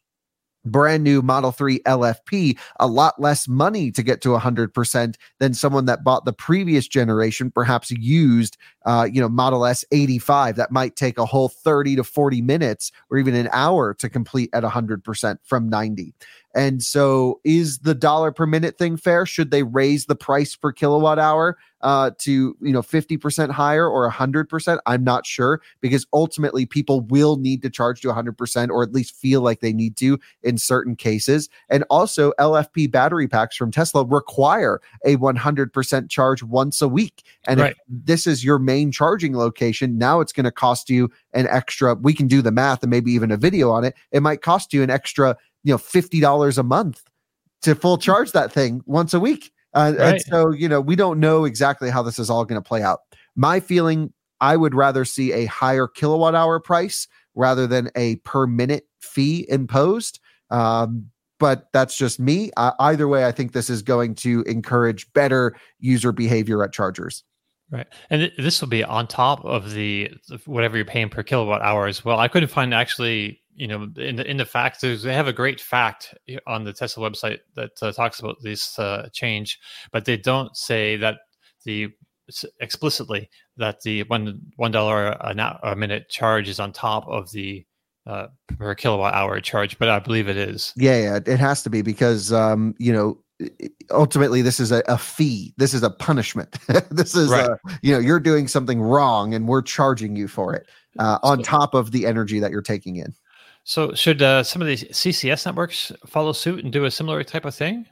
[0.65, 5.87] brand new Model 3 LFP a lot less money to get to 100% than someone
[5.87, 8.57] that bought the previous generation, perhaps used,
[8.87, 12.93] uh, you know, Model S 85 that might take a whole 30 to 40 minutes
[13.11, 16.15] or even an hour to complete at 100% from 90.
[16.55, 19.25] And so, is the dollar per minute thing fair?
[19.25, 24.11] Should they raise the price per kilowatt hour uh, to you know 50% higher or
[24.11, 24.79] 100%?
[24.85, 29.15] I'm not sure because ultimately people will need to charge to 100% or at least
[29.15, 31.49] feel like they need to in certain cases.
[31.69, 37.23] And also, LFP battery packs from Tesla require a 100% charge once a week.
[37.47, 37.71] And right.
[37.71, 41.95] if this is your main charging location, now it's going to cost you an extra.
[41.95, 43.95] We can do the math and maybe even a video on it.
[44.13, 47.03] It might cost you an extra you know $50 a month
[47.63, 48.03] to full mm.
[48.03, 50.13] charge that thing once a week uh, right.
[50.13, 52.83] and so you know we don't know exactly how this is all going to play
[52.83, 53.01] out
[53.37, 58.47] my feeling i would rather see a higher kilowatt hour price rather than a per
[58.47, 60.21] minute fee imposed
[60.51, 61.07] um,
[61.39, 65.55] but that's just me uh, either way i think this is going to encourage better
[65.79, 67.25] user behavior at chargers
[67.73, 70.11] Right, and th- this will be on top of the
[70.47, 72.19] whatever you're paying per kilowatt hour as well.
[72.19, 75.61] I couldn't find actually, you know, in the in the facts, they have a great
[75.61, 76.13] fact
[76.49, 79.61] on the Tesla website that uh, talks about this uh, change,
[79.93, 81.19] but they don't say that
[81.65, 81.91] the
[82.59, 85.17] explicitly that the one one dollar
[85.63, 87.65] a minute charge is on top of the
[88.07, 88.27] uh,
[88.59, 90.73] per kilowatt hour charge, but I believe it is.
[90.77, 93.19] Yeah, yeah, it has to be because um, you know
[93.91, 96.59] ultimately this is a, a fee this is a punishment
[96.91, 97.51] this is right.
[97.51, 100.69] a, you know you're doing something wrong and we're charging you for it
[100.99, 103.15] uh, on top of the energy that you're taking in
[103.65, 107.45] so should uh, some of these ccs networks follow suit and do a similar type
[107.45, 107.87] of thing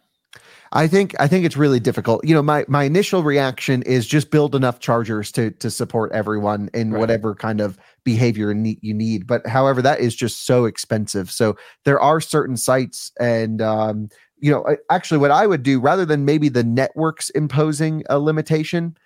[0.73, 2.25] I think I think it's really difficult.
[2.25, 6.69] You know, my my initial reaction is just build enough chargers to to support everyone
[6.75, 7.01] in right.
[7.01, 9.27] whatever kind of behavior you need.
[9.27, 11.31] But however, that is just so expensive.
[11.31, 14.09] So there are certain sites and um,
[14.41, 18.97] you know, actually, what I would do rather than maybe the networks imposing a limitation,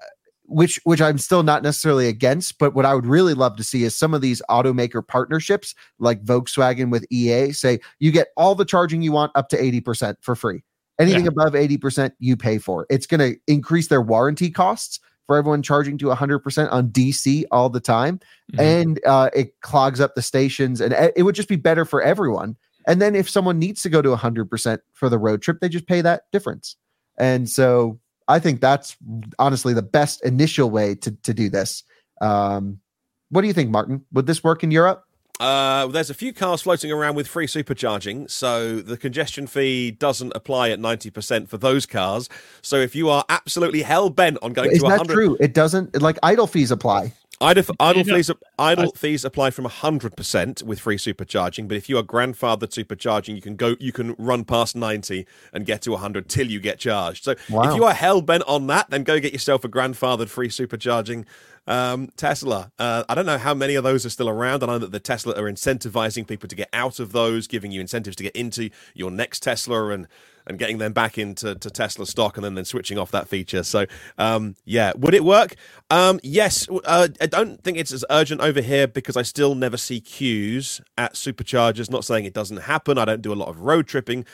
[0.00, 0.06] uh,
[0.44, 3.84] which which I'm still not necessarily against, but what I would really love to see
[3.84, 8.64] is some of these automaker partnerships, like Volkswagen with EA, say you get all the
[8.64, 10.62] charging you want up to 80% for free.
[10.98, 11.28] Anything yeah.
[11.28, 12.84] above 80%, you pay for.
[12.90, 14.98] It's going to increase their warranty costs
[15.28, 18.18] for everyone charging to 100% on DC all the time.
[18.52, 18.60] Mm-hmm.
[18.60, 22.56] And uh, it clogs up the stations, and it would just be better for everyone
[22.88, 25.86] and then if someone needs to go to 100% for the road trip, they just
[25.86, 26.76] pay that difference.
[27.18, 28.96] And so I think that's
[29.38, 31.84] honestly the best initial way to, to do this.
[32.22, 32.80] Um,
[33.28, 34.06] what do you think, Martyn?
[34.12, 35.04] Would this work in Europe?
[35.38, 40.32] Uh, there's a few cars floating around with free supercharging, so the congestion fee doesn't
[40.34, 42.28] apply at 90% for those cars.
[42.60, 45.36] So if you are absolutely hell bent on going Is to 100, that true?
[45.38, 47.12] It doesn't like idle fees apply.
[47.40, 51.96] Idle, idle fees idle fees apply from hundred percent with free supercharging, but if you
[51.96, 56.28] are grandfathered supercharging, you can go you can run past ninety and get to hundred
[56.28, 57.22] till you get charged.
[57.22, 57.70] So wow.
[57.70, 61.26] if you are hell bent on that, then go get yourself a grandfathered free supercharging
[61.68, 62.72] um, Tesla.
[62.78, 64.64] Uh, I don't know how many of those are still around.
[64.64, 67.80] I know that the Tesla are incentivizing people to get out of those, giving you
[67.80, 70.08] incentives to get into your next Tesla and
[70.48, 73.62] and getting them back into to Tesla stock and then, then switching off that feature.
[73.62, 75.54] So, um, yeah, would it work?
[75.90, 76.66] Um, yes.
[76.84, 80.80] Uh, I don't think it's as urgent over here because I still never see queues
[80.96, 81.90] at superchargers.
[81.90, 82.98] Not saying it doesn't happen.
[82.98, 84.24] I don't do a lot of road tripping.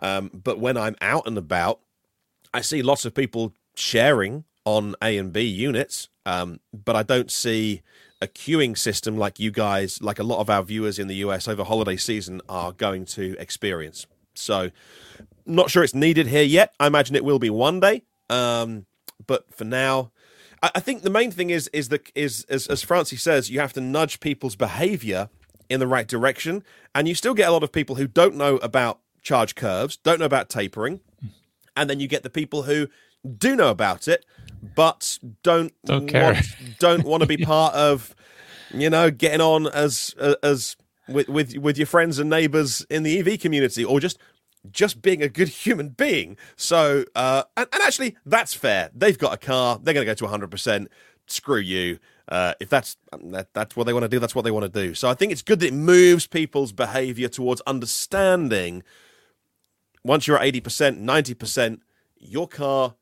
[0.00, 1.80] Um, but when I'm out and about,
[2.54, 6.08] I see lots of people sharing on A and B units.
[6.26, 7.82] Um, but I don't see
[8.20, 11.46] a queuing system like you guys, like a lot of our viewers in the US
[11.46, 14.06] over holiday season are going to experience.
[14.34, 14.70] So
[15.48, 16.74] not sure it's needed here yet.
[16.78, 18.02] I imagine it will be one day.
[18.30, 18.86] Um,
[19.26, 20.12] but for now,
[20.62, 23.60] I, I, think the main thing is is that is as, as Francie says, you
[23.60, 25.30] have to nudge people's behavior
[25.68, 26.62] in the right direction,
[26.94, 30.18] and you still get a lot of people who don't know about charge curves, don't
[30.18, 31.00] know about tapering,
[31.76, 32.88] and then you get the people who
[33.38, 34.24] do know about it
[34.74, 36.34] but don't don't care.
[36.34, 36.46] Want,
[36.78, 38.14] don't want to be part of
[38.70, 40.76] you know getting on as as
[41.08, 44.18] with with with your friends and neighbors in the EV community or just
[44.70, 46.36] just being a good human being.
[46.56, 48.90] So, uh, and, and actually, that's fair.
[48.94, 49.78] They've got a car.
[49.82, 50.88] They're going to go to 100%.
[51.26, 51.98] Screw you.
[52.28, 54.70] Uh, if that's um, that, that's what they want to do, that's what they want
[54.70, 54.94] to do.
[54.94, 58.82] So I think it's good that it moves people's behavior towards understanding.
[60.04, 61.80] Once you're at 80%, 90%,
[62.18, 62.94] your car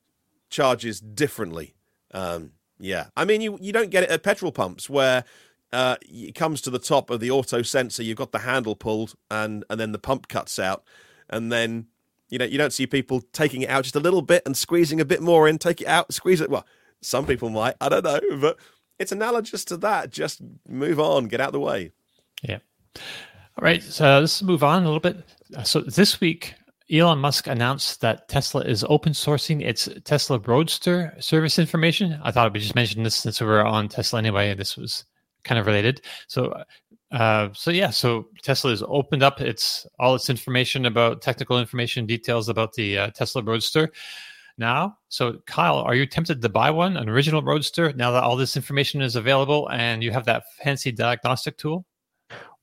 [0.48, 1.74] charges differently.
[2.12, 5.24] Um, yeah, I mean, you you don't get it at petrol pumps where
[5.72, 8.02] uh, it comes to the top of the auto sensor.
[8.02, 10.84] You've got the handle pulled, and and then the pump cuts out
[11.30, 11.86] and then
[12.28, 15.00] you know you don't see people taking it out just a little bit and squeezing
[15.00, 16.50] a bit more in, take it out, squeeze it.
[16.50, 16.66] Well,
[17.02, 18.58] some people might, I don't know, but
[18.98, 20.10] it's analogous to that.
[20.10, 21.92] Just move on, get out of the way.
[22.42, 22.58] Yeah.
[22.96, 25.24] All right, so let's move on a little bit.
[25.56, 26.54] Uh, so this week,
[26.90, 32.18] Elon Musk announced that Tesla is open sourcing its Tesla Roadster service information.
[32.22, 35.04] I thought we just mentioned this since we were on Tesla anyway, this was
[35.42, 36.02] kind of related.
[36.28, 36.62] So
[37.12, 42.06] uh, so yeah, so Tesla has opened up its all its information about technical information,
[42.06, 43.92] details about the uh, Tesla Roadster.
[44.58, 48.36] Now, so Kyle, are you tempted to buy one, an original Roadster, now that all
[48.36, 51.84] this information is available and you have that fancy diagnostic tool?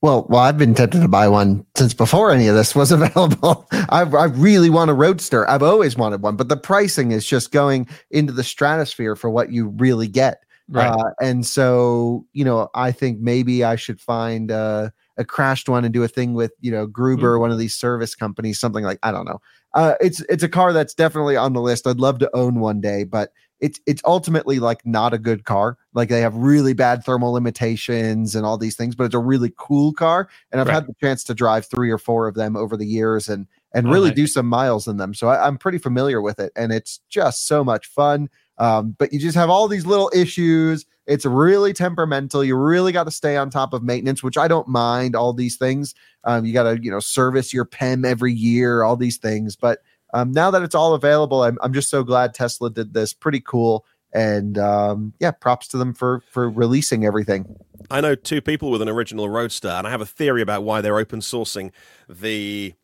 [0.02, 3.68] Well, well, I've been tempted to buy one since before any of this was available.
[3.72, 5.50] I, I really want a Roadster.
[5.50, 9.54] I've always wanted one, but the pricing is just going into the stratosphere for what
[9.54, 10.43] you really get.
[10.70, 10.88] Right.
[10.88, 15.84] Uh, and so, you know, I think maybe I should find uh, a crashed one
[15.84, 17.42] and do a thing with, you know, Gruber, mm-hmm.
[17.42, 19.42] one of these service companies, something like I don't know.
[19.74, 21.86] Uh, it's it's a car that's definitely on the list.
[21.86, 25.78] I'd love to own one day, but it's it's ultimately like not a good car.
[25.94, 29.54] Like they have really bad thermal limitations and all these things, but it's a really
[29.58, 30.30] cool car.
[30.52, 30.74] And I've right.
[30.74, 33.88] had the chance to drive three or four of them over the years and and
[33.88, 34.18] oh, really nice.
[34.18, 35.14] do some miles in them.
[35.14, 39.12] So I, I'm pretty familiar with it, and it's just so much fun Um, but
[39.12, 40.86] you just have all these little issues.
[41.06, 42.44] It's really temperamental.
[42.44, 45.16] You really got to stay on top of maintenance, which I don't mind.
[45.16, 45.94] All these things.
[46.24, 48.84] Um, you got to you know service your PEM every year.
[48.84, 49.80] All these things, but
[50.14, 53.14] um, now that it's all available, I'm I'm just so glad Tesla did this.
[53.14, 53.86] Pretty cool.
[54.14, 57.56] And um, yeah, props to them for for releasing everything.
[57.90, 60.82] I know two people with an original Roadster, and I have a theory about why
[60.82, 61.72] they're open sourcing
[62.08, 62.76] the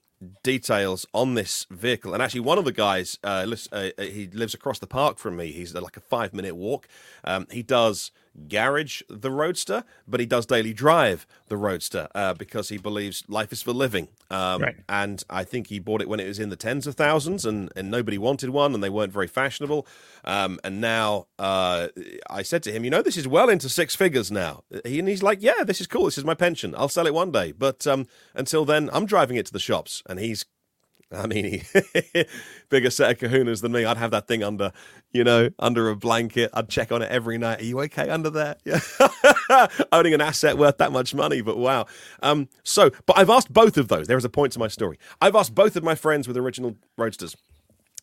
[0.44, 2.14] details on this vehicle.
[2.14, 5.38] And actually, one of the guys, uh, lives, uh, he lives across the park from
[5.38, 5.52] me.
[5.52, 6.88] He's like a five minute walk.
[7.24, 8.12] Um, he does
[8.48, 13.52] garage the Roadster, but he does daily drive the Roadster uh, because he believes life
[13.52, 14.08] is for living.
[14.32, 14.76] Um, right.
[14.88, 17.72] And I think he bought it when it was in the tens of thousands, and,
[17.76, 19.86] and nobody wanted one, and they weren't very fashionable.
[20.24, 21.88] Um, and now uh,
[22.30, 24.64] I said to him, you know, this is well into six figures now.
[24.86, 26.06] He, and he's like, yeah, this is cool.
[26.06, 26.76] This is my pension.
[26.78, 27.52] I'll sell it one day.
[27.52, 30.46] But um, until then, I'm driving it to the shops, and he's
[31.12, 32.26] I mean, he,
[32.70, 33.84] bigger set of kahunas than me.
[33.86, 34.72] I'd have that thing under,
[35.12, 36.52] you know, under a blanket.
[36.54, 37.62] I'd check on it every night.
[37.62, 38.56] Are you okay under there?
[38.66, 39.68] Yeah.
[39.92, 41.88] Owning an asset worth that much money, but wow.
[42.22, 44.08] Um, so, but I've asked both of those.
[44.08, 45.00] There is a point to my story.
[45.22, 47.36] I've asked both of my friends with original roadsters.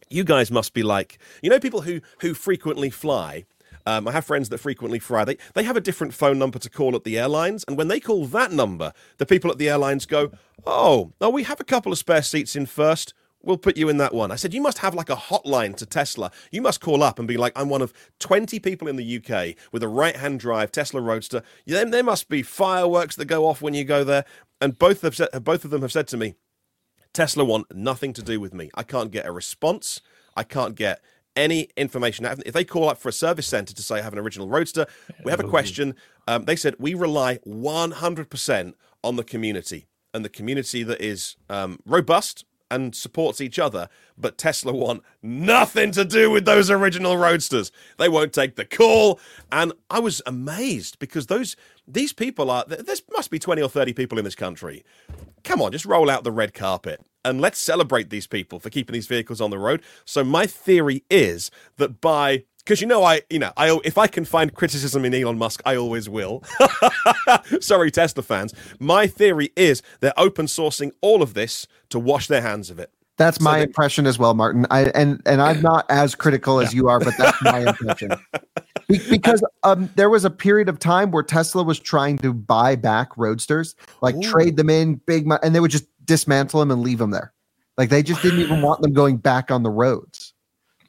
[0.09, 3.45] You guys must be like, you know, people who who frequently fly
[3.86, 5.24] um, I have friends that frequently fly.
[5.24, 7.64] They, they have a different phone number to call at the airlines.
[7.68, 10.32] And when they call that number, the people at the airlines go,
[10.66, 13.14] Oh, oh, we have a couple of spare seats in first.
[13.42, 14.32] We'll put you in that one.
[14.32, 16.32] I said, You must have like a hotline to Tesla.
[16.50, 19.54] You must call up and be like, I'm one of 20 people in the UK
[19.70, 21.42] with a right hand drive Tesla Roadster.
[21.64, 24.24] Then there must be fireworks that go off when you go there.
[24.60, 26.34] And both, said, both of them have said to me,
[27.12, 28.70] Tesla want nothing to do with me.
[28.74, 30.00] I can't get a response.
[30.36, 31.00] I can't get
[31.36, 32.24] any information.
[32.24, 34.86] If they call up for a service center to say I have an original Roadster,
[35.24, 35.94] we have a question.
[36.26, 41.78] Um, they said we rely 100% on the community and the community that is um,
[41.86, 43.88] robust and supports each other.
[44.18, 47.70] But Tesla want nothing to do with those original Roadsters.
[47.98, 49.20] They won't take the call.
[49.52, 51.56] And I was amazed because those
[51.86, 54.84] these people are there must be 20 or 30 people in this country.
[55.44, 58.94] Come on, just roll out the red carpet and let's celebrate these people for keeping
[58.94, 59.82] these vehicles on the road.
[60.05, 64.07] So my theory is that by because you know I you know I if I
[64.07, 66.43] can find criticism in Elon Musk, I always will.
[67.61, 68.55] Sorry, Tesla fans.
[68.78, 72.90] My theory is they're open sourcing all of this to wash their hands of it.
[73.19, 74.66] That's so my they, impression as well, Martyn.
[74.70, 76.78] I and and I'm not as critical as yeah.
[76.78, 78.12] you are, but that's my impression.
[78.89, 82.77] Be, because um, there was a period of time where Tesla was trying to buy
[82.77, 84.23] back roadsters, like Ooh.
[84.23, 87.33] trade them in big, money, and they would just dismantle them and leave them there.
[87.77, 90.33] Like they just didn't even want them going back on the roads.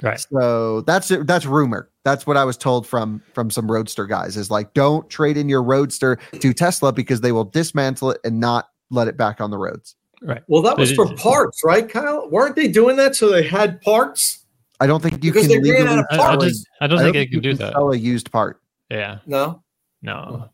[0.02, 0.20] Right.
[0.20, 1.90] So that's that's rumor.
[2.06, 5.50] That's what I was told from from some roadster guys is like don't trade in
[5.50, 9.50] your roadster to Tesla because they will dismantle it and not let it back on
[9.50, 9.96] the roads.
[10.22, 10.42] Right.
[10.48, 12.28] Well, that was for parts, right, Kyle?
[12.30, 14.46] Weren't they doing that so they had parts?
[14.80, 17.32] I don't think you because can legally I, I, just, I don't I think don't
[17.32, 17.74] can do that.
[17.74, 18.62] Sell a used part.
[18.90, 19.20] Yeah.
[19.26, 19.64] No.
[20.02, 20.50] No.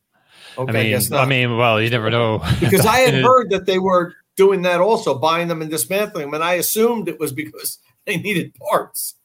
[0.58, 0.96] Okay.
[0.96, 2.40] I mean, I, I mean, well, you never know.
[2.60, 6.34] Because I had heard that they were doing that also, buying them and dismantling them.
[6.34, 9.16] And I assumed it was because they needed parts.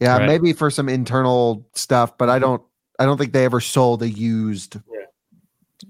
[0.00, 0.26] Yeah, right.
[0.26, 2.42] maybe for some internal stuff, but I mm-hmm.
[2.42, 2.62] don't
[2.98, 5.06] I don't think they ever sold a used yeah.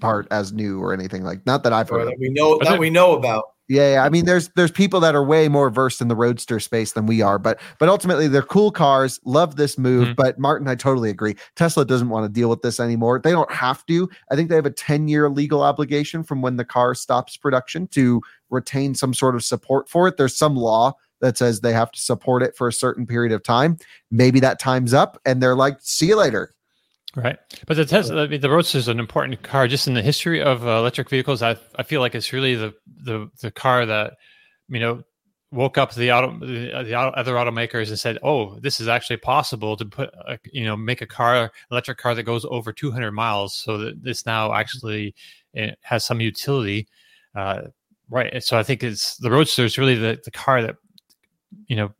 [0.01, 2.07] part as new or anything like not that I've heard.
[2.07, 3.45] That we know that we know about.
[3.69, 6.61] Yeah, yeah, I mean, there's there's people that are way more versed in the roadster
[6.61, 9.19] space than we are, but but ultimately they're cool cars.
[9.25, 10.15] Love this move, mm-hmm.
[10.15, 11.35] but Martyn, I totally agree.
[11.57, 13.19] Tesla doesn't want to deal with this anymore.
[13.19, 14.09] They don't have to.
[14.31, 17.89] I think they have a 10 year legal obligation from when the car stops production
[17.89, 20.17] to retain some sort of support for it.
[20.17, 23.43] There's some law that says they have to support it for a certain period of
[23.43, 23.79] time.
[24.13, 26.53] Maybe that time's up, and they're like, "See you later."
[27.17, 30.03] Right, but the Tesla, I mean, the Roadster is an important car just in the
[30.03, 31.41] history of uh, electric vehicles.
[31.41, 32.75] I I feel like it's really the
[33.05, 34.19] the the car that
[34.69, 35.03] you know
[35.51, 39.79] woke up the auto the, the other automakers and said, "Oh, this is actually possible
[39.79, 43.55] to put a, you know make a car electric car that goes over 200 miles,
[43.55, 45.15] so that this now actually
[45.55, 46.87] eh, has some utility."
[47.35, 47.63] Uh,
[48.11, 50.77] right, so I think it's the Roadster is really the the car that
[51.67, 51.95] you know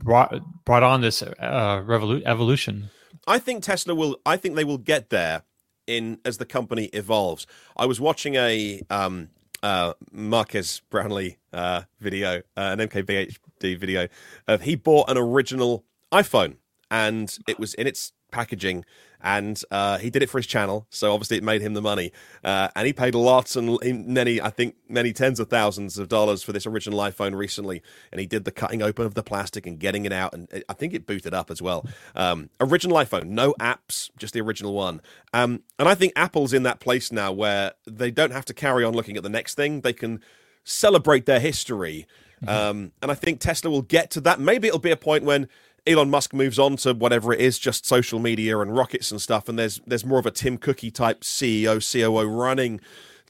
[0.00, 2.90] brought brought on this uh, revolu- evolution.
[3.28, 4.16] I think Tesla will.
[4.24, 5.42] I think they will get there
[5.86, 7.46] in as the company evolves.
[7.76, 9.28] I was watching a um,
[9.62, 14.08] uh, Marques Brownlee uh, video, uh, an MKBHD video.
[14.46, 16.56] Of he bought an original iPhone,
[16.90, 18.84] and it was in its packaging
[19.20, 22.12] and uh, he did it for his channel, so obviously it made him the money.
[22.44, 26.42] Uh, and he paid lots and many, I think, many tens of thousands of dollars
[26.42, 27.82] for this original iPhone recently.
[28.12, 30.72] And he did the cutting open of the plastic and getting it out, and I
[30.72, 31.86] think it booted up as well.
[32.14, 35.00] Um, original iPhone, no apps, just the original one.
[35.32, 38.84] Um, and I think Apple's in that place now where they don't have to carry
[38.84, 40.20] on looking at the next thing; they can
[40.62, 42.06] celebrate their history.
[42.44, 42.48] Mm-hmm.
[42.48, 44.38] Um, and I think Tesla will get to that.
[44.38, 45.48] Maybe it'll be a point when
[45.88, 49.48] Elon Musk moves on to whatever it is, just social media and rockets and stuff,
[49.48, 52.80] and there's there's more of a Tim Cookie type CEO, COO running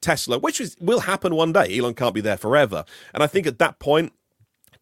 [0.00, 1.78] Tesla, which is will happen one day.
[1.78, 4.12] Elon can't be there forever, and I think at that point,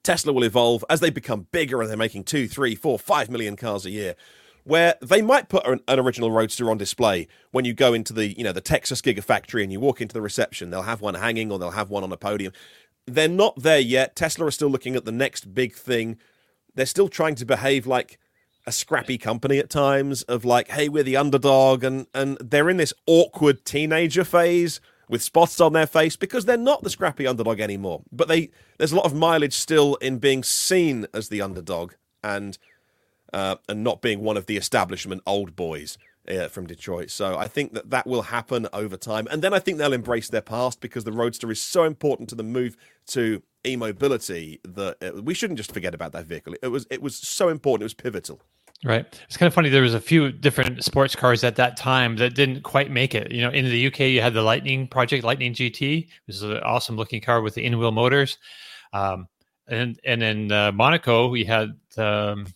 [0.07, 3.57] Tesla will evolve as they become bigger and they're making two, three, four, five million
[3.57, 4.15] cars a year.
[4.63, 8.37] Where they might put an, an original Roadster on display when you go into the,
[8.37, 10.71] you know, the Texas Gigafactory and you walk into the reception.
[10.71, 12.53] They'll have one hanging or they'll have one on a podium.
[13.07, 14.17] They're not there yet.
[14.17, 16.19] Tesla are still looking at the next big thing.
[16.77, 18.19] They're still trying to behave like
[18.67, 22.77] a scrappy company at times of like, hey, we're the underdog, and and they're in
[22.77, 27.61] this awkward teenager phase with spots on their face because they're not the scrappy underdog
[27.61, 28.03] anymore.
[28.13, 32.59] But they there's a lot of mileage still in being seen as the underdog and
[33.33, 35.99] uh, and not being one of the establishment old boys
[36.29, 37.11] uh, from Detroit.
[37.11, 40.29] So I think that that will happen over time, and then I think they'll embrace
[40.29, 42.77] their past because the Roadster is so important to the move
[43.09, 46.55] to e-mobility that uh, we shouldn't just forget about that vehicle.
[46.63, 47.83] It was it was so important.
[47.83, 48.41] It was pivotal.
[48.85, 49.07] Right.
[49.27, 49.71] It's kind of funny.
[49.71, 53.33] There was a few different sports cars at that time that didn't quite make it.
[53.33, 56.59] You know, in the UK, you had the Lightning Project, Lightning GT, which is an
[56.59, 58.37] awesome looking car with the in-wheel motors.
[58.93, 59.29] Um,
[59.67, 62.47] and and in uh, Monaco, we had um,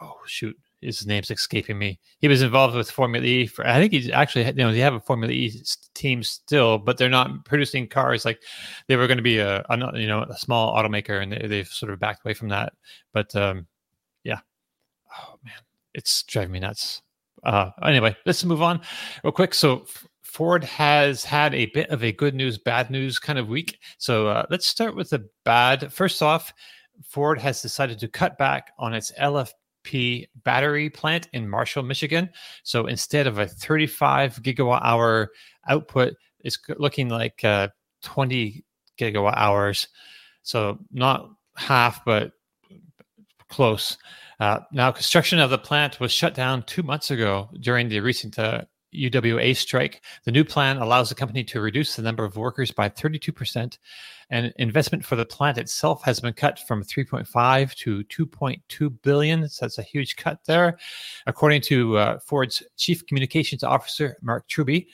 [0.00, 1.98] oh shoot, his name's escaping me.
[2.18, 3.46] He was involved with Formula E.
[3.46, 5.52] For, I think he's actually you know they have a Formula E
[5.94, 8.42] team still, but they're not producing cars like
[8.86, 11.68] they were going to be a, a, you know a small automaker, and they, have
[11.68, 12.72] sort of backed away from that.
[13.12, 13.66] But um,
[14.24, 14.40] yeah,
[15.18, 15.54] oh man,
[15.94, 17.02] it's driving me nuts.
[17.44, 18.80] Uh, anyway, let's move on
[19.22, 19.54] real quick.
[19.54, 19.86] So
[20.22, 23.78] Ford has had a bit of a good news, bad news kind of week.
[23.98, 25.92] So uh, let's start with the bad.
[25.92, 26.52] First off,
[27.04, 29.12] Ford has decided to cut back on its
[29.86, 32.30] LFP battery plant in Marshall, Michigan.
[32.62, 35.30] So instead of a 35 gigawatt hour
[35.68, 37.68] output, it's looking like uh,
[38.02, 38.64] 20
[38.98, 39.88] gigawatt hours.
[40.42, 42.32] So not half, but
[43.48, 43.98] close.
[44.38, 48.38] Uh, now, construction of the plant was shut down two months ago during the recent
[48.38, 48.62] uh,
[48.96, 50.02] UAW strike.
[50.24, 53.78] The new plan allows the company to reduce the number of workers by 32%,
[54.30, 59.48] and investment for the plant itself has been cut from 3.5 to 2.2 billion.
[59.48, 60.78] So that's a huge cut there,
[61.26, 64.88] according to uh, Ford's chief communications officer Mark Truby.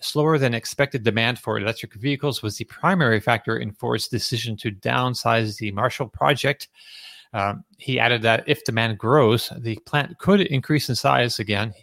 [0.00, 4.70] Slower than expected demand for electric vehicles was the primary factor in Ford's decision to
[4.70, 6.68] downsize the Marshall project.
[7.32, 11.74] Um, he added that if demand grows, the plant could increase in size again.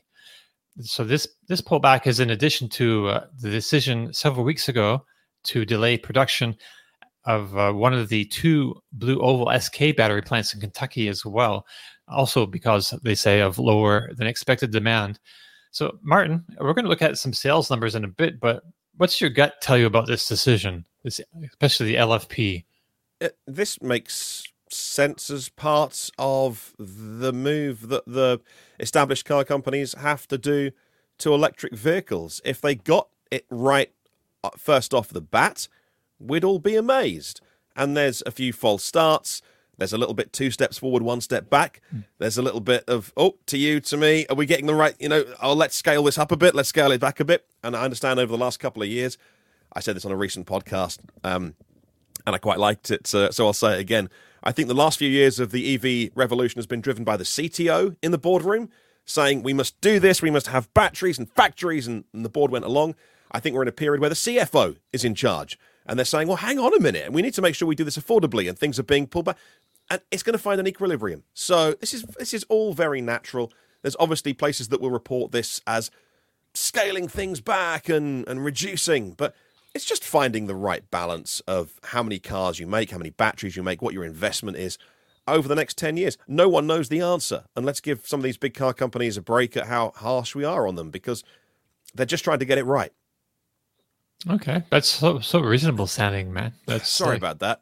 [0.80, 5.06] So this this pullback is in addition to uh, the decision several weeks ago
[5.43, 6.56] to delay production
[7.26, 11.65] of uh, one of the two Blue Oval SK battery plants in Kentucky as well,
[12.07, 15.19] also because they say of lower than expected demand.
[15.72, 18.64] So, Martyn, we're going to look at some sales numbers in a bit, but
[18.98, 22.65] what's your gut tell you about this decision, especially the LFP?
[23.22, 28.39] It, this makes sense as part of the move that the
[28.80, 30.72] established car companies have to do
[31.19, 32.41] to electric vehicles.
[32.43, 33.91] If they got it right
[34.43, 35.68] uh, first off the bat,
[36.19, 37.41] we'd all be amazed.
[37.76, 39.41] And there's a few false starts.
[39.77, 41.81] There's a little bit two steps forward, one step back.
[41.89, 41.99] Hmm.
[42.19, 44.26] There's a little bit of, oh, to you, to me.
[44.30, 46.53] Are we getting the right, you know, oh, let's scale this up a bit.
[46.53, 47.48] Let's scale it back a bit.
[47.64, 49.18] And I understand over the last couple of years,
[49.73, 51.56] I said this on a recent podcast, um,
[52.27, 53.07] and I quite liked it.
[53.07, 54.10] So, so I'll say it again.
[54.44, 57.24] I think the last few years of the EV revolution has been driven by the
[57.24, 58.70] CTO in the boardroom
[59.06, 62.52] saying we must do this, we must have batteries and factories, and, and the board
[62.52, 62.96] went along.
[63.32, 66.28] I think we're in a period where the CFO is in charge and they're saying,
[66.28, 68.58] well, hang on a minute, we need to make sure we do this affordably and
[68.58, 69.38] things are being pulled back.
[69.90, 71.24] And it's going to find an equilibrium.
[71.34, 73.52] So this is this is all very natural.
[73.82, 75.92] There's obviously places that will report this as
[76.54, 79.36] scaling things back and, and reducing, but
[79.73, 83.56] it's just finding the right balance of how many cars you make, how many batteries
[83.56, 84.77] you make, what your investment is
[85.27, 86.18] over the next 10 years.
[86.27, 87.45] No one knows the answer.
[87.56, 90.43] And let's give some of these big car companies a break at how harsh we
[90.43, 91.23] are on them because
[91.93, 92.91] they're just trying to get it right.
[94.30, 96.53] Okay, that's so so reasonable sounding, man.
[96.68, 97.34] That's sorry like...
[97.34, 97.61] about that.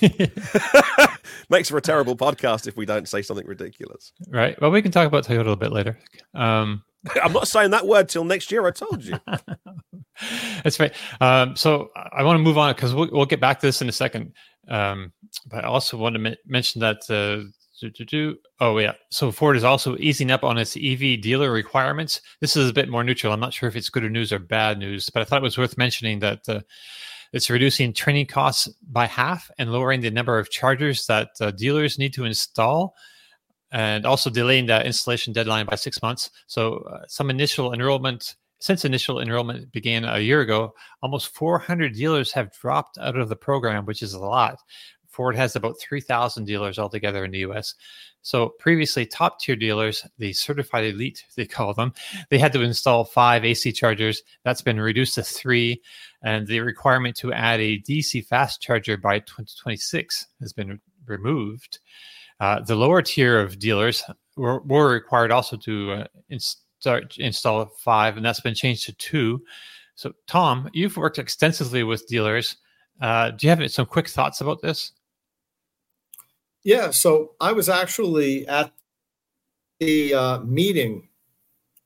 [1.50, 4.12] Makes for a terrible podcast if we don't say something ridiculous.
[4.28, 4.58] Right.
[4.60, 5.98] Well, we can talk about Toyota a little bit later.
[6.34, 6.82] Um,
[7.22, 8.66] I'm not saying that word till next year.
[8.66, 9.18] I told you.
[10.62, 10.94] That's right.
[11.20, 13.88] Um, so I want to move on because we'll, we'll, get back to this in
[13.88, 14.32] a second.
[14.68, 15.12] Um,
[15.46, 16.98] but I also want to m- mention that.
[17.10, 17.50] Uh.
[18.60, 18.92] Oh yeah.
[19.10, 22.20] So Ford is also easing up on its EV dealer requirements.
[22.40, 23.32] This is a bit more neutral.
[23.32, 25.58] I'm not sure if it's good news or bad news, but I thought it was
[25.58, 26.60] worth mentioning that uh,
[27.32, 31.98] it's reducing training costs by half and lowering the number of chargers that uh, dealers
[31.98, 32.94] need to install
[33.70, 36.30] and also delaying that installation deadline by six months.
[36.46, 40.72] So uh, some initial enrollment since initial enrollment began a year ago,
[41.02, 44.60] almost 400 dealers have dropped out of the program, which is a lot.
[45.12, 47.74] Ford has about 3,000 dealers altogether in the US.
[48.22, 51.92] So previously, top tier dealers, the certified elite, they call them,
[52.30, 54.22] they had to install five AC chargers.
[54.44, 55.82] That's been reduced to three.
[56.22, 61.80] And the requirement to add a DC fast charger by 2026 has been removed.
[62.40, 64.02] Uh, the lower tier of dealers
[64.36, 69.42] were, were required also to uh, install, install five, and that's been changed to two.
[69.94, 72.56] So, Tom, you've worked extensively with dealers.
[73.00, 74.92] Uh, do you have some quick thoughts about this?
[76.64, 78.72] Yeah, so I was actually at
[79.80, 81.08] the uh, meeting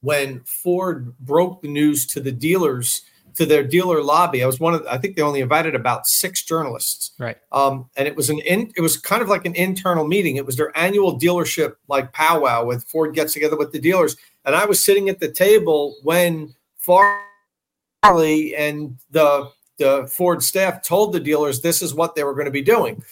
[0.01, 3.03] when Ford broke the news to the dealers
[3.37, 4.43] to their dealer lobby.
[4.43, 7.13] I was one of I think they only invited about six journalists.
[7.19, 7.37] Right.
[7.53, 10.37] Um, and it was an in, it was kind of like an internal meeting.
[10.37, 14.17] It was their annual dealership like powwow with Ford gets together with the dealers.
[14.45, 21.13] And I was sitting at the table when Farley and the the Ford staff told
[21.13, 23.03] the dealers this is what they were going to be doing.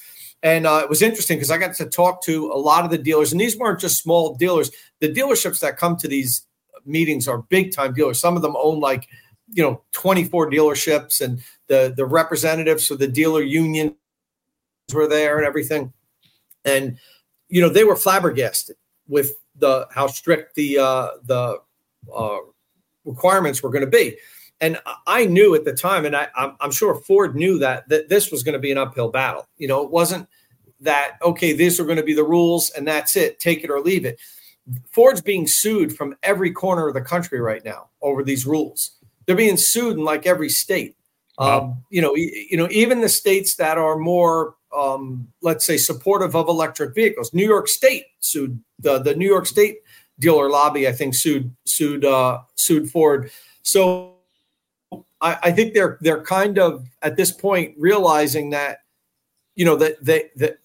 [0.45, 2.99] And uh, it was interesting because I got to talk to a lot of the
[2.99, 4.71] dealers, and these weren't just small dealers.
[5.01, 6.47] The dealerships that come to these
[6.85, 8.21] meetings are big time dealers.
[8.21, 9.09] Some of them own like,
[9.49, 13.97] you know, 24 dealerships, and the the representatives for the dealer union
[14.93, 15.95] were there and everything.
[16.67, 16.99] And
[17.49, 18.77] you know, they were flabbergasted
[19.09, 21.59] with the how strict the uh, the
[22.15, 22.39] uh,
[23.07, 24.19] requirements were going to be.
[24.61, 28.31] And I knew at the time, and I, am sure Ford knew that that this
[28.31, 29.49] was going to be an uphill battle.
[29.57, 30.29] You know, it wasn't
[30.81, 31.53] that okay.
[31.53, 33.41] These are going to be the rules, and that's it.
[33.41, 34.19] Take it or leave it.
[34.91, 38.93] Ford's being sued from every corner of the country right now over these rules.
[39.27, 40.97] They're being sued in like every state.
[41.39, 41.61] Wow.
[41.61, 46.37] Um, you know, you know, even the states that are more, um, let's say, supportive
[46.37, 47.35] of electric vehicles.
[47.35, 49.79] New York State sued the the New York State
[50.21, 50.87] dealer lobby.
[50.87, 53.31] I think sued sued uh, sued Ford.
[53.63, 54.15] So
[55.21, 58.84] I, I think they're they're kind of at this point realizing that
[59.55, 60.59] you know that they that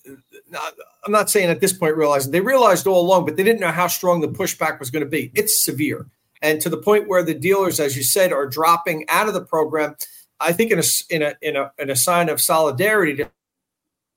[1.05, 3.71] I'm not saying at this point realizing they realized all along, but they didn't know
[3.71, 5.31] how strong the pushback was going to be.
[5.35, 6.07] It's severe,
[6.41, 9.45] and to the point where the dealers, as you said, are dropping out of the
[9.45, 9.95] program.
[10.41, 13.29] I think in a in a in a in a sign of solidarity to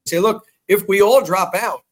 [0.07, 1.83] say, look, if we all drop out,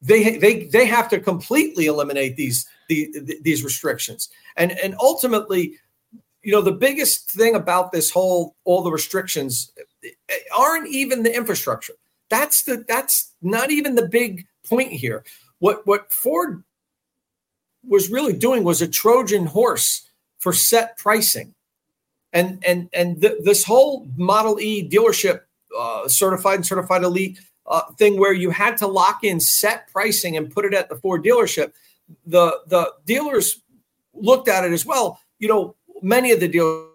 [0.00, 5.74] they they they have to completely eliminate these the, these restrictions, and and ultimately
[6.42, 9.72] you know, the biggest thing about this whole all the restrictions
[10.04, 11.94] eh, aren't even the infrastructure.
[12.32, 15.22] That's the that's not even the big point here.
[15.58, 16.64] What what Ford
[17.86, 21.54] was really doing was a Trojan horse for set pricing,
[22.32, 25.40] and and and th- this whole Model E dealership
[25.78, 30.38] uh, certified and certified elite uh, thing where you had to lock in set pricing
[30.38, 31.72] and put it at the Ford dealership.
[32.24, 33.60] The the dealers
[34.14, 35.20] looked at it as well.
[35.38, 36.88] You know, many of the dealers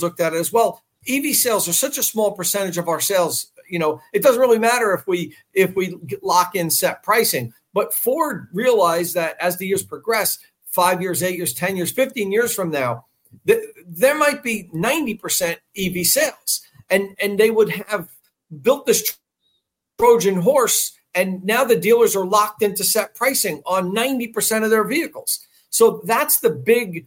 [0.00, 0.84] looked at it as well.
[1.08, 3.48] EV sales are such a small percentage of our sales.
[3.72, 7.54] You know, it doesn't really matter if we if we lock in set pricing.
[7.72, 12.30] But Ford realized that as the years progress, five years, eight years, ten years, fifteen
[12.30, 13.06] years from now,
[13.46, 18.10] th- there might be ninety percent EV sales, and and they would have
[18.60, 19.18] built this
[19.98, 24.70] Trojan horse, and now the dealers are locked into set pricing on ninety percent of
[24.70, 25.46] their vehicles.
[25.70, 27.06] So that's the big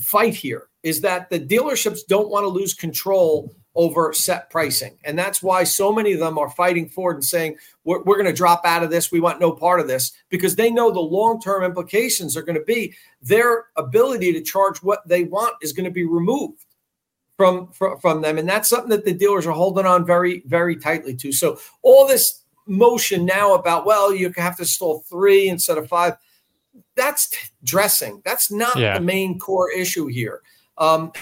[0.00, 4.96] fight here is that the dealerships don't want to lose control over set pricing.
[5.04, 8.26] And that's why so many of them are fighting Ford and saying, we're, we're going
[8.26, 9.10] to drop out of this.
[9.10, 12.58] We want no part of this because they know the long term implications are going
[12.58, 16.64] to be their ability to charge what they want is going to be removed.
[17.38, 18.38] From, from, from them.
[18.38, 21.32] And that's something that the dealers are holding on very, very tightly to.
[21.32, 26.18] So all this motion now about, well, you have to install three instead of five
[26.94, 28.22] that's dressing.
[28.24, 28.98] That's not yeah.
[28.98, 30.42] the main core issue here.
[30.78, 31.12] Um,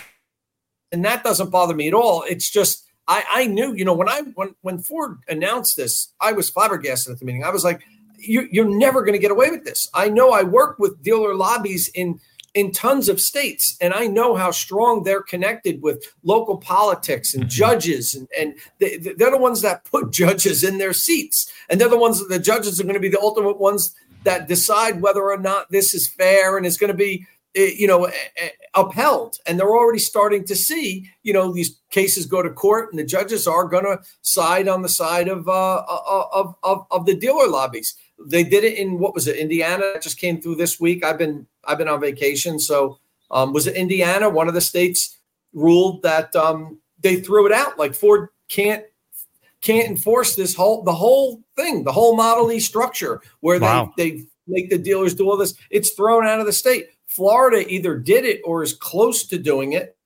[0.93, 2.25] and that doesn't bother me at all.
[2.29, 6.33] It's just I, I knew, you know, when I when when Ford announced this, I
[6.33, 7.45] was flabbergasted at the meeting.
[7.45, 7.83] I was like,
[8.19, 9.89] you, you're never going to get away with this.
[9.95, 12.21] I know I work with dealer lobbies in
[12.55, 17.45] in tons of states, and I know how strong they're connected with local politics and
[17.45, 17.51] mm-hmm.
[17.51, 21.89] judges, and, and they, they're the ones that put judges in their seats, and they're
[21.89, 23.95] the ones that the judges are going to be the ultimate ones
[24.25, 28.05] that decide whether or not this is fair and is going to be you know
[28.05, 29.37] eh, eh, upheld.
[29.47, 33.05] And they're already starting to see you know these cases go to court and the
[33.05, 37.15] judges are going to side on the side of, uh, uh, of, of of the
[37.15, 37.95] dealer lobbies.
[38.27, 39.95] They did it in what was it indiana?
[40.01, 41.05] Just came through this week.
[41.05, 42.59] I've been i've been on vacation.
[42.59, 42.99] So
[43.31, 44.29] um, was it indiana?
[44.29, 45.19] One of the states
[45.53, 47.79] ruled that um, they threw it out.
[47.79, 48.85] Like ford can't
[49.63, 53.93] can't enforce this whole the whole thing, the whole Model E structure where wow.
[53.97, 55.55] they they make the dealers do all this.
[55.71, 56.89] It's thrown out of the state.
[57.11, 59.97] Florida either did it or is close to doing it.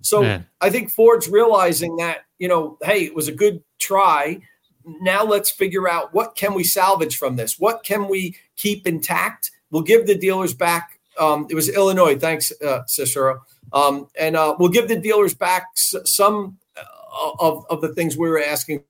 [0.00, 0.46] So Man.
[0.60, 4.40] I think Ford's realizing that you know, hey, it was a good try,
[5.02, 7.60] now let's figure out what can we salvage from this?
[7.60, 9.52] What can we keep intact?
[9.70, 10.98] We'll give the dealers back.
[11.18, 12.18] Um, it was Illinois.
[12.18, 13.42] Thanks, uh, Cicero.
[13.72, 18.16] Um, and uh, we'll give the dealers back s- some uh, of, of the things
[18.16, 18.82] we were asking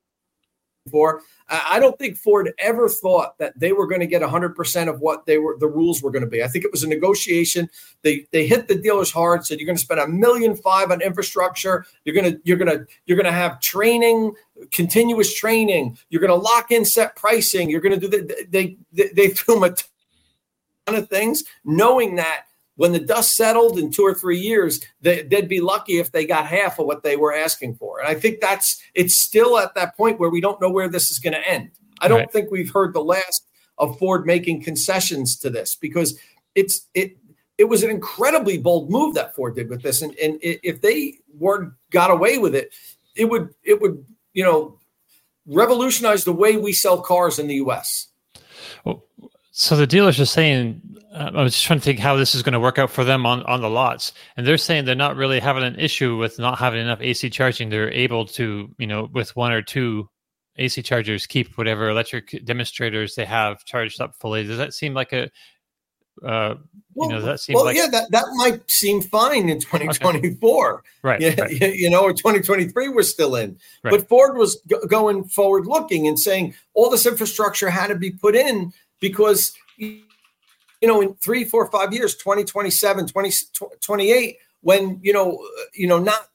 [0.89, 1.23] for.
[1.49, 5.27] I don't think Ford ever thought that they were going to get 100% of what
[5.27, 6.45] they were the rules were going to be.
[6.45, 7.69] I think it was a negotiation.
[8.03, 11.03] They they hit the dealers hard said you're going to spend a million five on
[11.03, 11.85] infrastructure.
[12.05, 14.33] You're going to you're going to you're going to have training,
[14.71, 15.99] continuous training.
[16.09, 17.69] You're going to lock in set pricing.
[17.69, 19.75] You're going to do the they they, they threw them a
[20.87, 22.45] ton of things knowing that
[22.81, 26.25] when the dust settled in two or three years, they, would be lucky if they
[26.25, 27.99] got half of what they were asking for.
[27.99, 31.11] And I think that's it's still at that point where we don't know where this
[31.11, 31.73] is going to end.
[32.01, 32.33] I don't right.
[32.33, 33.47] think we've heard the last
[33.77, 36.19] of Ford making concessions to this because
[36.55, 37.19] it's it
[37.59, 41.19] it was an incredibly bold move that Ford did with this, and and if they
[41.39, 42.73] were got away with it,
[43.15, 44.03] it would it would
[44.33, 44.79] you know
[45.45, 48.07] revolutionize the way we sell cars in the U.S.
[48.87, 49.05] Well,
[49.61, 50.81] so the dealers are saying
[51.13, 53.05] uh, I was just trying to think how this is going to work out for
[53.05, 54.15] them on, on the lots.
[54.39, 57.69] And they're saying they're not really having an issue with not having enough AC charging.
[57.69, 60.09] They're able to, you know, with one or two
[60.57, 64.45] AC chargers, keep whatever electric demonstrators they have charged up fully.
[64.45, 65.25] Does that seem like a,
[66.25, 66.55] uh,
[66.95, 70.73] well, you know, that seems well, like yeah, that, that might seem fine in 2024.
[70.73, 70.89] Okay.
[71.03, 71.51] Right, yeah, right.
[71.75, 73.59] You know, or 2023 we're still in.
[73.85, 73.91] Right.
[73.91, 78.11] But Ford was g- going forward looking and saying all this infrastructure had to be
[78.11, 79.53] put in because
[80.81, 83.31] you know, in three, four, five years, 2027, 20,
[83.81, 86.29] 28, when, you know, you know, not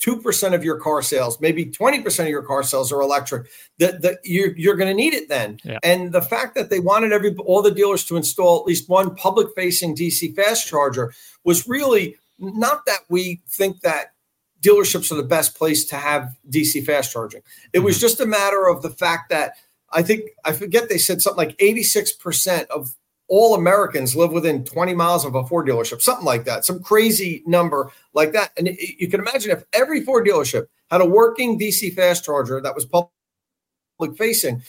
[0.00, 3.46] 2% of your car sales, maybe 20% of your car sales are electric,
[3.78, 5.58] that the, you're, you're going to need it then.
[5.64, 5.78] Yeah.
[5.82, 9.14] And the fact that they wanted every all the dealers to install at least one
[9.14, 11.14] public facing DC fast charger
[11.44, 14.12] was really not that we think that
[14.60, 17.40] dealerships are the best place to have DC fast charging.
[17.72, 17.86] It mm-hmm.
[17.86, 19.54] was just a matter of the fact that
[19.92, 22.94] I think I forget they said something like 86% of
[23.28, 27.42] all Americans live within 20 miles of a Ford dealership, something like that, some crazy
[27.46, 28.52] number like that.
[28.56, 32.74] And you can imagine if every Ford dealership had a working DC fast charger that
[32.74, 34.62] was public facing,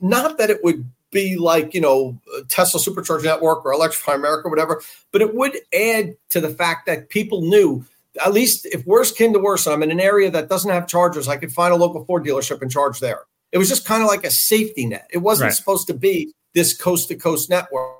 [0.00, 2.18] not that it would be like, you know,
[2.48, 4.82] Tesla Supercharge Network or Electrify America, or whatever,
[5.12, 7.84] but it would add to the fact that people knew.
[8.24, 11.28] At least if worse came to worse, I'm in an area that doesn't have chargers,
[11.28, 13.22] I could find a local Ford dealership and charge there.
[13.52, 15.08] It was just kind of like a safety net.
[15.10, 15.54] It wasn't right.
[15.54, 17.96] supposed to be this coast to coast network.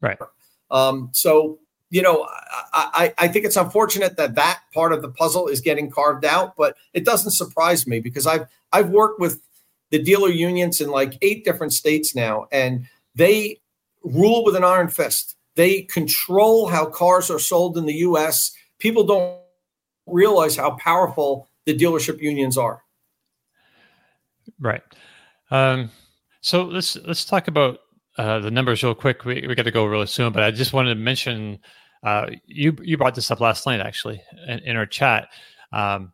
[0.00, 0.18] Right.
[0.70, 1.58] Um, so,
[1.90, 2.26] you know,
[2.72, 6.24] I, I, I think it's unfortunate that that part of the puzzle is getting carved
[6.24, 9.40] out, but it doesn't surprise me because I've I've worked with
[9.90, 13.60] the dealer unions in like eight different states now, and they
[14.02, 15.36] rule with an iron fist.
[15.54, 18.52] They control how cars are sold in the U.S.
[18.78, 19.40] People don't
[20.06, 22.83] realize how powerful the dealership unions are.
[24.60, 24.82] Right.
[25.50, 25.90] Um,
[26.40, 27.78] so let's let's talk about
[28.18, 29.24] uh, the numbers real quick.
[29.24, 31.58] We we got to go really soon, but I just wanted to mention
[32.02, 35.28] uh, you you brought this up last night actually in, in our chat.
[35.72, 36.12] Um,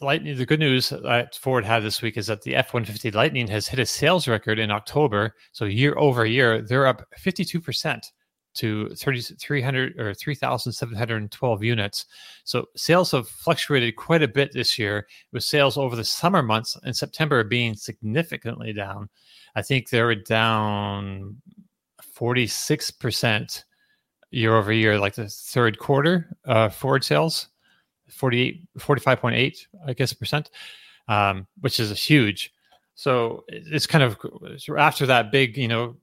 [0.00, 0.36] Lightning.
[0.36, 3.46] The good news that Ford had this week is that the F one fifty Lightning
[3.46, 5.34] has hit a sales record in October.
[5.52, 8.12] So year over year, they're up fifty two percent
[8.54, 12.06] to 3,300 or 3,712 units.
[12.44, 16.76] So sales have fluctuated quite a bit this year, with sales over the summer months
[16.84, 19.08] in September being significantly down.
[19.56, 21.36] I think they were down
[22.16, 23.64] 46%
[24.30, 27.48] year over year, like the third quarter uh, Ford sales,
[28.08, 30.50] 48, 45.8, I guess, percent,
[31.08, 32.52] um, which is a huge.
[32.94, 34.16] So it's kind of
[34.76, 35.96] after that big, you know,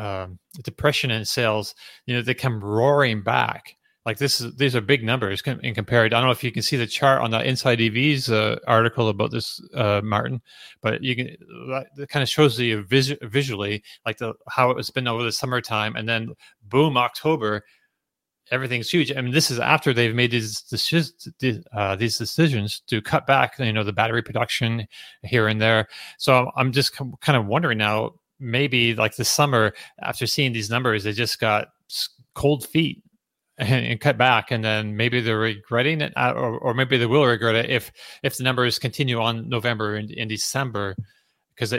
[0.00, 1.74] um, depression in sales,
[2.06, 3.76] you know, they come roaring back.
[4.06, 6.14] Like this is these are big numbers in compared.
[6.14, 9.30] I don't know if you can see the chart on the InsideEVs uh, article about
[9.30, 10.40] this, uh, Martyn,
[10.80, 11.36] but you can
[11.96, 15.30] that kind of shows you vis- visually like the how it was been over the
[15.30, 16.30] summertime, and then
[16.62, 17.62] boom, October,
[18.50, 19.12] everything's huge.
[19.12, 20.64] I mean, this is after they've made these
[21.74, 24.86] uh, these decisions to cut back, you know, the battery production
[25.22, 25.88] here and there.
[26.18, 31.04] So I'm just kind of wondering now, maybe like the summer after seeing these numbers,
[31.04, 31.68] they just got
[32.34, 33.02] cold feet
[33.58, 37.06] and, and, cut back, and then maybe they're regretting it, uh, or, or maybe they
[37.06, 37.92] will regret it if
[38.22, 40.96] if the numbers continue on November and in December,
[41.54, 41.74] because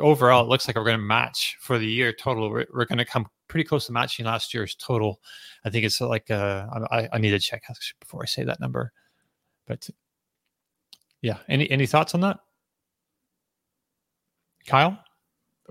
[0.00, 2.50] overall it looks like we're going to match for the year total.
[2.50, 5.20] We're, we're going to come pretty close to matching last year's total.
[5.64, 7.64] I think it's like uh, I, I need to check
[8.00, 8.92] before I say that number,
[9.66, 9.88] but
[11.22, 11.38] yeah.
[11.48, 12.38] Any any thoughts on that,
[14.66, 14.98] Kyle?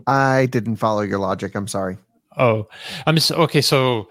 [0.08, 1.56] I didn't follow your logic.
[1.56, 1.98] I'm sorry.
[2.38, 2.68] Oh,
[3.06, 3.62] I'm just okay.
[3.62, 4.10] So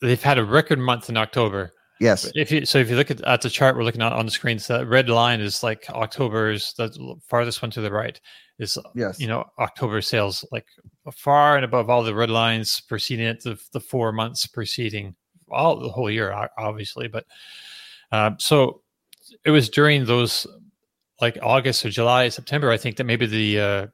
[0.00, 1.72] they've had a record month in October.
[2.00, 2.30] Yes.
[2.34, 4.32] If you so if you look at, at the chart we're looking at on the
[4.32, 8.20] screen, so that red line is like October's the farthest one to the right
[8.58, 9.20] is Yes.
[9.20, 10.66] you know October sales like
[11.12, 15.14] far and above all the red lines preceding it, the, the four months preceding
[15.50, 17.08] all the whole year, obviously.
[17.08, 17.26] But
[18.10, 18.82] um, so
[19.44, 20.46] it was during those
[21.20, 23.86] like August or July, September, I think that maybe the uh,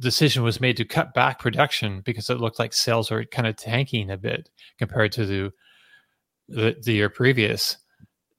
[0.00, 3.56] decision was made to cut back production because it looked like sales were kind of
[3.56, 4.48] tanking a bit
[4.78, 5.52] compared to the
[6.48, 7.76] the, the year previous.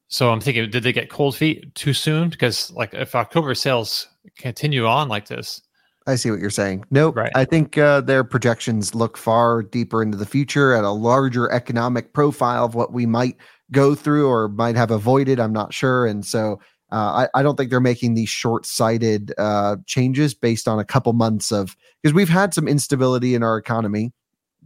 [0.10, 2.30] So I'm thinking, did they get cold feet too soon?
[2.30, 4.08] Because like if October sales
[4.38, 5.62] continue on like this,
[6.08, 6.84] I see what you're saying.
[6.92, 7.16] Nope.
[7.16, 7.32] Right.
[7.36, 12.14] I think uh, their projections look far deeper into the future at a larger economic
[12.14, 13.38] profile of what we might
[13.72, 15.40] go through or might have avoided.
[15.40, 16.06] I'm not sure.
[16.06, 16.60] And so
[16.92, 20.86] uh, I, I don't think they're making these short sighted uh, changes based on a
[20.86, 24.12] couple months of, because we've had some instability in our economy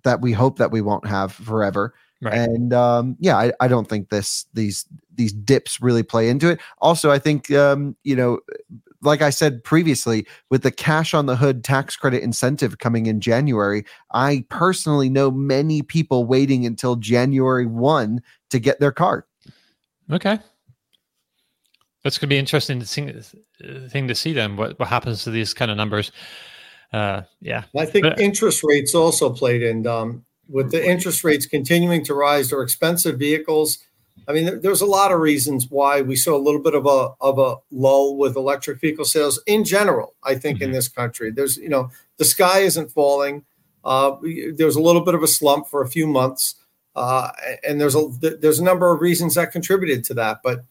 [0.04, 1.94] that we hope that we won't have forever.
[2.22, 2.34] right?
[2.34, 6.60] And um, yeah, I, I don't think this these these dips really play into it.
[6.80, 8.40] Also, I think um, you know,
[9.02, 13.22] like I said previously, with the cash on the hood tax credit incentive coming in
[13.22, 19.28] January, I personally know many people waiting until January one to get their car.
[20.12, 20.40] Okay.
[22.06, 25.24] That's going to be interesting to see, uh, thing to see then what, what happens
[25.24, 26.12] to these kind of numbers.
[26.94, 27.64] Uh, yeah.
[27.76, 29.88] I think But- interest rates also played in.
[29.88, 33.80] Um, with the interest rates continuing to rise, or expensive vehicles.
[34.28, 36.86] I mean, there, there's a lot of reasons why we saw a little bit of
[36.86, 40.14] a of a lull with electric vehicle sales in general.
[40.24, 40.74] I think in Mhm.
[40.74, 43.44] this country, there's you know the sky isn't falling.
[43.84, 44.18] Uh,
[44.54, 46.54] there's a little bit of a slump for a few months,
[46.96, 47.32] uh,
[47.68, 50.42] and there's a there's a number of reasons that contributed to that.
[50.44, 50.64] But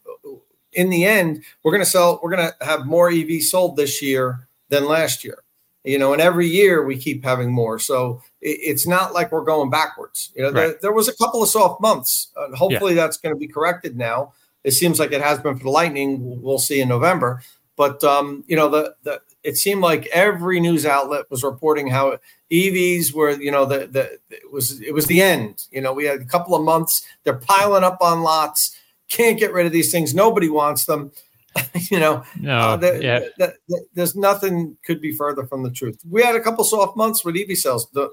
[0.75, 2.21] in the end, we're going to sell.
[2.23, 5.39] We're going to have more EVs sold this year than last year.
[5.87, 7.79] You know and every year we keep having more.
[7.79, 10.31] So it, it's not like we're going backwards.
[10.35, 10.81] You know there, Right.
[10.81, 12.29] there was a couple of soft months.
[12.37, 14.33] Uh, hopefully that's going to be corrected now.
[14.65, 16.25] It seems like it has been for the lightning.
[16.25, 17.43] We'll, we'll see in november.
[17.77, 22.19] But um, you know the, the it seemed like every news outlet was reporting how
[22.51, 25.67] evs were you know the, the it was it was the end.
[25.71, 27.05] You know we had a couple of months.
[27.25, 28.75] They're piling up on lots
[29.17, 31.11] can't get rid of these things nobody wants them
[31.91, 32.57] you know No.
[32.59, 33.19] uh, the- yeah.
[33.39, 36.01] the- the- there's nothing could be further from the truth.
[36.11, 38.11] We had a couple soft months with EV sales, the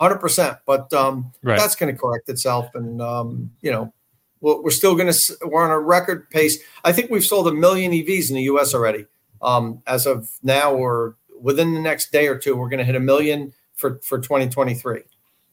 [0.00, 1.58] hundred percent, but um, Right.
[1.58, 3.92] that's going to correct itself, and um, you know,
[4.40, 6.58] we're, we're still going to we're on a record pace.
[6.84, 8.72] I think we've sold a million EVs in the U.S.
[8.74, 9.04] already.
[9.42, 12.94] Um, as of now, or within the next day or two, we're going to hit
[12.96, 15.02] a million for for 2023.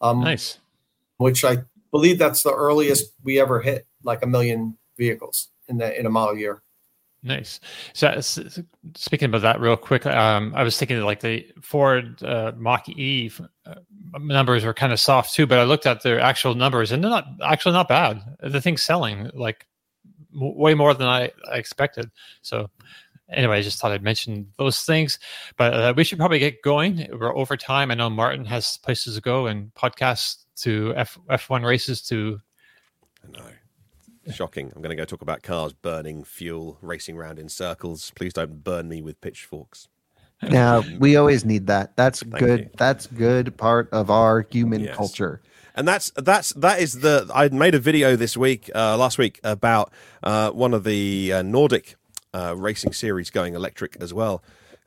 [0.01, 0.59] Um, Nice.
[1.17, 1.57] which I
[1.91, 6.09] believe that's the earliest we ever hit like a million vehicles in the in a
[6.09, 6.61] model year.
[7.25, 7.61] Nice.
[7.93, 8.59] So, s- s-
[8.95, 13.31] speaking about that, real quick, um, I was thinking like the Ford uh, Mach E
[13.65, 13.75] uh,
[14.19, 17.09] numbers were kind of soft too, but I looked at their actual numbers and they're
[17.09, 18.21] not actually not bad.
[18.41, 19.65] The thing's selling like
[20.33, 22.11] w- way more than I, I expected.
[22.41, 22.69] So,
[23.31, 25.17] anyway, I just thought I'd mention those things.
[25.55, 27.07] But uh, we should probably get going.
[27.09, 27.89] We're over time.
[27.89, 32.41] I know Martyn has places to go and podcasts to F F1 races to.
[33.23, 33.47] I know.
[34.31, 34.71] Shocking.
[34.75, 38.11] I'm going to go talk about cars burning fuel, racing around in circles.
[38.15, 39.87] Please don't burn me with pitchforks.
[40.41, 41.95] Now we always need that.
[41.95, 42.59] That's Thank good.
[42.59, 42.69] you.
[42.77, 44.95] That's good part of our human Yes.
[44.95, 45.41] culture.
[45.75, 49.39] And that's that's that is the I made a video this week, uh, last week,
[49.43, 49.91] about
[50.21, 51.95] uh, one of the uh, Nordic
[52.33, 54.43] uh, racing series going electric as well.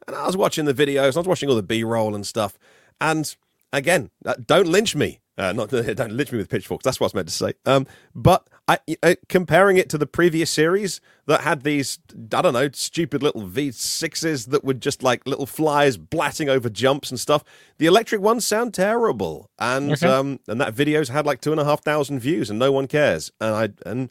[0.07, 2.59] And I was watching the videos, I was watching all the B roll and stuff.
[3.01, 3.35] And
[3.73, 5.21] again, uh, don't lynch me.
[5.39, 6.85] Uh, not don't lynch me with pitchforks.
[6.85, 7.55] That's what I was meant to say.
[7.65, 12.01] Um, but I, uh, comparing it to the previous series that had these,
[12.33, 17.11] I don't know, stupid little V6s that were just like little flies blatting over jumps
[17.11, 17.45] and stuff.
[17.79, 20.09] The electric ones sound terrible, and Okay.
[20.09, 22.89] um, and that video's had like two and a half thousand views, and no one
[22.89, 23.31] cares.
[23.41, 24.11] And I and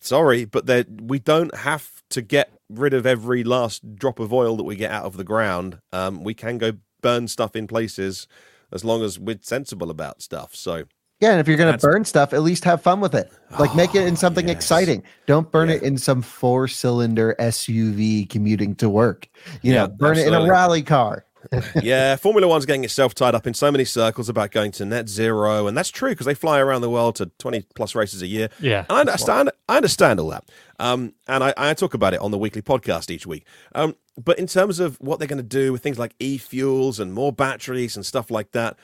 [0.00, 4.56] sorry, but there we don't have to get rid of every last drop of oil
[4.56, 5.78] that we get out of the ground.
[5.92, 6.72] Um, we can go
[7.02, 8.26] burn stuff in places
[8.72, 10.54] as long as we're sensible about stuff.
[10.54, 10.84] So
[11.20, 13.30] Yeah, and if you're gonna That's- burn stuff, at least have fun with it.
[13.58, 14.56] Like make it in Oh, something yes.
[14.56, 15.02] exciting.
[15.26, 15.76] Don't burn Yeah.
[15.76, 19.28] it in some four cylinder SUV commuting to work.
[19.62, 21.24] You Yeah, know, burn it in a rally car.
[21.82, 25.08] yeah, Formula One's getting itself tied up in so many circles about going to net
[25.08, 28.26] zero, and that's true because they fly around the world to twenty plus races a
[28.26, 28.50] year.
[28.60, 28.80] Yeah.
[28.90, 29.50] And I understand.
[29.68, 30.44] I understand all that.
[30.78, 33.46] Um, and I, I talk about it on the weekly podcast each week.
[33.74, 37.12] Um, but in terms of what they're going to do with things like e-fuels and
[37.14, 38.76] more batteries and stuff like that,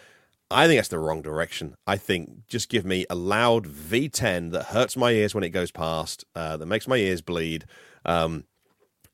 [0.50, 1.74] I think that's the wrong direction.
[1.86, 5.70] I think just give me a loud V10 that hurts my ears when it goes
[5.70, 7.64] past, uh, that makes my ears bleed.
[8.04, 8.44] Um,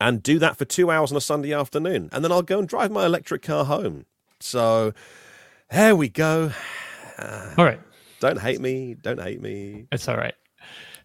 [0.00, 2.68] and do that for two hours on a Sunday afternoon, and then I'll go and
[2.68, 4.04] drive my electric car home.
[4.40, 4.92] So
[5.70, 6.52] there we go.
[7.56, 7.80] All right.
[8.20, 8.94] Don't hate me.
[8.94, 9.86] Don't hate me.
[9.90, 10.34] It's all right.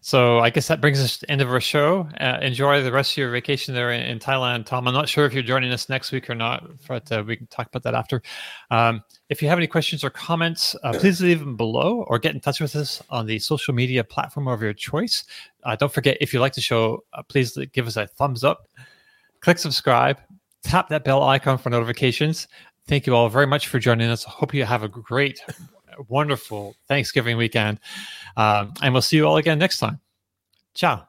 [0.00, 2.08] So I guess that brings us to the end of our show.
[2.20, 4.86] Uh, enjoy the rest of your vacation there in, in, Thailand, Tom.
[4.86, 7.46] I'm not sure if you're joining us next week or not, but uh, we can
[7.48, 8.22] talk about that after.
[8.70, 12.34] Um, if you have any questions or comments, uh, please leave them below or get
[12.34, 15.24] in touch with us on the social media platform of your choice.
[15.64, 18.68] Uh, don't forget, if you like the show, uh, please give us a thumbs up,
[19.40, 20.18] click subscribe,
[20.62, 22.48] tap that bell icon for notifications.
[22.86, 24.24] Thank you all very much for joining us.
[24.24, 25.42] Hope you have a great
[26.08, 27.80] wonderful Thanksgiving weekend.
[28.36, 30.00] Um, and we'll see you all again next time.
[30.74, 31.07] Ciao.